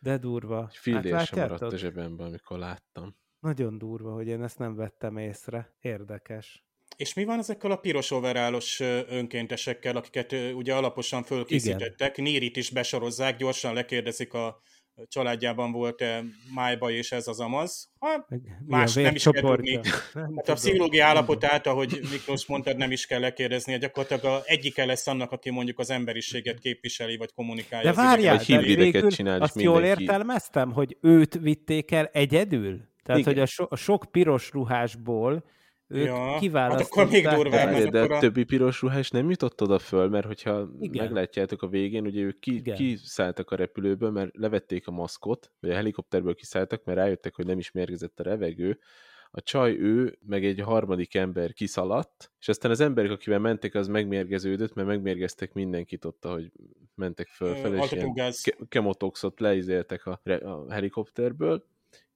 De 0.00 0.18
durva. 0.18 0.66
Egy 0.70 0.76
fillér 0.76 1.12
hát, 1.12 1.26
sem 1.26 1.38
maradt 1.38 1.62
a 1.62 1.76
zsebemben, 1.76 2.26
amikor 2.26 2.58
láttam. 2.58 3.16
Nagyon 3.40 3.78
durva, 3.78 4.12
hogy 4.12 4.26
én 4.26 4.42
ezt 4.42 4.58
nem 4.58 4.74
vettem 4.74 5.16
észre. 5.16 5.74
Érdekes. 5.80 6.64
És 6.96 7.14
mi 7.14 7.24
van 7.24 7.38
ezekkel 7.38 7.70
a 7.70 7.76
piros 7.76 8.10
overálos 8.10 8.80
önkéntesekkel, 9.08 9.96
akiket 9.96 10.32
ugye 10.54 10.74
alaposan 10.74 11.22
fölkészítettek? 11.22 12.18
Igen. 12.18 12.32
Nírit 12.32 12.56
is 12.56 12.70
besorozzák, 12.70 13.36
gyorsan 13.36 13.74
lekérdezik 13.74 14.32
a 14.32 14.60
családjában 15.08 15.72
volt-e 15.72 16.24
májba, 16.54 16.90
és 16.90 17.12
ez 17.12 17.28
az 17.28 17.40
amaz. 17.40 17.90
Ha, 17.98 18.26
más 18.66 18.94
nem 18.94 19.14
is 19.14 19.22
kell 19.22 19.42
tudni. 19.42 19.80
Hát 20.12 20.48
a 20.48 20.52
pszichológiai 20.52 21.02
állapotát, 21.02 21.66
ahogy 21.66 22.00
Miklós 22.10 22.46
mondtad, 22.46 22.76
nem 22.76 22.90
is 22.90 23.06
kell 23.06 23.20
lekérdezni. 23.20 23.78
Gyakorlatilag 23.78 24.24
a 24.24 24.42
egyike 24.44 24.84
lesz 24.84 25.06
annak, 25.06 25.32
aki 25.32 25.50
mondjuk 25.50 25.78
az 25.78 25.90
emberiséget 25.90 26.58
képviseli, 26.58 27.16
vagy 27.16 27.32
kommunikálja. 27.32 27.90
De 27.90 27.96
várjál, 27.96 28.42
de 28.46 28.60
végül 28.60 29.10
csinál, 29.10 29.40
azt 29.40 29.54
mindenki... 29.54 29.78
jól 29.78 29.88
értelmeztem, 29.88 30.72
hogy 30.72 30.96
őt 31.00 31.34
vitték 31.34 31.90
el 31.90 32.06
egyedül? 32.06 32.94
Tehát, 33.06 33.20
Igen. 33.20 33.32
hogy 33.32 33.42
a, 33.42 33.46
so, 33.46 33.64
a 33.68 33.76
sok 33.76 34.04
piros 34.10 34.50
ruhásból 34.52 35.44
ők 35.88 36.06
Ja, 36.06 36.14
hát 36.14 36.40
kiválasztották. 36.40 36.92
akkor 36.92 37.12
még 37.12 37.28
durvább. 37.28 37.88
De, 37.88 38.00
a 38.00 38.18
többi 38.18 38.44
piros 38.44 38.80
ruhás 38.80 39.10
nem 39.10 39.30
jutott 39.30 39.62
oda 39.62 39.78
föl, 39.78 40.08
mert 40.08 40.26
hogyha 40.26 40.68
Igen. 40.80 41.04
meglátjátok 41.04 41.62
a 41.62 41.68
végén, 41.68 42.06
ugye 42.06 42.20
ők 42.20 42.38
ki, 42.38 42.54
Igen. 42.54 42.76
kiszálltak 42.76 43.50
a 43.50 43.56
repülőből, 43.56 44.10
mert 44.10 44.36
levették 44.36 44.86
a 44.86 44.90
maszkot, 44.90 45.52
vagy 45.60 45.70
a 45.70 45.74
helikopterből 45.74 46.34
kiszálltak, 46.34 46.84
mert 46.84 46.98
rájöttek, 46.98 47.34
hogy 47.34 47.46
nem 47.46 47.58
is 47.58 47.70
mérgezett 47.70 48.20
a 48.20 48.22
revegő. 48.22 48.78
A 49.30 49.40
csaj 49.40 49.78
ő, 49.78 50.18
meg 50.26 50.44
egy 50.44 50.60
harmadik 50.60 51.14
ember 51.14 51.52
kiszaladt, 51.52 52.32
és 52.40 52.48
aztán 52.48 52.70
az 52.70 52.80
emberek, 52.80 53.10
akivel 53.10 53.38
mentek, 53.38 53.74
az 53.74 53.88
megmérgeződött, 53.88 54.74
mert 54.74 54.88
megmérgeztek 54.88 55.52
mindenkit 55.52 56.04
ott, 56.04 56.24
ahogy 56.24 56.52
mentek 56.94 57.26
fölfelé, 57.26 57.78
és 57.82 57.92
ilyen 57.92 58.44
kemotoxot 58.68 59.40
leizéltek 59.40 60.06
a, 60.06 60.20
a 60.24 60.72
helikopterből, 60.72 61.64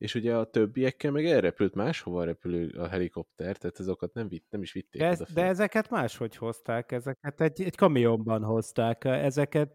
és 0.00 0.14
ugye 0.14 0.36
a 0.36 0.44
többiekkel 0.44 1.10
meg 1.10 1.26
elrepült 1.26 1.74
máshova 1.74 2.24
repülő 2.24 2.68
a 2.68 2.88
helikopter, 2.88 3.56
tehát 3.56 3.78
azokat 3.78 4.14
nem, 4.14 4.28
vitt, 4.28 4.46
nem 4.50 4.62
is 4.62 4.72
vitték 4.72 5.00
De, 5.00 5.06
ez, 5.06 5.22
de 5.34 5.44
ezeket 5.44 5.90
máshogy 5.90 6.36
hozták, 6.36 6.92
ezeket 6.92 7.40
egy, 7.40 7.62
egy 7.62 7.76
kamionban 7.76 8.42
hozták, 8.42 9.04
ezeket 9.04 9.70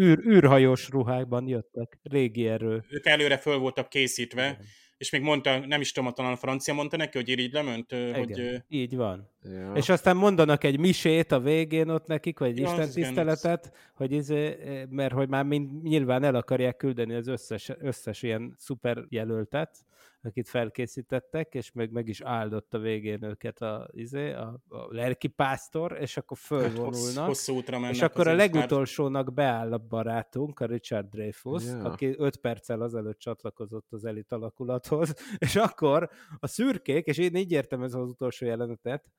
űr, 0.00 0.18
űrhajós 0.26 0.88
ruhákban 0.88 1.48
jöttek, 1.48 1.98
régi 2.02 2.48
erő. 2.48 2.84
Ők 2.88 3.06
előre 3.06 3.36
föl 3.36 3.58
voltak 3.58 3.88
készítve, 3.88 4.58
és 4.98 5.10
még 5.10 5.20
mondta, 5.20 5.66
nem 5.66 5.80
is 5.80 5.92
tudom, 5.92 6.12
talán 6.12 6.32
a 6.32 6.36
francia 6.36 6.74
mondta 6.74 6.96
neki, 6.96 7.18
hogy 7.18 7.28
irigy 7.28 7.52
lement, 7.52 7.92
ö, 7.92 8.10
hogy 8.12 8.30
Igen, 8.30 8.64
így 8.68 8.96
van. 8.96 9.30
Ja. 9.42 9.72
És 9.74 9.88
aztán 9.88 10.16
mondanak 10.16 10.64
egy 10.64 10.78
misét 10.78 11.32
a 11.32 11.40
végén 11.40 11.88
ott 11.88 12.06
nekik, 12.06 12.38
vagy 12.38 12.48
egy 12.48 12.58
Ja, 12.58 12.64
Isten 12.64 12.80
igen, 12.80 12.92
tiszteletet, 12.92 13.72
hogy 13.94 14.12
izé, 14.12 14.56
mert 14.90 15.12
hogy 15.12 15.28
már 15.28 15.44
mind, 15.44 15.82
nyilván 15.82 16.24
el 16.24 16.34
akarják 16.34 16.76
küldeni 16.76 17.14
az 17.14 17.26
összes, 17.26 17.72
összes 17.78 18.22
ilyen 18.22 18.54
szuper 18.56 19.04
jelöltet, 19.08 19.76
akit 20.22 20.48
felkészítettek, 20.48 21.54
és 21.54 21.72
meg, 21.72 21.90
meg 21.90 22.08
is 22.08 22.20
áldott 22.20 22.74
a 22.74 22.78
végén 22.78 23.22
őket 23.22 23.60
a, 23.60 23.88
izé, 23.90 24.32
a, 24.32 24.60
a 24.68 24.94
lelki 24.94 25.28
pásztor, 25.28 25.96
és 26.00 26.16
akkor 26.16 26.38
hát 26.48 26.60
hossz, 26.60 26.72
fölvonulnak. 26.74 27.26
hosszú 27.26 27.54
útra 27.54 27.78
mennek. 27.78 27.94
És 27.94 28.02
akkor 28.02 28.28
a 28.28 28.34
legutolsónak 28.34 29.34
beáll 29.34 29.72
a 29.72 29.78
barátunk, 29.78 30.60
a 30.60 30.66
Richard 30.66 31.08
Dreyfuss, 31.08 31.64
Ja. 31.64 31.84
aki 31.84 32.14
öt 32.18 32.36
perccel 32.36 32.80
azelőtt 32.80 33.18
csatlakozott 33.18 33.86
az 33.92 34.04
elit 34.04 34.32
alakulathoz, 34.32 35.14
és 35.38 35.56
akkor 35.56 36.10
a 36.38 36.46
szürkék, 36.46 37.06
és 37.06 37.18
én 37.18 37.34
így 37.34 37.52
értem 37.52 37.82
ez 37.82 37.94
az 37.94 38.08
utolsó 38.08 38.46
jelenetet, 38.46 39.10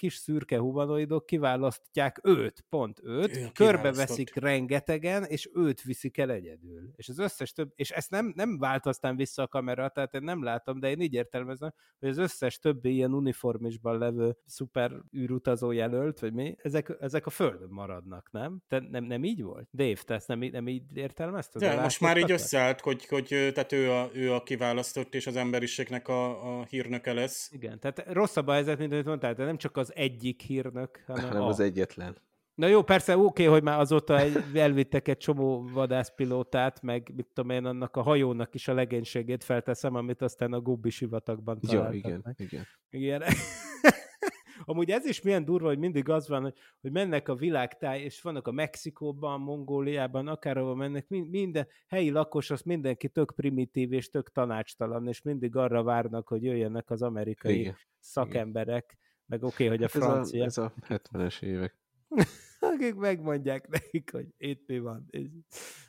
kis 0.00 0.14
szürke 0.14 0.58
humanoidok 0.58 1.26
kiválasztják 1.26 2.20
őt, 2.22 2.64
pont 2.68 3.00
őt, 3.02 3.36
Ő 3.36 3.48
körbeveszik 3.54 4.34
rengetegen, 4.34 5.24
és 5.24 5.50
őt 5.54 5.82
viszik 5.82 6.18
el 6.18 6.30
egyedül. 6.30 6.90
És 6.96 7.08
az 7.08 7.18
összes 7.18 7.52
több, 7.52 7.72
és 7.74 7.90
ezt 7.90 8.10
nem, 8.10 8.32
nem 8.36 8.58
vált 8.58 8.86
aztán 8.86 9.16
vissza 9.16 9.42
a 9.42 9.46
kamera, 9.46 9.88
tehát 9.88 10.14
én 10.14 10.22
nem 10.22 10.42
látom, 10.42 10.80
de 10.80 10.90
én 10.90 11.00
így 11.00 11.14
értelmezem, 11.14 11.72
hogy 11.98 12.08
az 12.08 12.18
összes 12.18 12.58
többi 12.58 12.94
ilyen 12.94 13.14
uniformisban 13.14 13.98
levő 13.98 14.36
szuper 14.46 14.92
űrutazó 15.16 15.70
jelölt, 15.70 16.20
vagy 16.20 16.32
mi, 16.32 16.56
ezek, 16.62 16.96
ezek 17.00 17.26
a 17.26 17.30
földön 17.30 17.70
maradnak, 17.70 18.28
nem? 18.30 18.62
Te 18.68 18.80
nem, 18.90 19.04
nem 19.04 19.24
így 19.24 19.42
volt? 19.42 19.68
Dave, 19.72 20.00
te 20.04 20.14
ezt 20.14 20.28
nem, 20.28 20.38
nem 20.38 20.68
így 20.68 20.82
értelmezted? 20.94 21.62
De 21.62 21.80
most 21.80 22.00
már 22.00 22.16
így 22.16 22.30
összeállt, 22.30 22.80
hogy, 22.80 23.06
hogy 23.06 23.26
tehát 23.28 23.72
ő 23.72 23.90
a, 23.90 24.10
ő 24.12 24.32
a 24.32 24.42
kiválasztott, 24.42 25.14
és 25.14 25.26
az 25.26 25.36
emberiségnek 25.36 26.08
a, 26.08 26.58
a 26.58 26.64
hírnöke 26.64 27.12
lesz. 27.12 27.50
Igen, 27.52 27.80
tehát 27.80 28.12
rosszabb 28.12 28.46
a 28.46 28.52
helyzet, 28.52 28.78
mint 28.78 28.92
amit 28.92 29.04
mondtál, 29.04 29.34
de 29.34 29.44
nem 29.44 29.56
csak 29.56 29.76
az 29.76 29.89
egyik 29.94 30.40
hírnök, 30.40 31.04
hanem, 31.06 31.24
hanem 31.28 31.42
a. 31.42 31.46
az 31.46 31.60
egyetlen. 31.60 32.16
Na 32.54 32.66
jó, 32.66 32.82
persze 32.82 33.18
oké, 33.18 33.44
hogy 33.44 33.62
már 33.62 33.78
azóta 33.78 34.18
egy, 34.18 34.36
elvittek 34.54 35.08
egy 35.08 35.16
csomó 35.16 35.68
vadászpilótát, 35.72 36.82
meg 36.82 37.12
mit 37.14 37.26
tudom 37.34 37.50
én, 37.50 37.64
annak 37.64 37.96
a 37.96 38.02
hajónak 38.02 38.54
is 38.54 38.68
a 38.68 38.74
legénységét 38.74 39.44
felteszem, 39.44 39.94
amit 39.94 40.22
aztán 40.22 40.52
a 40.52 40.60
Gubbi 40.60 40.90
sivatagban 40.90 41.58
Ja, 41.62 41.68
találtak 41.68 41.94
igen, 41.94 42.20
meg. 42.24 42.34
igen. 42.38 42.64
Igen. 42.90 43.22
Amúgy 44.64 44.90
ez 44.90 45.04
is 45.06 45.22
milyen 45.22 45.44
durva, 45.44 45.68
hogy 45.68 45.78
mindig 45.78 46.08
az 46.08 46.28
van, 46.28 46.42
hogy, 46.42 46.54
hogy 46.80 46.92
mennek 46.92 47.28
a 47.28 47.34
világtáj, 47.34 48.00
és 48.00 48.22
vannak 48.22 48.46
a 48.48 48.52
Mexikóban, 48.52 49.40
Mongóliában, 49.40 50.28
akárhova 50.28 50.74
mennek, 50.74 51.08
min- 51.08 51.30
minden 51.30 51.66
helyi 51.86 52.10
lakos, 52.10 52.50
az 52.50 52.62
mindenki 52.62 53.08
tök 53.08 53.32
primitív 53.36 53.92
és 53.92 54.10
tök 54.10 54.32
tanácstalan, 54.32 55.08
és 55.08 55.22
mindig 55.22 55.56
arra 55.56 55.82
várnak, 55.82 56.28
hogy 56.28 56.42
jöjjenek 56.42 56.90
az 56.90 57.02
amerikai 57.02 57.58
Igen. 57.60 57.76
szakemberek, 57.98 58.98
meg 59.30 59.42
oké, 59.42 59.64
okay, 59.64 59.76
hogy 59.76 59.82
a 59.82 59.88
Hát 59.92 60.02
ez, 60.02 60.08
a, 60.08 60.12
francia, 60.12 60.44
ez 60.44 60.58
a 60.58 60.72
70-es 60.88 61.42
évek. 61.42 61.74
akik 62.60 62.94
megmondják 62.94 63.68
nekik, 63.68 64.10
hogy 64.12 64.26
itt 64.38 64.62
mi 64.66 64.78
van, 64.78 65.06
és 65.10 65.26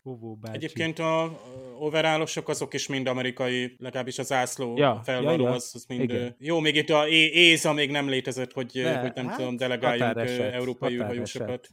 Bobó 0.03 0.35
bácsi. 0.35 0.55
Egyébként 0.55 0.99
a 0.99 1.39
overállosok 1.79 2.49
azok 2.49 2.73
is 2.73 2.87
mind 2.87 3.07
amerikai, 3.07 3.75
legalábbis 3.77 4.19
az 4.19 4.31
ászló 4.31 4.77
Ja, 4.77 5.01
felvaró, 5.03 5.43
ja, 5.43 5.49
ja. 5.49 5.55
az, 5.55 5.71
az 5.73 5.85
mind... 5.87 6.01
Igen. 6.01 6.35
Jó, 6.39 6.59
még 6.59 6.75
itt 6.75 6.89
a 6.89 7.07
É- 7.07 7.33
ÉZA 7.33 7.73
még 7.73 7.91
nem 7.91 8.09
létezett, 8.09 8.51
hogy, 8.51 8.71
Ne, 8.73 8.99
hogy 8.99 9.11
nem 9.15 9.27
hát 9.27 9.37
tudom, 9.37 9.57
delegáljunk 9.57 10.17
európai 10.17 10.97
határeset. 10.97 11.41
űrhajósokat. 11.41 11.69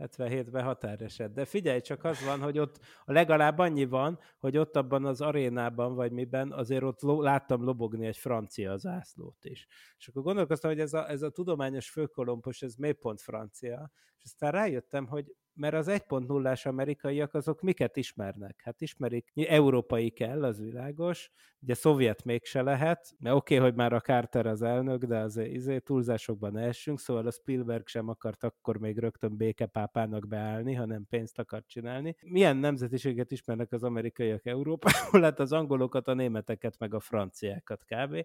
77-ben 0.00 0.64
határeset. 0.64 1.32
De 1.32 1.44
figyelj, 1.44 1.80
csak 1.80 2.04
az 2.04 2.24
van, 2.24 2.40
hogy 2.40 2.58
ott 2.58 2.78
legalább 3.04 3.58
annyi 3.58 3.84
van, 3.84 4.18
hogy 4.38 4.56
ott 4.56 4.76
abban 4.76 5.04
az 5.04 5.20
arénában, 5.20 5.94
vagy 5.94 6.12
miben, 6.12 6.52
azért 6.52 6.82
ott 6.82 7.00
lo- 7.00 7.22
láttam 7.22 7.62
lobogni 7.62 8.06
egy 8.06 8.16
francia 8.16 8.76
zászlót 8.76 9.44
is. 9.44 9.66
És 9.98 10.08
akkor 10.08 10.22
gondolkoztam, 10.22 10.70
hogy 10.70 10.80
ez 10.80 10.92
a, 10.92 11.10
ez 11.10 11.22
a 11.22 11.30
tudományos 11.30 11.90
főkolompos, 11.90 12.62
ez 12.62 12.74
miért 12.74 12.98
pont 12.98 13.20
francia, 13.20 13.90
és 14.16 14.24
aztán 14.24 14.50
rájöttem, 14.50 15.06
hogy 15.06 15.34
mert 15.54 15.74
az 15.74 15.86
1.0-ás 15.88 16.66
amerikaiak 16.66 17.34
azok 17.34 17.60
miket 17.60 17.96
ismernek? 17.96 18.60
Hát 18.64 18.80
ismerik, 18.80 19.30
európai 19.34 20.10
kell, 20.10 20.44
az 20.44 20.60
világos, 20.60 21.30
ugye 21.62 21.74
szovjet 21.74 22.24
mégse 22.24 22.62
lehet, 22.62 23.14
mert 23.18 23.36
oké, 23.36 23.54
okay, 23.54 23.68
hogy 23.68 23.76
már 23.76 23.92
a 23.92 24.00
Carter 24.00 24.46
az 24.46 24.62
elnök, 24.62 25.04
de 25.04 25.18
az 25.18 25.36
izé, 25.36 25.78
túlzásokban 25.78 26.52
ne 26.52 26.62
essünk, 26.62 27.00
szóval 27.00 27.26
a 27.26 27.30
Spielberg 27.30 27.86
sem 27.86 28.08
akart 28.08 28.44
akkor 28.44 28.78
még 28.78 28.98
rögtön 28.98 29.36
békepápának 29.36 30.28
beállni, 30.28 30.74
hanem 30.74 31.06
pénzt 31.08 31.38
akart 31.38 31.68
csinálni. 31.68 32.16
Milyen 32.20 32.56
nemzetiséget 32.56 33.30
ismernek 33.30 33.72
az 33.72 33.82
amerikaiak 33.82 34.46
Európából? 34.46 35.20
Hát 35.30 35.40
az 35.40 35.52
angolokat, 35.52 36.08
a 36.08 36.14
németeket, 36.14 36.78
meg 36.78 36.94
a 36.94 37.00
franciákat 37.00 37.84
kb. 37.84 38.24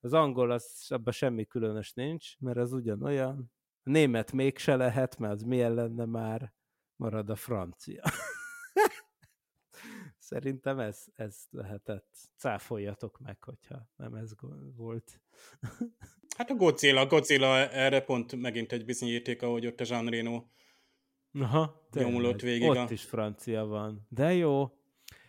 Az 0.00 0.12
angol, 0.12 0.50
az, 0.50 0.86
abban 0.88 1.12
semmi 1.12 1.44
különös 1.44 1.92
nincs, 1.92 2.38
mert 2.38 2.56
az 2.56 2.72
ugyanolyan. 2.72 3.52
A 3.82 3.90
német 3.90 4.32
mégse 4.32 4.76
lehet, 4.76 5.18
mert 5.18 5.32
az 5.32 5.42
milyen 5.42 5.74
lenne 5.74 6.04
már, 6.04 6.52
marad 7.04 7.30
a 7.30 7.36
francia. 7.36 8.02
Szerintem 10.18 10.78
ez, 10.78 11.04
ez 11.14 11.36
lehetett. 11.50 12.16
Cáfoljatok 12.36 13.18
meg, 13.18 13.42
hogyha 13.42 13.88
nem 13.96 14.14
ez 14.14 14.32
volt. 14.76 15.20
Hát 16.36 16.50
a 16.50 16.54
Godzilla, 16.54 17.06
Godzilla 17.06 17.68
erre 17.70 18.00
pont 18.00 18.36
megint 18.36 18.72
egy 18.72 18.84
bizonyíték, 18.84 19.42
ahogy 19.42 19.66
ott 19.66 19.80
a 19.80 19.84
Jean 19.86 20.06
Reno 20.06 20.44
Aha, 21.40 21.88
Nyomulott 21.92 22.40
végig 22.40 22.68
a- 22.68 22.82
Ott 22.82 22.90
is 22.90 23.02
francia 23.04 23.64
van. 23.64 24.06
De 24.08 24.32
jó. 24.34 24.78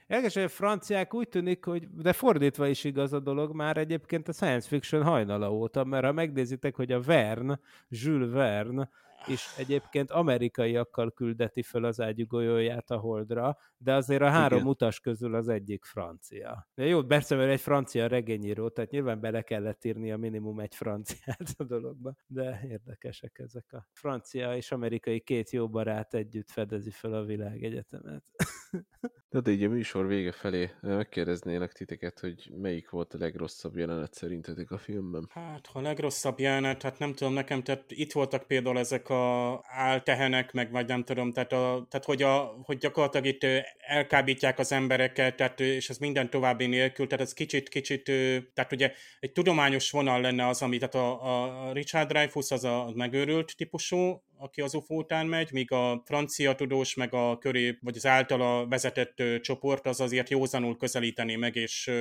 Érdekes, 0.08 0.34
hogy 0.34 0.44
a 0.44 0.48
franciák 0.48 1.14
úgy 1.14 1.30
tűnik, 1.30 1.66
hogy, 1.66 1.90
de 1.90 2.14
fordítva 2.14 2.68
is 2.68 2.84
igaz 2.84 3.14
a 3.14 3.20
dolog 3.20 3.56
már 3.56 3.78
egyébként 3.78 4.28
a 4.28 4.34
science 4.34 4.68
fiction 4.68 5.04
hajnala 5.04 5.52
óta, 5.54 5.84
mert 5.84 6.06
ha 6.06 6.12
megnézitek, 6.12 6.76
hogy 6.76 6.92
a 6.92 7.02
Verne, 7.02 7.60
Jules 7.90 8.30
Verne, 8.32 8.90
és 9.28 9.48
egyébként 9.58 10.12
amerikaiakkal 10.12 11.12
küldeti 11.12 11.62
föl 11.62 11.86
az 11.86 12.02
ágyugójóját 12.02 12.92
a 12.92 12.98
holdra, 12.98 13.58
de 13.78 13.94
azért 13.94 14.22
a 14.22 14.30
három 14.30 14.58
Igen. 14.58 14.70
utas 14.70 15.00
közül 15.00 15.36
az 15.36 15.48
egyik 15.48 15.84
francia. 15.84 16.68
De 16.74 16.86
jó, 16.86 17.04
persze, 17.04 17.36
mert 17.36 17.52
egy 17.52 17.62
francia 17.62 18.08
regényíró, 18.08 18.70
tehát 18.70 18.92
nyilván 18.92 19.20
bele 19.20 19.42
kellett 19.42 19.86
írni 19.86 20.12
a 20.12 20.18
minimum 20.18 20.60
egy 20.60 20.76
franciát 20.76 21.54
a 21.58 21.64
dologba, 21.64 22.16
de 22.28 22.62
érdekesek 22.70 23.40
ezek 23.40 23.74
a 23.74 23.88
francia 23.92 24.56
és 24.56 24.72
amerikai 24.72 25.20
két 25.20 25.50
jó 25.50 25.70
barát 25.70 26.14
együtt 26.14 26.52
fedezi 26.52 26.92
fel 26.92 27.14
a 27.14 27.24
világegyetemet. 27.24 28.24
De, 29.30 29.42
de 29.42 29.52
így 29.52 29.64
a 29.64 29.70
műsor 29.70 30.08
vége 30.08 30.32
felé 30.32 30.72
megkérdeznélek 30.82 31.72
titeket, 31.72 32.20
hogy 32.20 32.52
melyik 32.58 32.90
volt 32.90 33.14
a 33.14 33.18
legrosszabb 33.18 33.78
jelenet 33.78 34.14
szerintetek 34.14 34.72
a 34.72 34.78
filmben. 34.78 35.28
Hát, 35.30 35.68
ha 35.68 35.80
a 35.80 35.82
legrosszabb 35.82 36.40
jelenet, 36.40 36.82
hát 36.82 37.00
nem 37.00 37.14
tudom, 37.14 37.34
nekem, 37.34 37.64
tehát 37.64 37.92
itt 37.92 38.12
voltak 38.12 38.48
például 38.48 38.78
ezek 38.78 39.05
a 39.10 39.62
áltehenek, 39.68 40.52
meg 40.52 40.72
vagy 40.72 40.88
nem 40.88 41.04
tudom, 41.04 41.34
tehát, 41.34 41.52
a, 41.52 41.86
tehát 41.90 42.06
hogy, 42.06 42.22
a, 42.22 42.62
hogy 42.64 42.78
gyakorlatilag 42.78 43.26
itt 43.26 43.46
elkábítják 43.78 44.60
az 44.60 44.72
embereket, 44.72 45.36
tehát, 45.36 45.60
és 45.60 45.90
ez 45.90 45.98
minden 45.98 46.30
további 46.30 46.66
nélkül, 46.66 47.08
tehát 47.08 47.26
ez 47.26 47.34
kicsit, 47.34 47.70
kicsit, 47.70 48.10
ö, 48.10 48.38
tehát 48.54 48.72
ugye 48.72 48.92
egy 49.20 49.32
tudományos 49.32 49.92
vonal 49.92 50.22
lenne 50.22 50.48
az, 50.48 50.62
ami, 50.62 50.78
tehát 50.78 50.96
a, 50.96 51.68
a 51.68 51.74
Richard 51.74 52.08
Dreyfuss 52.08 52.52
az 52.52 52.64
a 52.64 52.92
megőrült 52.96 53.56
típusú, 53.58 54.24
aki 54.38 54.62
az 54.62 54.74
UFO 54.74 54.96
után 54.96 55.28
megy, 55.28 55.52
míg 55.52 55.72
a 55.72 56.02
francia 56.06 56.56
tudós, 56.56 56.94
meg 56.94 57.14
a 57.14 57.38
köré, 57.38 57.78
vagy 57.82 57.96
az 57.96 58.06
általa 58.06 58.68
vezetett 58.68 59.24
csoport 59.42 59.88
az 59.88 60.02
azért 60.02 60.30
józanul 60.30 60.78
közelíteni 60.78 61.36
meg, 61.36 61.56
és 61.56 61.92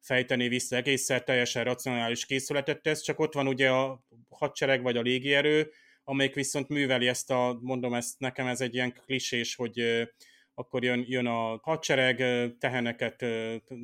fejteni 0.00 0.48
vissza 0.48 0.76
egészen 0.76 1.24
teljesen 1.24 1.64
racionális 1.64 2.26
készületet 2.26 2.82
tesz, 2.82 3.00
csak 3.00 3.20
ott 3.20 3.34
van 3.34 3.46
ugye 3.46 3.70
a 3.70 4.02
hadsereg 4.30 4.82
vagy 4.82 4.96
a 4.96 5.00
légierő, 5.00 5.70
amelyik 6.08 6.34
viszont 6.34 6.68
műveli 6.68 7.08
ezt 7.08 7.30
a, 7.30 7.58
mondom 7.60 7.94
ezt, 7.94 8.18
nekem 8.18 8.46
ez 8.46 8.60
egy 8.60 8.74
ilyen 8.74 8.92
klisés, 8.92 9.54
hogy, 9.54 10.08
akkor 10.54 10.84
jön, 10.84 11.04
jön 11.06 11.26
a 11.26 11.58
hadsereg, 11.62 12.16
teheneket, 12.58 13.24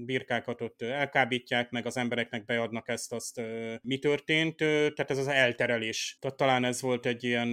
birkákat 0.04 0.60
ott 0.60 0.82
elkábítják, 0.82 1.70
meg 1.70 1.86
az 1.86 1.96
embereknek 1.96 2.44
beadnak 2.44 2.88
ezt, 2.88 3.12
azt 3.12 3.40
mi 3.82 3.98
történt, 3.98 4.56
tehát 4.56 5.10
ez 5.10 5.18
az 5.18 5.28
elterelés. 5.28 6.16
Tehát 6.20 6.36
talán 6.36 6.64
ez 6.64 6.80
volt 6.80 7.06
egy 7.06 7.24
ilyen, 7.24 7.48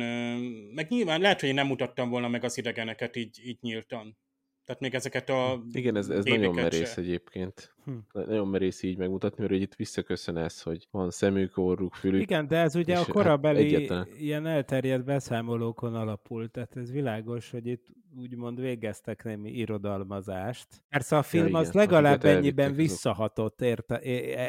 meg 0.74 0.90
nyilván 0.90 1.22
lehet, 1.22 1.40
hogy 1.40 1.50
én 1.50 1.56
nem 1.56 1.68
mutattam 1.68 2.10
volna 2.10 2.28
meg 2.28 2.44
az 2.44 2.58
idegeneket 2.58 3.16
így, 3.16 3.40
így 3.44 3.58
nyíltan. 3.62 4.18
Tehát 4.66 4.82
még 4.82 4.94
ezeket 4.94 5.30
a... 5.30 5.64
Igen, 5.72 5.96
ez, 5.96 6.10
ez 6.10 6.24
nagyon 6.24 6.54
merész 6.54 6.94
se. 6.94 7.02
egyébként. 7.02 7.74
Hm. 7.86 7.92
Nagyon 8.12 8.48
merész 8.48 8.84
így 8.84 8.98
megmutatni, 8.98 9.44
mert 9.44 9.62
itt 9.62 9.76
visszaköszön 9.76 10.38
ez, 10.38 10.62
hogy 10.62 10.88
van 10.92 11.10
szemük, 11.10 11.58
orruk, 11.58 11.94
fülük. 11.94 12.22
Igen, 12.22 12.48
de 12.48 12.58
ez 12.58 12.76
ugye 12.76 12.98
a 12.98 13.06
korabeli 13.06 13.88
hát 13.88 14.08
ilyen 14.20 14.46
elterjedt 14.46 15.04
beszámolókon 15.04 15.96
alapul, 15.96 16.50
tehát 16.50 16.76
ez 16.76 16.92
világos, 16.92 17.52
hogy 17.52 17.68
itt 17.68 17.86
úgymond 18.18 18.60
végeztek 18.60 19.24
némi 19.24 19.52
irodalmazást. 19.52 20.68
Persze 20.90 21.18
a 21.18 21.24
film 21.24 21.48
ja, 21.48 21.58
az 21.58 21.70
igen, 21.70 21.82
legalább 21.82 22.24
ennyiben 22.24 22.74
visszahatott 22.74 23.62
érte, 23.62 24.02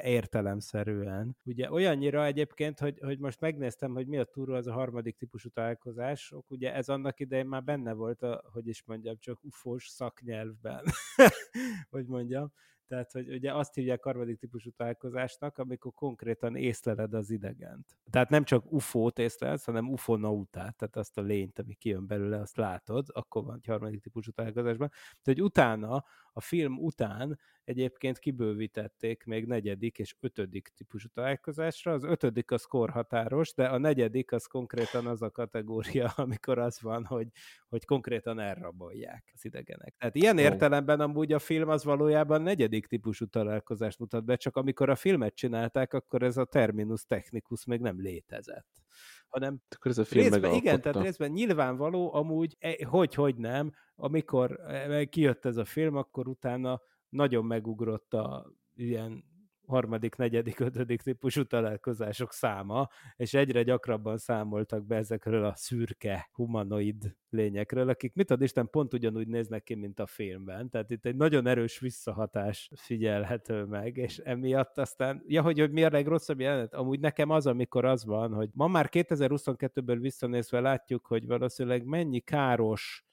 értelemszerűen. 0.05 1.37
Ugye 1.45 1.73
olyannyira 1.73 2.25
egyébként, 2.25 2.79
hogy, 2.79 2.99
hogy 3.01 3.19
most 3.19 3.41
megnéztem, 3.41 3.93
hogy 3.93 4.07
mi 4.07 4.19
a 4.19 4.25
túró 4.25 4.55
az 4.55 4.67
a 4.67 4.73
harmadik 4.73 5.17
típusú 5.17 5.49
találkozások, 5.49 6.51
ugye 6.51 6.75
ez 6.75 6.89
annak 6.89 7.21
idején 7.21 7.47
már 7.47 7.65
benne 7.65 7.93
volt, 7.93 8.23
a, 8.23 8.43
hogy 8.53 8.69
is 8.69 8.83
mondjam, 8.87 9.17
csak 9.19 9.45
ufós 9.45 9.87
szaknyelvben, 9.87 10.85
hogy 11.91 12.07
mondjam. 12.07 12.53
Tehát, 12.93 13.13
hogy 13.13 13.33
ugye 13.33 13.55
azt 13.55 13.75
hívják 13.75 14.03
harmadik 14.03 14.39
típusú 14.39 14.71
találkozásnak, 14.71 15.59
amikor 15.59 15.93
konkrétan 15.95 16.57
észleled 16.57 17.15
az 17.15 17.31
idegent. 17.31 17.97
Tehát 18.11 18.29
nem 18.29 18.45
csak 18.45 18.73
UFO-t 18.73 19.19
észlelsz, 19.19 19.65
hanem 19.65 19.91
ufonautát, 19.91 20.77
tehát 20.77 20.97
azt 20.97 21.19
a 21.19 21.21
lényt, 21.21 21.59
ami 21.59 21.75
kijön 21.75 22.07
belőle, 22.07 22.41
azt 22.41 22.57
látod, 22.57 23.07
akkor 23.13 23.45
van 23.45 23.55
egy 23.55 23.67
harmadik 23.67 24.01
típusú 24.01 24.31
találkozásban. 24.31 24.89
Tehát, 24.89 25.23
hogy 25.25 25.43
utána 25.43 26.05
a 26.33 26.41
film 26.41 26.79
után 26.79 27.39
egyébként 27.65 28.19
kibővítették 28.19 29.25
még 29.25 29.47
negyedik 29.47 29.99
és 29.99 30.17
ötödik 30.21 30.69
típusú 30.77 31.09
találkozásra. 31.09 31.93
Az 31.93 32.05
ötödik 32.05 32.51
az 32.51 32.65
korhatáros, 32.65 33.55
de 33.55 33.67
a 33.67 33.79
negyedik 33.79 34.33
az 34.33 34.47
konkrétan 34.47 35.07
az 35.07 35.23
a 35.23 35.31
kategória, 35.31 36.07
amikor 36.17 36.59
az 36.59 36.81
van, 36.81 37.05
hogy, 37.05 37.29
hogy 37.69 37.85
konkrétan 37.85 38.39
elrabolják 38.39 39.31
az 39.35 39.45
idegenek. 39.45 39.95
Tehát 39.99 40.15
ilyen 40.15 40.39
értelemben 40.39 41.01
amúgy 41.01 41.33
a 41.33 41.39
film 41.39 41.69
az 41.69 41.85
valójában 41.85 42.43
negyedik 42.43 42.87
típusú 42.87 43.27
találkozást 43.27 43.99
mutat 43.99 44.25
be, 44.25 44.37
csak 44.37 44.57
amikor 44.57 44.91
a 44.91 44.97
filmet 44.97 45.35
csinálták, 45.35 45.93
akkor 45.93 46.23
ez 46.23 46.37
a 46.37 46.45
terminus 46.45 47.05
technicus 47.05 47.65
még 47.65 47.81
nem 47.81 48.01
létezett 48.01 48.81
hanem 49.33 49.63
Akkor 49.75 49.91
ez 49.91 49.99
a 49.99 50.05
film 50.05 50.29
részben, 50.29 50.55
igen, 50.55 50.81
tehát 50.81 51.03
részben 51.03 51.31
nyilvánvaló 51.31 52.15
amúgy, 52.15 52.57
e, 52.59 52.87
hogy, 52.87 53.15
hogy 53.15 53.37
nem, 53.37 53.73
amikor 53.97 54.61
e, 54.67 55.05
kijött 55.05 55.45
ez 55.45 55.57
a 55.57 55.65
film, 55.65 55.97
akkor 55.97 56.29
utána 56.29 56.83
nagyon 57.13 57.45
megugrott 57.45 58.15
a 58.15 58.53
ilyen 58.75 59.25
harmadik, 59.67 60.17
negyedik, 60.17 60.61
ötödik 60.61 61.01
típusú 61.01 61.45
találkozások 61.45 62.33
száma, 62.33 62.89
és 63.17 63.35
egyre 63.35 63.63
gyakrabban 63.63 64.19
számoltak 64.19 64.87
be 64.87 64.97
ezekről 64.97 65.45
a 65.45 65.55
szürke 65.57 66.29
humanoid 66.33 67.17
lényekről, 67.31 67.89
akik 67.89 68.15
mit 68.15 68.31
ad 68.31 68.43
Isten 68.43 68.69
pont 68.71 68.95
ugyanúgy 68.95 69.29
néznek 69.29 69.63
ki, 69.63 69.75
mint 69.75 70.01
a 70.01 70.07
filmben. 70.07 70.71
Tehát 70.71 70.91
itt 70.91 71.07
egy 71.07 71.17
nagyon 71.17 71.47
erős 71.47 71.79
visszahatás 71.79 72.71
figyelhető 72.75 73.65
meg, 73.65 73.97
és 73.97 74.19
emiatt 74.19 74.79
aztán, 74.79 75.23
ja, 75.27 75.43
hogy, 75.43 75.59
hogy 75.59 75.73
mi 75.73 75.85
a 75.85 75.91
legrosszabb 75.91 76.41
jelenet? 76.41 76.75
Amúgy 76.75 77.01
nekem 77.01 77.31
az, 77.31 77.47
amikor 77.47 77.85
az 77.85 78.05
van, 78.05 78.33
hogy 78.35 78.49
ma 78.53 78.67
már 78.67 78.89
2022-ből 78.93 79.99
visszanézve 80.01 80.61
látjuk, 80.61 81.07
hogy 81.07 81.27
valószínűleg 81.27 81.85
mennyi 81.85 82.21
káros 82.21 83.05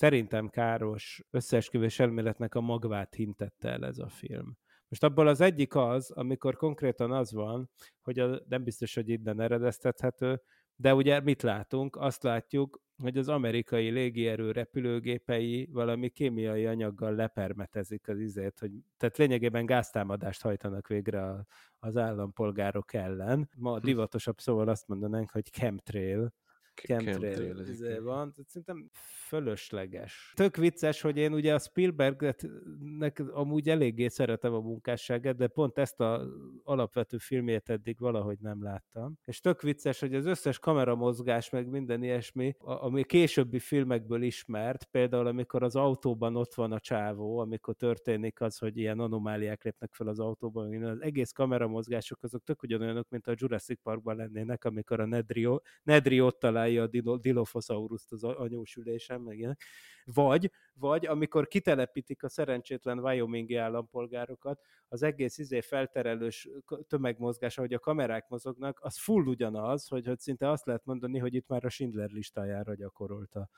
szerintem 0.00 0.48
káros 0.48 1.22
összeesküvés 1.30 1.98
elméletnek 1.98 2.54
a 2.54 2.60
magvát 2.60 3.14
hintette 3.14 3.68
el 3.68 3.84
ez 3.86 3.98
a 3.98 4.08
film. 4.08 4.56
Most 4.88 5.04
abból 5.04 5.26
az 5.26 5.40
egyik 5.40 5.74
az, 5.74 6.10
amikor 6.10 6.56
konkrétan 6.56 7.12
az 7.12 7.32
van, 7.32 7.70
hogy 8.02 8.18
a, 8.18 8.40
nem 8.48 8.64
biztos, 8.64 8.94
hogy 8.94 9.08
innen 9.08 9.40
eredeztethető, 9.40 10.42
de 10.76 10.94
ugye 10.94 11.20
mit 11.20 11.42
látunk? 11.42 11.96
Azt 11.96 12.22
látjuk, 12.22 12.80
hogy 13.02 13.18
az 13.18 13.28
amerikai 13.28 13.88
légierő 13.88 14.50
repülőgépei 14.50 15.68
valami 15.72 16.08
kémiai 16.08 16.66
anyaggal 16.66 17.14
lepermetezik 17.14 18.08
az 18.08 18.18
izét, 18.18 18.58
hogy, 18.58 18.70
tehát 18.96 19.16
lényegében 19.16 19.66
gáztámadást 19.66 20.42
hajtanak 20.42 20.86
végre 20.86 21.22
a, 21.22 21.46
az 21.78 21.96
állampolgárok 21.96 22.92
ellen. 22.92 23.50
Ma 23.56 23.72
a 23.72 23.78
hm. 23.78 23.84
divatosabb 23.84 24.38
szóval 24.38 24.68
azt 24.68 24.88
mondanánk, 24.88 25.30
hogy 25.30 25.50
chemtrail, 25.50 26.32
chemtrail, 26.80 27.58
izé 27.68 27.98
van, 27.98 28.34
szerintem 28.46 28.90
fölösleges. 29.30 30.32
Tök 30.36 30.56
vicces, 30.56 31.00
hogy 31.00 31.16
én 31.16 31.32
ugye 31.32 31.54
a 31.54 31.58
Spielbergnek 31.58 33.22
amúgy 33.32 33.68
eléggé 33.68 34.08
szeretem 34.08 34.54
a 34.54 34.60
munkásságát, 34.60 35.36
de 35.36 35.46
pont 35.46 35.78
ezt 35.78 36.00
a 36.00 36.26
alapvető 36.64 37.18
filmét 37.18 37.68
eddig 37.68 37.98
valahogy 37.98 38.38
nem 38.40 38.62
láttam. 38.62 39.18
És 39.24 39.40
tök 39.40 39.62
vicces, 39.62 40.00
hogy 40.00 40.14
az 40.14 40.26
összes 40.26 40.58
kameramozgás, 40.58 41.50
meg 41.50 41.68
minden 41.68 42.02
ilyesmi, 42.02 42.54
ami 42.58 43.04
későbbi 43.04 43.58
filmekből 43.58 44.22
ismert, 44.22 44.84
például 44.84 45.26
amikor 45.26 45.62
az 45.62 45.76
autóban 45.76 46.36
ott 46.36 46.54
van 46.54 46.72
a 46.72 46.80
csávó, 46.80 47.38
amikor 47.38 47.74
történik 47.74 48.40
az, 48.40 48.58
hogy 48.58 48.76
ilyen 48.76 49.00
anomáliák 49.00 49.64
lépnek 49.64 49.92
fel 49.92 50.06
az 50.06 50.20
autóban, 50.20 50.82
az 50.82 51.02
egész 51.02 51.32
kameramozgások 51.32 52.22
azok 52.22 52.44
tök 52.44 52.62
ugyanolyanok, 52.62 53.08
mint 53.08 53.26
a 53.26 53.34
Jurassic 53.36 53.82
Parkban 53.82 54.16
lennének, 54.16 54.64
amikor 54.64 55.00
a 55.00 55.06
Nedrio, 55.06 55.60
Nedrio 55.82 56.26
ott 56.26 56.38
találja 56.38 56.69
a 56.78 56.86
Dilophosaurus-t 57.16 58.12
az 58.12 58.24
anyósülésen, 58.24 59.20
meg 59.20 59.38
ilyenek. 59.38 59.62
Vagy, 60.04 60.50
vagy 60.74 61.06
amikor 61.06 61.46
kitelepítik 61.46 62.22
a 62.22 62.28
szerencsétlen 62.28 62.98
Wyomingi 62.98 63.54
állampolgárokat, 63.56 64.60
az 64.88 65.02
egész 65.02 65.38
izé 65.38 65.60
felterelős 65.60 66.48
tömegmozgás, 66.88 67.58
ahogy 67.58 67.74
a 67.74 67.78
kamerák 67.78 68.28
mozognak, 68.28 68.78
az 68.82 68.98
full 68.98 69.24
ugyanaz, 69.24 69.88
hogy, 69.88 70.06
hogy 70.06 70.18
szinte 70.18 70.50
azt 70.50 70.66
lehet 70.66 70.84
mondani, 70.84 71.18
hogy 71.18 71.34
itt 71.34 71.48
már 71.48 71.64
a 71.64 71.68
Schindler 71.68 72.10
listájára 72.10 72.74
gyakorolta 72.74 73.48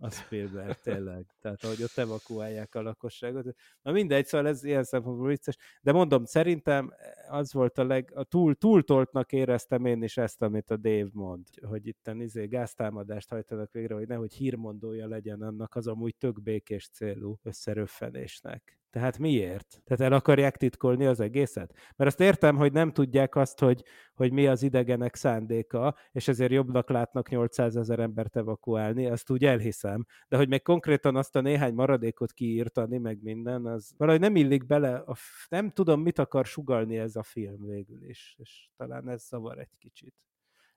a 0.00 0.10
Spielberg, 0.10 0.80
tényleg. 0.80 1.26
Tehát, 1.40 1.64
ahogy 1.64 1.82
ott 1.82 1.96
evakuálják 1.96 2.74
a 2.74 2.82
lakosságot. 2.82 3.54
Na 3.82 3.92
mindegy, 3.92 4.26
szóval 4.26 4.46
ez 4.46 4.64
ilyen 4.64 4.84
szempontból 4.84 5.28
vicces. 5.28 5.56
De 5.82 5.92
mondom, 5.92 6.24
szerintem 6.24 6.92
az 7.28 7.52
volt 7.52 7.78
a 7.78 7.84
leg... 7.84 8.10
A 8.14 8.24
túl, 8.24 8.54
túltoltnak 8.54 9.32
éreztem 9.32 9.84
én 9.84 10.02
is 10.02 10.16
ezt, 10.16 10.42
amit 10.42 10.70
a 10.70 10.76
Dave 10.76 11.10
mond, 11.12 11.46
hogy 11.62 11.86
itt 11.86 12.10
izé 12.18 12.46
gáztámadást 12.46 13.30
hajtanak 13.30 13.72
végre, 13.72 13.94
hogy 13.94 14.08
nehogy 14.08 14.32
hírmondója 14.32 15.06
legyen 15.06 15.42
annak 15.42 15.74
az 15.74 15.86
amúgy 15.86 16.16
tök 16.16 16.42
békés 16.42 16.88
célú 16.88 17.38
összeröffenésnek. 17.42 18.77
Tehát 18.90 19.18
miért? 19.18 19.82
Tehát 19.84 20.12
el 20.12 20.18
akarják 20.18 20.56
titkolni 20.56 21.06
az 21.06 21.20
egészet? 21.20 21.72
Mert 21.96 22.10
azt 22.10 22.20
értem, 22.20 22.56
hogy 22.56 22.72
nem 22.72 22.92
tudják 22.92 23.36
azt, 23.36 23.58
hogy, 23.58 23.82
hogy 24.14 24.32
mi 24.32 24.46
az 24.46 24.62
idegenek 24.62 25.14
szándéka, 25.14 25.96
és 26.12 26.28
ezért 26.28 26.52
jobbnak 26.52 26.90
látnak 26.90 27.28
800 27.28 27.76
ezer 27.76 27.98
embert 27.98 28.36
evakuálni, 28.36 29.06
azt 29.06 29.30
úgy 29.30 29.44
elhiszem. 29.44 30.06
De 30.28 30.36
hogy 30.36 30.48
meg 30.48 30.62
konkrétan 30.62 31.16
azt 31.16 31.36
a 31.36 31.40
néhány 31.40 31.74
maradékot 31.74 32.32
kiírtani, 32.32 32.98
meg 32.98 33.22
minden, 33.22 33.66
az 33.66 33.92
valahogy 33.96 34.20
nem 34.20 34.36
illik 34.36 34.66
bele, 34.66 34.96
a, 34.96 35.16
nem 35.48 35.70
tudom, 35.70 36.00
mit 36.00 36.18
akar 36.18 36.46
sugalni 36.46 36.98
ez 36.98 37.16
a 37.16 37.22
film 37.22 37.66
végül 37.66 38.02
is, 38.02 38.36
és 38.38 38.68
talán 38.76 39.08
ez 39.08 39.26
zavar 39.26 39.58
egy 39.58 39.76
kicsit. 39.78 40.14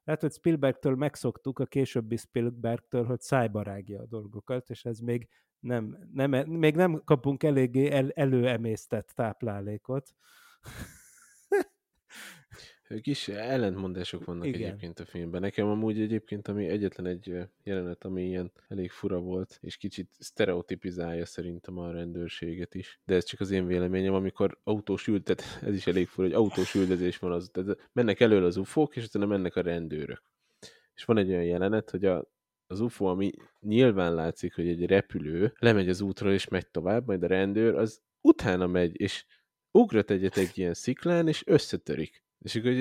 Lehet, 0.04 0.22
hogy 0.22 0.32
Spielbergtől 0.32 0.96
megszoktuk 0.96 1.60
a 1.60 1.66
későbbi 1.66 2.16
Spielbergtől, 2.16 3.06
hogy 3.06 3.22
szájbarágja 3.22 4.02
a 4.02 4.06
dolgokat, 4.06 4.70
és 4.70 4.86
ez 4.86 5.00
még 5.00 5.30
nem, 5.62 6.10
nem, 6.14 6.32
még 6.48 6.76
nem 6.76 7.02
kapunk 7.06 7.44
eléggé 7.44 7.90
el, 7.90 8.12
előemésztett 8.12 9.12
táplálékot. 9.16 10.16
Kis 13.02 13.28
ellentmondások 13.28 14.26
vannak 14.26 14.46
Igen. 14.46 14.62
egyébként 14.62 15.00
a 15.00 15.06
filmben. 15.06 15.42
Nekem 15.42 15.68
amúgy 15.68 16.02
egyébként, 16.02 16.48
ami 16.48 16.68
egyetlen 16.68 17.06
egy 17.06 17.38
jelenet, 17.64 18.04
ami 18.04 18.26
ilyen 18.26 18.52
elég 18.68 18.92
fura 18.92 19.20
volt, 19.20 19.58
és 19.62 19.78
kicsit 19.78 20.10
sztereotipizálja 20.20 21.26
szerintem 21.26 21.78
a 21.78 21.92
rendőrséget 21.92 22.76
is. 22.76 23.00
De 23.06 23.16
ez 23.16 23.26
csak 23.26 23.40
az 23.40 23.52
én 23.52 23.66
véleményem, 23.66 24.14
amikor 24.14 24.58
autós 24.64 25.08
ültet, 25.08 25.42
ez 25.68 25.74
is 25.74 25.88
elég 25.88 26.08
fura, 26.08 26.28
hogy 26.28 26.36
autós 26.36 26.76
üldözés 26.76 27.18
van 27.18 27.32
az, 27.32 27.50
tehát 27.52 27.90
mennek 27.94 28.20
elől 28.20 28.46
az 28.46 28.58
ufók, 28.58 28.96
és 28.96 29.06
utána 29.06 29.26
mennek 29.26 29.56
a 29.56 29.62
rendőrök. 29.62 30.24
És 30.96 31.06
van 31.06 31.18
egy 31.18 31.30
olyan 31.30 31.44
jelenet, 31.44 31.90
hogy 31.90 32.06
a 32.06 32.32
az 32.72 32.80
UFO, 32.80 33.06
ami 33.06 33.32
nyilván 33.60 34.14
látszik, 34.14 34.56
hogy 34.56 34.68
egy 34.68 34.86
repülő 34.86 35.54
lemegy 35.60 35.90
az 35.90 36.02
útról 36.02 36.32
és 36.32 36.48
megy 36.48 36.68
tovább, 36.68 37.06
majd 37.06 37.24
a 37.24 37.28
rendőr 37.28 37.76
az 37.76 38.02
utána 38.22 38.68
megy, 38.68 39.02
és 39.02 39.26
ugrat 39.72 40.12
egyet 40.12 40.38
egy 40.38 40.58
ilyen 40.58 40.74
sziklán, 40.74 41.28
és 41.28 41.44
összetörik. 41.46 42.24
És 42.40 42.56
akkor 42.56 42.72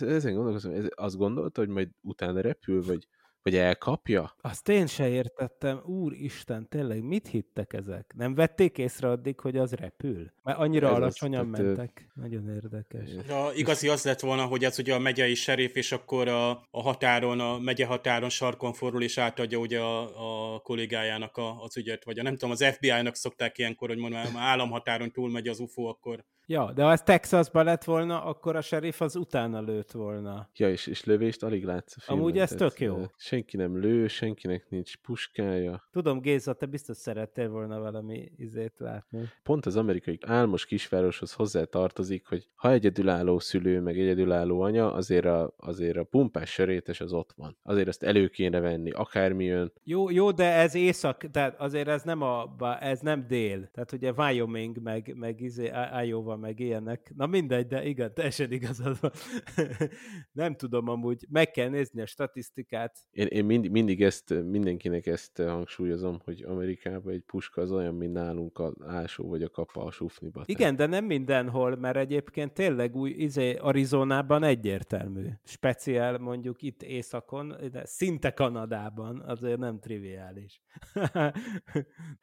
ezen 0.00 0.34
gondolkozom, 0.34 0.72
ez, 0.72 0.86
azt 0.94 1.16
gondolta, 1.16 1.60
hogy 1.60 1.68
majd 1.68 1.88
utána 2.00 2.40
repül, 2.40 2.82
vagy, 2.82 3.08
Vagy 3.44 3.56
elkapja? 3.56 4.36
Azt 4.40 4.68
én 4.68 4.86
se 4.86 5.08
értettem, 5.08 5.80
úristen, 5.86 6.68
tényleg 6.68 7.02
mit 7.02 7.28
hittek 7.28 7.72
ezek? 7.72 8.12
Nem 8.16 8.34
vették 8.34 8.78
észre 8.78 9.08
addig, 9.08 9.40
hogy 9.40 9.56
az 9.56 9.72
repül? 9.72 10.32
Mert 10.42 10.58
annyira 10.58 10.86
Ez 10.86 10.92
az, 10.92 10.98
alacsonyan 10.98 11.54
ö, 11.54 11.62
mentek. 11.62 12.06
Nagyon 12.14 12.48
érdekes. 12.48 13.10
A 13.28 13.52
igazi 13.54 13.88
az 13.88 14.04
lett 14.04 14.20
volna, 14.20 14.44
hogy 14.44 14.64
ez 14.64 14.78
ugye 14.78 14.94
a 14.94 14.98
megyei 14.98 15.34
serif, 15.34 15.74
és 15.74 15.92
akkor 15.92 16.28
a, 16.28 16.50
a 16.50 16.82
határon, 16.82 17.40
a 17.40 17.58
megye 17.58 17.86
határon 17.86 18.28
sarkon 18.28 18.72
fordul, 18.72 19.02
és 19.02 19.18
átadja 19.18 19.58
ugye 19.58 19.80
a, 19.80 20.54
a 20.54 20.58
kollégájának 20.58 21.36
a, 21.36 21.62
az 21.62 21.76
ügyet, 21.76 22.04
vagy 22.04 22.18
a, 22.18 22.22
nem 22.22 22.32
tudom, 22.32 22.50
az 22.50 22.64
FBI-nak 22.64 23.14
szokták 23.14 23.58
ilyenkor, 23.58 23.88
hogy 23.88 23.98
mondom, 23.98 24.20
ha 24.20 24.38
államhatáron 24.40 25.10
túlmegy 25.12 25.48
az 25.48 25.58
UFO, 25.60 25.82
akkor 25.82 26.24
Ja, 26.46 26.72
de 26.72 26.82
ha 26.82 26.92
ez 26.92 27.02
Texasban 27.02 27.64
lett 27.64 27.84
volna, 27.84 28.24
akkor 28.24 28.56
a 28.56 28.60
sheriff 28.60 29.00
az 29.00 29.16
utána 29.16 29.60
lőtt 29.60 29.90
volna. 29.90 30.48
Ja, 30.56 30.70
és, 30.70 30.86
és 30.86 31.04
lövést 31.04 31.42
alig 31.42 31.64
látsz 31.64 31.96
a 31.96 32.00
filmben. 32.00 32.26
Amúgy 32.26 32.40
ez 32.40 32.50
tehát, 32.50 32.72
tök 32.72 32.80
jó. 32.80 33.02
Senki 33.16 33.56
nem 33.56 33.80
lő, 33.80 34.06
senkinek 34.08 34.66
nincs 34.68 34.96
puskája. 34.96 35.88
Tudom, 35.92 36.20
Géza, 36.20 36.52
te 36.52 36.66
biztos 36.66 36.96
szerettél 36.96 37.48
volna 37.48 37.80
valami 37.80 38.32
izét 38.36 38.74
látni. 38.78 39.20
Pont 39.42 39.66
az 39.66 39.76
amerikai 39.76 40.18
álmos 40.26 40.66
kisvároshoz 40.66 41.32
hozzá 41.32 41.64
tartozik, 41.64 42.26
hogy 42.26 42.48
ha 42.54 42.70
egyedülálló 42.70 43.38
szülő, 43.38 43.80
meg 43.80 43.98
egyedülálló 43.98 44.60
anya, 44.60 44.92
azért 44.92 45.24
a, 45.24 45.54
azért 45.56 45.96
a 45.96 46.04
pumpás 46.04 46.50
sörétes 46.50 47.00
az 47.00 47.12
ott 47.12 47.32
van. 47.36 47.56
Azért 47.62 47.88
azt 47.88 48.02
elő 48.02 48.28
kéne 48.28 48.60
venni, 48.60 48.90
akármi 48.90 49.44
jön. 49.44 49.72
Jó, 49.84 50.10
jó, 50.10 50.30
de 50.30 50.52
ez 50.52 50.74
észak, 50.74 51.30
tehát 51.30 51.60
azért 51.60 51.88
ez 51.88 52.02
nem, 52.02 52.22
a, 52.22 52.56
ez 52.80 53.00
nem 53.00 53.26
dél. 53.26 53.68
Tehát 53.72 53.92
ugye 53.92 54.12
Wyoming, 54.16 54.78
meg, 54.82 55.14
meg 55.16 55.40
izé, 55.40 55.64
I- 55.64 56.06
Iowa, 56.34 56.46
meg 56.46 56.60
ilyenek. 56.60 57.12
Na 57.16 57.26
mindegy, 57.26 57.66
de 57.66 57.84
igen, 57.84 58.14
teljesen 58.14 58.52
igazad 58.52 58.96
van. 59.00 59.10
nem 60.32 60.54
tudom 60.54 60.88
amúgy, 60.88 61.26
meg 61.30 61.50
kell 61.50 61.68
nézni 61.68 62.00
a 62.00 62.06
statisztikát. 62.06 62.98
Én, 63.10 63.26
én 63.26 63.44
mindig, 63.44 63.70
mindig 63.70 64.02
ezt, 64.02 64.34
mindenkinek 64.44 65.06
ezt 65.06 65.36
hangsúlyozom, 65.36 66.20
hogy 66.24 66.42
Amerikában 66.42 67.12
egy 67.12 67.22
puska 67.26 67.60
az 67.60 67.72
olyan, 67.72 67.94
mint 67.94 68.12
nálunk 68.12 68.58
a 68.58 68.74
ásó 68.86 69.28
vagy 69.28 69.42
a 69.42 69.48
kapa 69.48 69.84
a 69.84 69.90
sufniba. 69.90 70.42
Igen, 70.46 70.76
de 70.76 70.86
nem 70.86 71.04
mindenhol, 71.04 71.76
mert 71.76 71.96
egyébként 71.96 72.52
tényleg 72.52 72.96
új, 72.96 73.10
izé, 73.10 73.54
Arizonában 73.54 74.42
egyértelmű. 74.42 75.28
Speciál 75.44 76.18
mondjuk 76.18 76.62
itt 76.62 76.82
északon, 76.82 77.56
de 77.72 77.86
szinte 77.86 78.30
Kanadában, 78.30 79.20
azért 79.20 79.58
nem 79.58 79.78
triviális. 79.78 80.63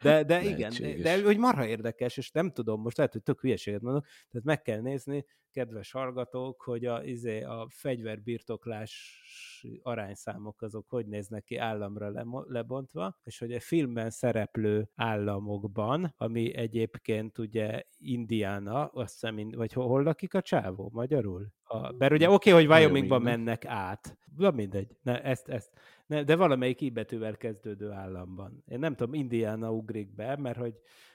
De, 0.01 0.23
de 0.23 0.43
igen, 0.51 0.73
de 1.01 1.23
hogy 1.23 1.37
marha 1.37 1.65
érdekes, 1.65 2.17
és 2.17 2.31
nem 2.31 2.51
tudom, 2.51 2.81
most 2.81 2.97
lehet, 2.97 3.11
hogy 3.11 3.23
tök 3.23 3.41
hülyeséget 3.41 3.81
mondok, 3.81 4.05
tehát 4.05 4.45
meg 4.45 4.61
kell 4.61 4.81
nézni, 4.81 5.25
kedves 5.51 5.91
hallgatók, 5.91 6.61
hogy 6.61 6.85
a, 6.85 7.03
izé, 7.03 7.41
a 7.41 7.67
fegyverbirtoklás 7.69 9.21
arányszámok 9.81 10.61
azok 10.61 10.89
hogy 10.89 11.05
néznek 11.05 11.43
ki 11.43 11.57
államra 11.57 12.25
lebontva, 12.47 13.19
és 13.23 13.39
hogy 13.39 13.53
a 13.53 13.59
filmben 13.59 14.09
szereplő 14.09 14.89
államokban, 14.95 16.13
ami 16.17 16.55
egyébként 16.55 17.37
ugye 17.37 17.83
Indiana, 17.97 18.85
azt 18.85 19.11
hiszem, 19.11 19.49
vagy 19.49 19.73
hol, 19.73 19.87
hol 19.87 20.03
lakik 20.03 20.33
a 20.33 20.41
csávó, 20.41 20.89
magyarul? 20.93 21.53
A, 21.63 21.91
mert 21.91 22.11
ugye 22.11 22.29
oké, 22.29 22.51
okay, 22.51 22.65
hogy 22.65 22.77
Wyomingban. 22.77 23.21
mennek 23.21 23.65
át. 23.65 24.17
Na 24.37 24.51
mindegy, 24.51 24.97
ne, 25.01 25.23
ezt, 25.23 25.47
ezt, 25.47 25.71
ne, 26.11 26.23
de 26.23 26.35
valamelyik 26.35 26.81
I 26.81 26.89
betűvel 26.89 27.37
kezdődő 27.37 27.89
államban. 27.89 28.63
Én 28.67 28.79
nem 28.79 28.95
tudom, 28.95 29.13
Indiana 29.13 29.71
ugrik 29.71 30.15
be, 30.15 30.35
mert 30.37 30.57
hogy 30.57 30.73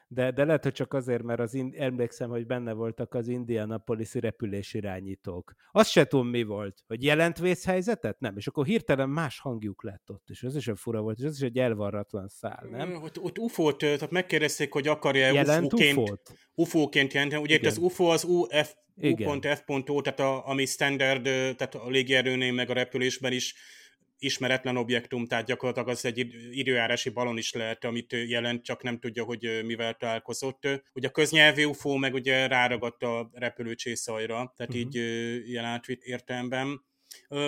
de, 0.08 0.30
de 0.30 0.44
lehet, 0.44 0.62
hogy 0.62 0.72
csak 0.72 0.94
azért, 0.94 1.22
mert 1.22 1.40
az 1.40 1.54
in, 1.54 1.74
emlékszem, 1.78 2.30
hogy 2.30 2.46
benne 2.46 2.72
voltak 2.72 3.14
az 3.14 3.28
Indianapolis-i 3.28 4.20
repülésirányítók. 4.20 5.54
Azt 5.72 5.90
se 5.90 6.04
tudom, 6.04 6.28
mi 6.28 6.42
volt, 6.42 6.82
hogy 6.86 7.04
jelent 7.04 7.38
vészhelyzetet? 7.38 8.20
Nem, 8.20 8.36
és 8.36 8.46
akkor 8.46 8.66
hirtelen 8.66 9.08
más 9.08 9.40
hangjuk 9.40 9.82
lett 9.82 10.10
ott, 10.10 10.28
és 10.28 10.42
az 10.42 10.56
is 10.56 10.66
olyan 10.66 10.78
fura 10.78 11.00
volt, 11.00 11.18
és 11.18 11.24
az 11.24 11.34
is 11.36 11.42
egy 11.42 11.58
elvarratlan 11.58 12.28
szál, 12.28 12.66
nem? 12.70 12.90
Ö, 12.90 12.94
Ott, 12.94 13.20
ott 13.20 13.38
UFO-t, 13.38 13.82
ö, 13.82 13.94
tehát 13.94 14.10
megkérdezték, 14.10 14.72
hogy 14.72 14.88
akarja 14.88 15.32
Jelent 15.32 15.72
UFO-ként, 15.72 15.98
UFO-t? 15.98 16.34
UFO-ként 16.54 17.12
jelenteni. 17.12 17.42
Ugye 17.42 17.54
itt 17.54 17.66
az 17.66 17.78
UFO 17.78 18.04
az 18.04 18.24
UF. 18.24 18.74
U.F.O, 18.98 20.00
tehát 20.00 20.20
a, 20.20 20.48
ami 20.48 20.64
standard, 20.64 21.22
tehát 21.22 21.74
a 21.74 21.88
légierőnél 21.88 22.52
meg 22.52 22.70
a 22.70 22.72
repülésben 22.72 23.32
is 23.32 23.54
ismeretlen 24.18 24.76
objektum, 24.76 25.26
tehát 25.26 25.46
gyakorlatilag 25.46 25.88
az 25.88 26.04
egy 26.04 26.18
id- 26.18 26.34
időjárási 26.50 27.10
balon 27.10 27.38
is 27.38 27.52
lehet, 27.52 27.84
amit 27.84 28.12
jelent, 28.12 28.64
csak 28.64 28.82
nem 28.82 28.98
tudja, 28.98 29.24
hogy 29.24 29.60
mivel 29.64 29.94
találkozott. 29.94 30.68
Ugye 30.94 31.08
a 31.08 31.10
köznyelvi 31.10 31.64
UFO 31.64 31.96
meg 31.96 32.14
ugye 32.14 32.46
ráragadt 32.46 33.02
a 33.02 33.30
repülőcsészajra, 33.32 34.52
tehát 34.56 34.74
uh-huh. 34.74 34.76
így 34.76 34.94
ilyen 35.48 35.64
átvitt 35.64 36.02
értelemben. 36.02 36.84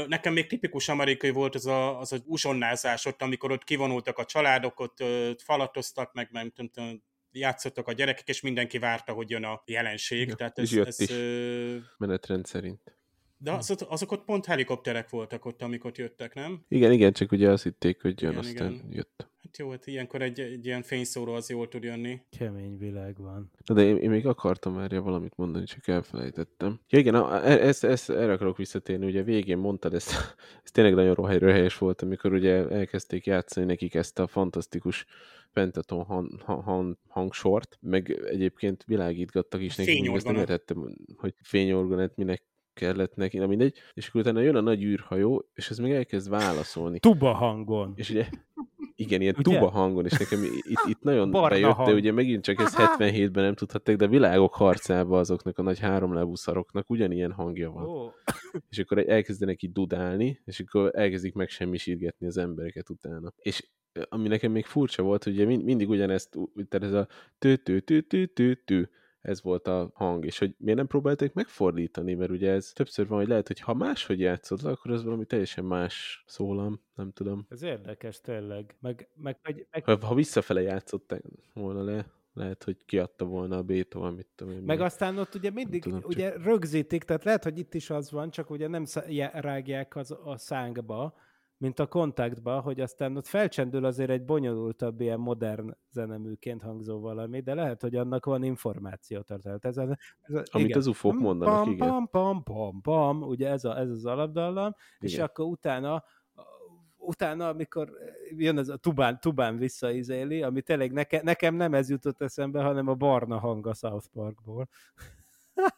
Nekem 0.07 0.33
még 0.33 0.47
tipikus 0.47 0.89
amerikai 0.89 1.31
volt 1.31 1.55
az 1.55 1.67
a, 1.67 2.01
az 2.01 2.13
a 2.13 2.17
uzsonnázás 2.25 3.05
ott, 3.05 3.23
amikor 3.23 3.53
ott 3.53 3.65
kivonultak 3.65 4.19
a 4.19 4.25
családok, 4.25 4.81
ott 4.81 4.97
falatoztak, 5.43 6.13
meg 6.13 6.29
nem 6.31 6.51
tudom, 6.51 7.03
játszottak 7.33 7.89
a 7.89 7.93
gyerekek, 7.93 8.29
és 8.29 8.41
mindenki 8.41 8.79
várta, 8.79 9.13
hogy 9.13 9.31
jön 9.31 9.45
a 9.45 9.63
jelenség. 9.67 10.29
Ja, 10.29 10.35
Tehát 10.35 10.59
ez, 10.59 10.73
jött 10.73 10.87
ez, 10.87 11.01
is. 11.01 11.11
Menetrend 11.99 12.47
szerint. 12.47 12.98
De 13.39 13.53
azok, 13.53 13.79
azok 13.89 14.13
ott 14.13 14.25
pont 14.25 14.47
helikopterek 14.47 15.11
voltak 15.11 15.45
ott, 15.45 15.63
amikor 15.63 15.93
jöttek, 15.95 16.35
nem? 16.35 16.65
Igen, 16.69 16.93
igen, 16.93 17.13
csak 17.13 17.33
ugye 17.33 17.51
azt 17.51 17.63
hitték, 17.63 18.03
hogy 18.03 18.23
jön, 18.23 18.31
Igen, 18.31 18.45
aztán 18.45 18.73
igen. 18.73 18.87
jött. 18.91 19.29
Hát 19.43 19.59
jó, 19.59 19.71
hát 19.71 19.87
ilyenkor 19.87 20.23
egy, 20.23 20.41
egy 20.41 20.67
ilyen 20.67 20.83
fényszóró 20.83 21.33
az 21.33 21.51
jól 21.51 21.69
tud 21.69 21.83
jönni. 21.83 22.21
Kemény 22.39 22.79
világ 22.79 23.17
van. 23.19 23.51
Na 23.65 23.75
de 23.75 23.83
én, 23.83 23.97
én 23.97 24.11
még 24.11 24.27
akartam 24.27 24.79
erre 24.79 24.99
valamit 24.99 25.37
mondani, 25.37 25.65
csak 25.65 25.89
elfelejtettem. 25.89 26.81
Ja 26.89 26.99
igen, 26.99 27.15
a- 27.15 27.45
e- 27.47 27.67
ezt, 27.67 27.85
ezt, 27.85 28.11
erre 28.11 28.33
akarok 28.33 28.57
visszatérni, 28.57 29.07
ugye 29.07 29.23
végén 29.23 29.59
mondtad, 29.59 29.95
ezt, 29.95 30.11
ez 30.65 30.71
tényleg 30.71 30.95
nagyon 30.95 31.15
rohely- 31.15 31.39
röhelyes 31.39 31.79
volt, 31.79 32.03
amikor 32.03 32.33
ugye 32.33 32.69
elkezdték 32.69 33.27
játszani 33.27 33.67
nekik 33.67 33.95
ezt 33.95 34.19
a 34.19 34.27
fantasztikus 34.27 35.07
pentaton 35.53 36.05
han, 36.05 36.41
han, 36.45 36.63
han, 36.63 36.99
hangsort, 37.09 37.79
meg 37.81 38.11
egyébként 38.25 38.85
világítgattak 38.87 39.63
is 39.63 39.77
neki, 39.77 40.01
még 40.01 40.15
ezt 40.15 40.27
nem 40.27 40.37
értettem, 40.37 40.95
hogy 41.17 41.35
fényorgonát 41.43 42.17
minek 42.17 42.43
kellett 42.79 43.15
neki, 43.15 43.39
na 43.39 43.47
mindegy, 43.47 43.77
és 43.95 44.09
akkor 44.09 44.21
utána 44.21 44.41
jön 44.41 44.57
a 44.57 44.61
nagy 44.61 44.83
űrhajó, 44.83 45.49
és 45.55 45.71
ez 45.71 45.79
meg 45.79 45.91
elkezd 45.93 46.29
válaszolni. 46.29 46.99
Tuba 46.99 47.33
hangon. 47.33 47.93
És 47.97 48.11
ugye, 48.11 48.29
igen, 49.01 49.21
ilyen 49.21 49.35
Ugye? 49.39 49.55
tuba 49.55 49.71
hangon, 49.71 50.05
és 50.05 50.19
nekem 50.19 50.43
itt, 50.45 50.81
itt 50.89 51.03
nagyon 51.03 51.31
Barna 51.31 51.49
bejött, 51.49 51.69
de 51.69 51.75
hang. 51.75 51.97
ugye 51.97 52.13
megint 52.13 52.45
csak 52.45 52.61
ez 52.61 52.75
77-ben 52.77 53.45
nem 53.45 53.55
tudhatták, 53.55 53.97
de 53.97 54.07
világok 54.07 54.55
harcában 54.55 55.19
azoknak 55.19 55.59
a 55.59 55.63
nagy 55.63 55.79
háromlábú 55.79 56.35
szaroknak 56.35 56.91
ugyanilyen 56.91 57.33
hangja 57.33 57.71
van. 57.71 57.85
Ó, 57.85 58.11
És 58.71 58.79
akkor 58.79 58.99
elkezdenek 59.09 59.63
így 59.63 59.73
dudálni, 59.73 60.41
és 60.45 60.61
akkor 60.61 60.91
elkezdik 60.95 61.35
megsemmisítgetni 61.35 62.27
az 62.27 62.37
embereket 62.37 62.91
utána. 62.91 63.33
És 63.37 63.69
ami 64.09 64.29
nekem 64.29 64.53
még 64.53 64.65
furcsa 64.65 65.03
volt, 65.03 65.25
hogy 65.25 65.33
ugye 65.33 65.45
mind, 65.45 65.65
mindig 65.65 65.89
ugyanezt, 65.89 66.37
tehát 66.69 66.87
ez 66.87 66.93
a 66.93 67.09
tü 67.39 67.57
tü 67.57 67.81
tü 67.81 68.07
tü 68.07 68.27
tü 68.27 68.65
tü 68.65 68.89
ez 69.29 69.43
volt 69.43 69.67
a 69.67 69.91
hang, 69.95 70.25
és 70.25 70.39
hogy 70.39 70.55
miért 70.59 70.79
nem 70.79 70.87
próbálták 70.87 71.33
megfordítani, 71.33 72.15
mert 72.15 72.31
ugye 72.31 72.51
ez 72.51 72.73
többször 72.73 73.09
van, 73.09 73.19
hogy 73.19 73.29
lehet, 73.29 73.47
hogy 73.47 73.61
ha 73.61 73.75
máshogy 73.75 74.21
játszod 74.21 74.63
le, 74.63 74.71
akkor 74.71 74.91
az 74.91 75.05
valami 75.05 75.25
teljesen 75.25 75.65
más 75.65 76.25
szólam, 76.27 76.81
nem 76.95 77.13
tudom. 77.13 77.47
ez 77.49 77.63
érdekes 77.63 78.21
tényleg. 78.21 78.77
Meg, 78.81 79.09
meg, 79.15 79.39
meg, 79.43 79.67
meg, 79.71 79.85
Ha, 79.85 80.07
ha 80.07 80.15
visszafele 80.15 80.63
játszották 80.63 81.23
volna 81.55 81.83
le, 81.83 82.07
lehet, 82.35 82.65
hogy 82.65 82.77
kiadta 82.85 83.25
volna 83.25 83.57
a 83.57 83.63
Beethoven, 83.63 84.13
mit 84.13 84.27
tudom 84.35 84.55
én. 84.55 84.63
Meg 84.63 84.81
aztán 84.81 85.19
ott 85.19 85.35
ugye 85.35 85.51
mindig 85.51 85.83
tudom, 85.83 86.01
csak- 86.01 86.09
ugye 86.09 86.33
rögzítik, 86.37 87.05
tehát 87.05 87.25
lehet, 87.25 87.45
hogy 87.45 87.59
itt 87.59 87.75
is 87.75 87.91
az 87.91 88.11
van, 88.11 88.31
csak 88.31 88.51
ugye 88.51 88.69
nem 88.69 88.85
rágják 89.33 89.97
az, 89.97 90.17
a 90.25 90.37
szánkba, 90.37 91.15
mint 91.59 91.79
a 91.79 91.87
kontaktba, 91.87 92.61
hogy 92.61 92.81
aztán 92.81 93.17
ott 93.17 93.27
felcsendül 93.27 93.85
azért 93.85 94.11
egy 94.11 94.25
bonyolultabb, 94.25 95.01
ilyen 95.01 95.21
modern 95.21 95.77
zeneműként 95.91 96.63
hangzó 96.63 97.01
valami, 97.01 97.41
de 97.41 97.55
lehet, 97.55 97.81
hogy 97.81 97.95
annak 97.97 98.25
van 98.25 98.43
információ 98.43 99.21
tartalma. 99.21 99.59
Ez, 99.63 99.77
a, 99.77 99.99
ez 100.21 100.35
a, 100.35 100.43
Amit 100.51 100.67
igen. 100.67 100.79
az 100.79 100.87
ufók 100.87 101.19
mondanak, 101.19 101.55
pam, 101.55 101.73
igen. 101.73 101.89
Pam, 101.89 102.09
pam, 102.11 102.43
pam, 102.43 102.81
pam, 102.81 103.23
ugye 103.23 103.49
ez, 103.49 103.65
a, 103.65 103.79
ez 103.79 103.91
az 103.91 104.05
alapdallam, 104.07 104.75
és 104.99 105.13
Igen. 105.13 105.25
akkor 105.25 105.45
utána 105.45 106.05
utána, 107.09 107.49
amikor 107.49 107.91
jön 108.37 108.59
ez 108.59 108.69
a 108.69 108.77
tubán, 108.77 109.21
tubán 109.21 109.57
visszaizéli, 109.57 110.43
ami 110.43 110.63
tényleg 110.63 110.93
neke, 110.93 111.21
nekem 111.23 111.55
nem 111.55 111.75
ez 111.75 111.91
jutott 111.91 112.21
eszembe, 112.21 112.63
hanem 112.63 112.89
a 112.89 112.95
barna 112.95 113.39
hang 113.39 113.67
a 113.67 113.75
South 113.75 114.07
Parkból. 114.13 114.69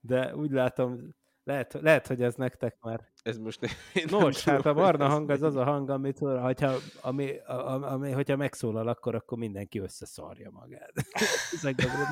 De 0.00 0.36
úgy 0.36 0.50
látom, 0.50 1.14
lehet, 1.44 1.72
lehet, 1.72 2.06
hogy 2.06 2.22
ez 2.22 2.34
nektek 2.34 2.76
már. 2.80 3.12
Ez 3.26 3.38
most 3.38 3.60
nem 3.60 3.70
Nos, 4.20 4.42
tudom, 4.42 4.56
hát 4.56 4.66
a 4.66 4.72
hogy 4.72 4.82
barna 4.82 5.08
hang 5.08 5.30
az 5.30 5.42
az 5.42 5.56
a 5.56 5.64
hang, 5.64 5.90
amit, 5.90 6.18
hogyha, 6.18 6.74
ami, 7.00 7.38
a- 7.38 7.92
ami, 7.92 8.10
hogyha 8.10 8.36
megszólal, 8.36 8.88
akkor, 8.88 9.14
akkor 9.14 9.38
mindenki 9.38 9.78
összeszarja 9.78 10.50
magát. 10.50 10.92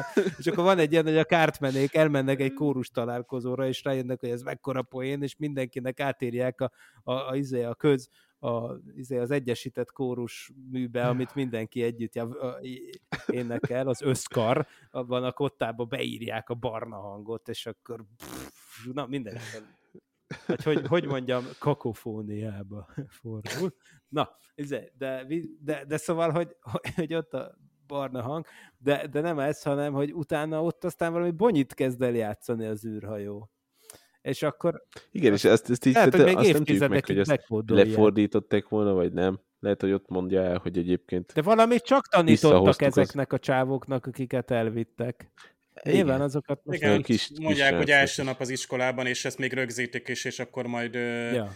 És 0.39 0.47
akkor 0.47 0.65
van 0.65 0.79
egy 0.79 0.93
ilyen, 0.93 1.05
hogy 1.05 1.17
a 1.17 1.25
kártmenék 1.25 1.95
elmennek 1.95 2.41
egy 2.41 2.53
kórus 2.53 2.91
találkozóra, 2.91 3.67
és 3.67 3.85
rájönnek, 3.85 4.21
hogy 4.21 4.29
ez 4.29 4.43
mekkora 4.43 4.83
poén, 4.83 5.23
és 5.23 5.37
mindenkinek 5.37 6.01
átírják 6.01 6.61
a, 6.61 6.71
a, 7.03 7.13
a, 7.13 7.37
izé, 7.37 7.63
a 7.63 7.75
köz, 7.75 8.09
a, 8.39 8.73
izé, 8.97 9.19
az 9.19 9.31
egyesített 9.31 9.93
kórus 9.93 10.53
műbe, 10.71 11.07
amit 11.09 11.35
mindenki 11.35 11.83
együtt 11.83 12.15
a, 12.15 12.59
énekel, 13.27 13.89
az 13.89 14.03
összkar, 14.03 14.67
abban 14.91 15.25
a 15.25 15.33
kottába 15.33 15.85
beírják 15.85 16.49
a 16.49 16.55
barna 16.55 16.97
hangot, 16.97 17.49
és 17.49 17.67
akkor 17.67 18.05
pff, 18.17 18.85
na 18.93 19.07
minden. 19.07 19.39
Vagy 20.47 20.63
hogy, 20.63 20.87
hogy 20.87 21.07
mondjam, 21.07 21.45
kakofóniába 21.59 22.89
fordul. 23.21 23.75
Na, 24.09 24.39
izé, 24.55 24.93
de, 24.99 25.27
de, 25.61 25.85
de 25.85 25.97
szóval, 25.97 26.31
hogy, 26.31 26.57
hogy 26.97 27.15
ott 27.15 27.33
a 27.33 27.59
barna 27.87 28.23
hang, 28.23 28.47
de, 28.79 29.07
de 29.07 29.21
nem 29.21 29.39
ez, 29.39 29.63
hanem, 29.63 29.93
hogy 29.93 30.13
utána 30.13 30.63
ott 30.63 30.85
aztán 30.85 31.13
valami 31.13 31.31
bonyit 31.31 31.75
kezd 31.75 32.03
el 32.03 32.15
játszani 32.15 32.67
az 32.67 32.85
űrhajó. 32.85 33.51
És 34.21 34.43
akkor... 34.43 34.85
Igen, 35.11 35.33
és 35.33 35.45
ezt, 35.45 35.71
ezt 35.71 35.85
így, 35.85 35.95
lehet, 35.95 36.15
hogy 36.15 36.25
még 36.25 36.37
azt 36.37 36.53
nem 36.53 36.65
tudjuk 36.65 36.89
meg, 36.89 37.07
hogy 37.07 37.19
ezt 37.19 37.45
lefordították 37.67 38.69
volna, 38.69 38.93
vagy 38.93 39.13
nem. 39.13 39.41
Lehet, 39.61 39.81
hogy 39.81 39.93
ott 39.93 40.09
mondja 40.09 40.43
el, 40.43 40.59
hogy 40.59 40.79
egyébként... 40.79 41.33
De 41.33 41.43
valamit 41.43 41.83
csak 41.83 42.09
tanítottak 42.09 42.83
ezeknek 42.83 43.33
az... 43.33 43.39
a 43.39 43.43
csávoknak, 43.43 44.07
akiket 44.07 44.51
elvittek. 44.51 45.33
Nyilván 45.85 46.21
azokat 46.21 46.61
most 46.65 46.79
Igen, 46.79 47.03
kis, 47.03 47.31
mondják, 47.41 47.69
kis 47.69 47.79
hogy 47.79 47.91
első 47.91 48.23
nap 48.23 48.41
az 48.41 48.49
iskolában, 48.49 49.07
és 49.07 49.25
ezt 49.25 49.39
még 49.39 49.53
rögzítik 49.53 50.09
is, 50.09 50.25
és 50.25 50.39
akkor 50.39 50.67
majd 50.67 50.95
ja 50.95 51.53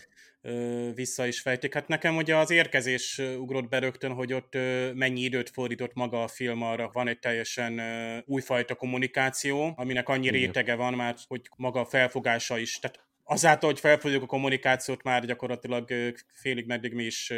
vissza 0.95 1.27
is 1.27 1.41
fejtik. 1.41 1.75
Hát 1.75 1.89
nekem 1.89 2.17
ugye 2.17 2.37
az 2.37 2.51
érkezés 2.51 3.19
ugrott 3.39 3.69
be 3.69 3.79
rögtön, 3.79 4.13
hogy 4.13 4.33
ott 4.33 4.55
mennyi 4.95 5.21
időt 5.21 5.51
fordított 5.51 5.95
maga 5.95 6.23
a 6.23 6.29
film 6.29 6.63
arra. 6.63 6.91
Van 6.93 7.09
egy 7.09 7.19
teljesen 7.19 7.81
újfajta 8.27 8.75
kommunikáció, 8.75 9.73
aminek 9.77 10.09
annyi 10.09 10.27
Igen. 10.27 10.41
rétege 10.41 10.75
van 10.75 10.95
már, 10.95 11.15
hogy 11.27 11.41
maga 11.57 11.81
a 11.81 11.85
felfogása 11.85 12.59
is. 12.59 12.79
Tehát 12.79 13.07
azáltal, 13.25 13.71
hogy 13.71 13.81
felfogjuk 13.81 14.23
a 14.23 14.27
kommunikációt, 14.27 15.03
már 15.03 15.25
gyakorlatilag 15.25 15.89
félig 16.33 16.67
meddig 16.67 16.93
mi 16.93 17.05
is 17.05 17.33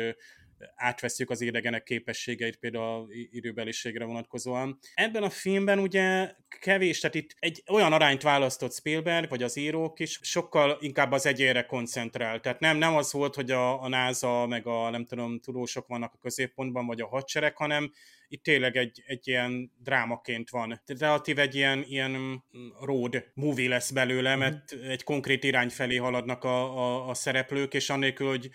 átveszük 0.75 1.31
az 1.31 1.41
idegenek 1.41 1.83
képességeit 1.83 2.57
például 2.57 3.09
időbeliségre 3.11 4.05
vonatkozóan. 4.05 4.79
Ebben 4.95 5.23
a 5.23 5.31
filmben 5.31 5.79
ugye 5.79 6.35
kevés, 6.61 7.01
tehát 7.01 7.17
itt 7.17 7.35
egy 7.39 7.63
olyan 7.71 7.93
arányt 7.93 8.23
választott 8.23 8.73
Spielberg, 8.73 9.29
vagy 9.29 9.43
az 9.43 9.57
írók 9.57 10.01
is, 10.01 10.19
sokkal 10.23 10.79
inkább 10.81 11.13
az 11.13 11.27
egyére 11.27 11.63
koncentrál. 11.63 12.41
Tehát 12.41 12.61
nem, 12.61 12.77
nem 12.77 12.97
az 12.97 13.13
volt, 13.13 13.35
hogy 13.35 13.51
a, 13.51 13.83
a 13.83 13.89
NASA, 13.89 14.47
meg 14.47 14.67
a 14.67 14.91
nem 14.91 15.05
tudom, 15.05 15.41
tudósok 15.41 15.87
vannak 15.87 16.13
a 16.15 16.19
középpontban, 16.19 16.87
vagy 16.87 17.01
a 17.01 17.09
hadsereg, 17.09 17.57
hanem 17.57 17.93
itt 18.29 18.43
tényleg 18.43 18.77
egy, 18.77 19.03
egy 19.07 19.29
ilyen 19.29 19.73
drámaként 19.79 20.51
van. 20.51 20.83
Relatív 20.99 21.39
egy 21.39 21.55
ilyen, 21.55 21.85
ilyen 21.89 22.45
road 22.81 23.25
movie 23.35 23.69
lesz 23.69 23.91
belőle, 23.91 24.31
mhm. 24.31 24.41
mert 24.41 24.73
egy 24.73 25.03
konkrét 25.03 25.45
irány 25.45 25.69
felé 25.69 25.97
haladnak 25.97 26.45
a, 26.45 26.79
a, 26.79 27.09
a 27.09 27.15
szereplők, 27.15 27.75
és 27.75 27.91
annélkül, 27.91 28.29
hogy 28.29 28.51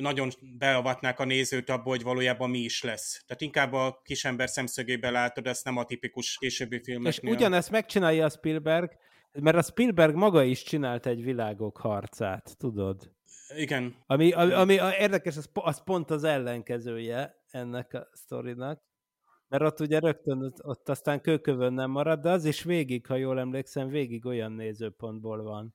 nagyon 0.00 0.30
beavatnák 0.58 1.20
a 1.20 1.24
nézőt 1.24 1.70
abból, 1.70 1.92
hogy 1.92 2.02
valójában 2.02 2.50
mi 2.50 2.58
is 2.58 2.82
lesz. 2.82 3.24
Tehát 3.26 3.42
inkább 3.42 3.72
a 3.72 4.00
kisember 4.04 4.48
szemszögében 4.48 5.12
látod, 5.12 5.46
ezt 5.46 5.64
nem 5.64 5.76
a 5.76 5.84
tipikus 5.84 6.36
későbbi 6.38 6.80
filmeknél. 6.82 7.32
És 7.32 7.36
ugyanezt 7.36 7.70
megcsinálja 7.70 8.24
a 8.24 8.28
Spielberg, 8.28 8.90
mert 9.32 9.56
a 9.56 9.62
Spielberg 9.62 10.14
maga 10.14 10.42
is 10.42 10.62
csinált 10.62 11.06
egy 11.06 11.22
világok 11.22 11.76
harcát, 11.76 12.56
tudod? 12.58 13.14
Igen. 13.56 13.94
Ami, 14.06 14.32
ami, 14.32 14.52
ami 14.52 14.74
érdekes, 14.98 15.36
az, 15.36 15.48
az 15.52 15.84
pont 15.84 16.10
az 16.10 16.24
ellenkezője 16.24 17.42
ennek 17.50 17.94
a 17.94 18.08
sztorinak. 18.12 18.84
Mert 19.48 19.62
ott 19.62 19.80
ugye 19.80 19.98
rögtön 19.98 20.52
ott 20.62 20.88
aztán 20.88 21.20
kőkövön 21.20 21.72
nem 21.72 21.90
marad, 21.90 22.20
de 22.20 22.30
az 22.30 22.44
is 22.44 22.62
végig, 22.62 23.06
ha 23.06 23.16
jól 23.16 23.38
emlékszem, 23.38 23.88
végig 23.88 24.26
olyan 24.26 24.52
nézőpontból 24.52 25.42
van, 25.42 25.74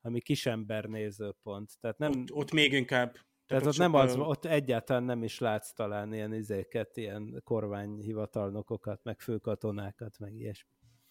ami 0.00 0.20
kisember 0.20 0.84
nézőpont. 0.84 1.70
Tehát 1.80 1.98
nem... 1.98 2.10
Ott, 2.10 2.32
ott 2.32 2.52
még 2.52 2.72
inkább. 2.72 3.16
Tehát, 3.48 3.66
ott, 3.66 3.72
ott 3.72 3.78
nem 3.78 3.94
az, 3.94 4.16
ott 4.16 4.44
egyáltalán 4.44 5.02
nem 5.02 5.22
is 5.22 5.38
látsz 5.38 5.72
talán 5.72 6.12
ilyen 6.12 6.34
izéket, 6.34 6.96
ilyen 6.96 7.40
kormányhivatalnokokat, 7.44 9.00
meg 9.02 9.20
főkatonákat, 9.20 10.18
meg 10.18 10.34
ilyesmi. 10.34 10.70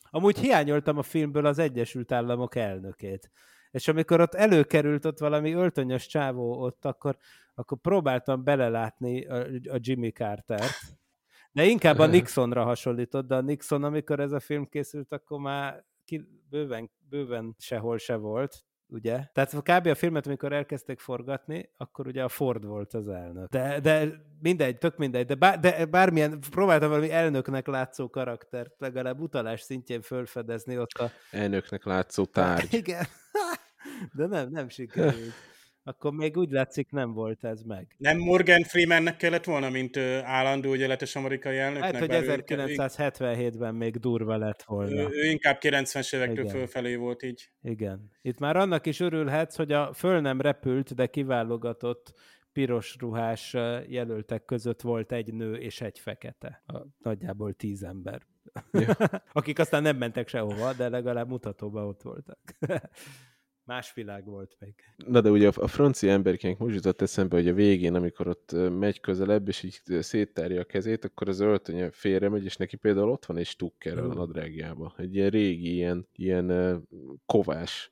Amúgy 0.09 0.38
hiányoltam 0.38 0.97
a 0.97 1.03
filmből 1.03 1.45
az 1.45 1.59
Egyesült 1.59 2.11
Államok 2.11 2.55
elnökét. 2.55 3.31
És 3.71 3.88
amikor 3.88 4.21
ott 4.21 4.33
előkerült 4.33 5.05
ott 5.05 5.19
valami 5.19 5.53
öltönyös 5.53 6.07
csávó 6.07 6.61
ott, 6.61 6.85
akkor, 6.85 7.17
akkor 7.55 7.77
próbáltam 7.77 8.43
belelátni 8.43 9.25
a, 9.25 9.45
a 9.71 9.77
Jimmy 9.79 10.09
Carter-t, 10.09 10.79
de 11.51 11.65
inkább 11.65 11.99
a 11.99 12.05
Nixonra 12.15 12.63
hasonlított, 12.63 13.27
de 13.27 13.35
a 13.35 13.41
Nixon, 13.41 13.83
amikor 13.83 14.19
ez 14.19 14.31
a 14.31 14.39
film 14.39 14.65
készült, 14.65 15.11
akkor 15.11 15.39
már 15.39 15.85
ki, 16.05 16.27
bőven, 16.49 16.91
bőven 17.09 17.55
sehol 17.57 17.97
se 17.97 18.15
volt, 18.15 18.66
ugye? 18.89 19.23
Tehát 19.33 19.55
kb. 19.55 19.88
a 19.88 19.95
filmet, 19.95 20.25
amikor 20.25 20.53
elkezdték 20.53 20.99
forgatni, 20.99 21.69
akkor 21.77 22.07
ugye 22.07 22.23
a 22.23 22.29
Ford 22.29 22.65
volt 22.65 22.93
az 22.93 23.07
elnök. 23.07 23.49
De, 23.49 23.79
de 23.79 24.09
mindegy, 24.41 24.77
tök 24.77 24.97
mindegy, 24.97 25.25
de, 25.25 25.35
bár, 25.35 25.59
de 25.59 25.85
bármilyen, 25.85 26.39
próbáltam 26.49 26.89
valami 26.89 27.11
elnöknek 27.11 27.67
látszó 27.67 28.09
karaktert 28.09 28.73
legalább 28.77 29.19
utalás 29.19 29.61
szintjén 29.61 30.01
fölfedezni 30.01 30.77
ott 30.77 30.91
a... 30.91 31.11
Elnöknek 31.31 31.85
látszó 31.85 32.25
tárgy. 32.25 32.73
Igen. 32.83 33.05
De 34.13 34.25
nem, 34.25 34.49
nem 34.49 34.69
sikerült 34.69 35.33
akkor 35.88 36.11
még 36.11 36.38
úgy 36.38 36.51
látszik 36.51 36.91
nem 36.91 37.13
volt 37.13 37.43
ez 37.43 37.61
meg. 37.61 37.95
Nem 37.97 38.17
Morgan 38.17 38.63
Freemannek 38.63 39.17
kellett 39.17 39.43
volna, 39.43 39.69
mint 39.69 39.97
állandó 40.23 40.73
ügyeletes 40.73 41.15
amerikai 41.15 41.57
elnöknek? 41.57 41.95
Hát, 41.95 41.99
hogy 41.99 42.09
1977-ben 42.11 43.75
még 43.75 43.97
durva 43.97 44.38
lett 44.38 44.63
volna. 44.63 45.01
Ő, 45.01 45.07
ő 45.11 45.29
inkább 45.29 45.57
90-es 45.61 46.15
évektől 46.15 46.43
Igen. 46.43 46.55
fölfelé 46.55 46.95
volt 46.95 47.23
így. 47.23 47.49
Igen. 47.61 48.11
Itt 48.21 48.39
már 48.39 48.55
annak 48.55 48.85
is 48.85 48.99
örülhetsz, 48.99 49.55
hogy 49.55 49.71
a 49.71 49.93
föl 49.93 50.21
nem 50.21 50.41
repült, 50.41 50.95
de 50.95 51.05
kiválogatott 51.05 52.13
piros 52.53 52.95
ruhás 52.99 53.53
jelöltek 53.88 54.45
között 54.45 54.81
volt 54.81 55.11
egy 55.11 55.33
nő 55.33 55.55
és 55.55 55.81
egy 55.81 55.99
fekete. 55.99 56.63
A, 56.65 56.77
nagyjából 56.97 57.53
tíz 57.53 57.83
ember. 57.83 58.21
Ja. 58.71 58.95
Akik 59.31 59.59
aztán 59.59 59.81
nem 59.81 59.97
mentek 59.97 60.27
sehova, 60.27 60.73
de 60.73 60.89
legalább 60.89 61.27
mutatóban 61.27 61.85
ott 61.85 62.01
voltak. 62.01 62.39
Más 63.68 63.93
világ 63.93 64.26
volt 64.26 64.55
még. 64.59 64.74
Na 64.95 65.22
de 65.22 65.30
ugye 65.30 65.47
a, 65.47 65.51
a 65.55 65.68
francia 65.68 66.11
emberkénk 66.11 66.57
most 66.57 66.76
jutott 66.76 67.01
eszembe, 67.01 67.36
hogy 67.36 67.47
a 67.47 67.53
végén, 67.53 67.95
amikor 67.95 68.28
ott 68.28 68.55
megy 68.80 68.99
közelebb, 68.99 69.47
és 69.47 69.63
így 69.63 69.82
széttárja 69.99 70.61
a 70.61 70.63
kezét, 70.63 71.05
akkor 71.05 71.28
az 71.30 71.39
öltönye 71.39 71.91
félre 71.91 72.30
megy, 72.30 72.43
és 72.43 72.57
neki 72.57 72.76
például 72.76 73.09
ott 73.09 73.26
van 73.26 73.38
egy 73.38 73.45
stukker 73.45 73.97
a 73.97 74.13
nadrágjában. 74.13 74.93
Egy 74.97 75.15
ilyen 75.15 75.30
régi, 75.30 75.74
ilyen, 75.74 76.07
ilyen 76.15 76.82
kovás 77.26 77.91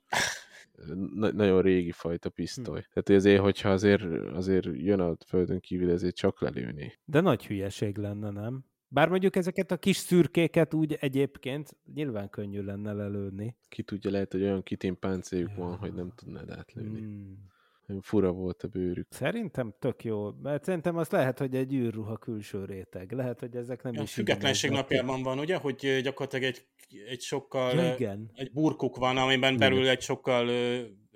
na- 1.14 1.32
nagyon 1.32 1.62
régi 1.62 1.92
fajta 1.92 2.30
pisztoly. 2.30 2.78
Hm. 2.80 2.86
Tehát 2.92 3.20
azért, 3.22 3.40
hogyha 3.40 3.68
azért, 3.68 4.02
azért 4.32 4.68
jön 4.72 5.00
a 5.00 5.16
földön 5.26 5.60
kívül, 5.60 5.90
ezért 5.90 6.16
csak 6.16 6.40
lelőni. 6.40 6.98
De 7.04 7.20
nagy 7.20 7.46
hülyeség 7.46 7.96
lenne, 7.96 8.30
nem? 8.30 8.64
Bár 8.96 9.08
mondjuk 9.08 9.36
ezeket 9.36 9.70
a 9.70 9.76
kis 9.76 9.96
szürkéket 9.96 10.74
úgy 10.74 10.96
egyébként 11.00 11.76
nyilván 11.94 12.30
könnyű 12.30 12.62
lenne 12.62 12.92
lelőni. 12.92 13.56
Ki 13.68 13.82
tudja, 13.82 14.10
lehet, 14.10 14.32
hogy 14.32 14.42
olyan 14.42 14.62
kitén 14.62 14.98
páncéljuk 14.98 15.50
ja. 15.56 15.64
van, 15.64 15.76
hogy 15.76 15.94
nem 15.94 16.12
tudnád 16.14 16.50
átlőni. 16.50 16.98
Hmm. 16.98 18.00
Fura 18.00 18.32
volt 18.32 18.62
a 18.62 18.68
bőrük. 18.68 19.06
Szerintem 19.10 19.74
tök 19.78 20.04
jó, 20.04 20.30
mert 20.42 20.64
szerintem 20.64 20.96
az 20.96 21.08
lehet, 21.08 21.38
hogy 21.38 21.54
egy 21.54 21.74
űrruha 21.74 22.16
külső 22.16 22.64
réteg. 22.64 23.12
Lehet, 23.12 23.40
hogy 23.40 23.56
ezek 23.56 23.82
nem 23.82 23.92
ja, 23.94 24.02
is... 24.02 24.12
Függetlenség 24.12 24.70
napjában 24.70 25.22
van, 25.22 25.38
ugye, 25.38 25.56
hogy 25.56 26.00
gyakorlatilag 26.02 26.44
egy, 26.44 26.66
egy 27.08 27.20
sokkal... 27.20 27.74
Ja, 27.74 27.94
igen. 27.94 28.30
Egy 28.34 28.52
burkuk 28.52 28.96
van, 28.96 29.16
amiben 29.16 29.56
belül 29.56 29.88
egy 29.88 30.00
sokkal 30.00 30.48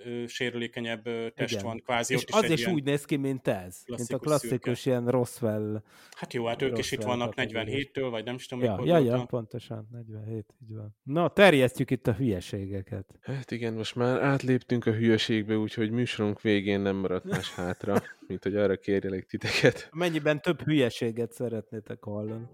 ö, 0.05 0.27
sérülékenyebb 0.27 1.03
test 1.35 1.53
Igen. 1.53 1.65
van 1.65 1.83
kvázi. 1.85 2.15
És 2.15 2.23
ott 2.23 2.45
az 2.45 2.51
is, 2.51 2.61
is 2.61 2.67
úgy 2.67 2.85
néz 2.85 3.05
ki, 3.05 3.17
mint 3.17 3.49
ez. 3.49 3.83
Mint 3.87 4.13
a 4.13 4.19
klasszikus 4.19 4.79
szürke. 4.79 4.99
ilyen 4.99 5.11
Roswell. 5.11 5.83
Hát 6.11 6.33
jó, 6.33 6.47
hát 6.47 6.63
ők 6.63 6.79
is 6.79 6.93
itt 6.93 7.03
vannak 7.03 7.33
47-től, 7.37 8.09
vagy 8.11 8.25
nem 8.25 8.35
is 8.35 8.47
tudom, 8.47 8.65
ja, 8.65 8.81
ja, 8.85 8.99
ja, 8.99 9.25
pontosan, 9.25 9.89
47, 9.91 10.55
így 10.63 10.75
van. 10.77 10.97
Na, 11.03 11.29
terjesztjük 11.29 11.91
itt 11.91 12.07
a 12.07 12.13
hülyeségeket. 12.13 13.19
Hát 13.21 13.51
igen, 13.51 13.73
most 13.73 13.95
már 13.95 14.23
átléptünk 14.23 14.87
a 14.87 14.93
hülyeségbe, 14.93 15.57
úgyhogy 15.57 15.91
műsorunk 15.91 16.41
végén 16.41 16.81
nem 16.81 16.97
maradt 16.97 17.25
más 17.25 17.55
hátra, 17.55 18.03
mint 18.29 18.43
hogy 18.43 18.57
arra 18.57 18.77
kérjelek 18.77 19.27
titeket. 19.27 19.89
Mennyiben 19.93 20.41
több 20.41 20.63
hülyeséget 20.63 21.33
szeretnétek 21.33 22.03
hallani? 22.03 22.45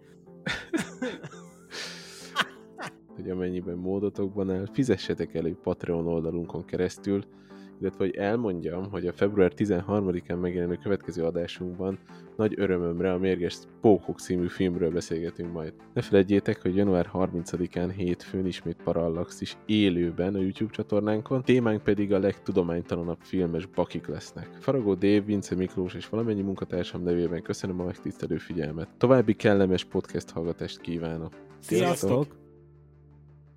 hogy 3.16 3.30
amennyiben 3.30 3.76
módotokban 3.76 4.50
áll, 4.50 4.66
fizessetek 4.72 5.34
elő 5.34 5.56
Patreon 5.62 6.06
oldalunkon 6.06 6.64
keresztül, 6.64 7.24
illetve 7.80 8.04
hogy 8.04 8.14
elmondjam, 8.14 8.90
hogy 8.90 9.06
a 9.06 9.12
február 9.12 9.52
13-án 9.56 10.40
megjelenő 10.40 10.78
következő 10.82 11.24
adásunkban 11.24 11.98
nagy 12.36 12.54
örömömre 12.56 13.12
a 13.12 13.18
Mérges 13.18 13.56
Pókok 13.80 14.18
című 14.18 14.46
filmről 14.46 14.90
beszélgetünk 14.90 15.52
majd. 15.52 15.72
Ne 15.94 16.00
felejtjétek, 16.00 16.62
hogy 16.62 16.76
január 16.76 17.10
30-án 17.12 17.92
hétfőn 17.96 18.46
ismét 18.46 18.76
Parallax 18.84 19.40
is 19.40 19.56
élőben 19.66 20.34
a 20.34 20.40
YouTube 20.40 20.72
csatornánkon, 20.72 21.42
témánk 21.42 21.82
pedig 21.82 22.12
a 22.12 22.18
legtudománytalanabb 22.18 23.18
filmes 23.20 23.66
bakik 23.66 24.06
lesznek. 24.06 24.48
Faragó 24.60 24.94
Dave, 24.94 25.20
Vince 25.20 25.54
Miklós 25.54 25.94
és 25.94 26.08
valamennyi 26.08 26.42
munkatársam 26.42 27.02
nevében 27.02 27.42
köszönöm 27.42 27.80
a 27.80 27.84
megtisztelő 27.84 28.36
figyelmet. 28.36 28.88
További 28.98 29.34
kellemes 29.34 29.84
podcast 29.84 30.30
hallgatást 30.30 30.80
kívánok. 30.80 31.32
Sziasztok! 31.58 32.08
Sziasztok! 32.08 32.45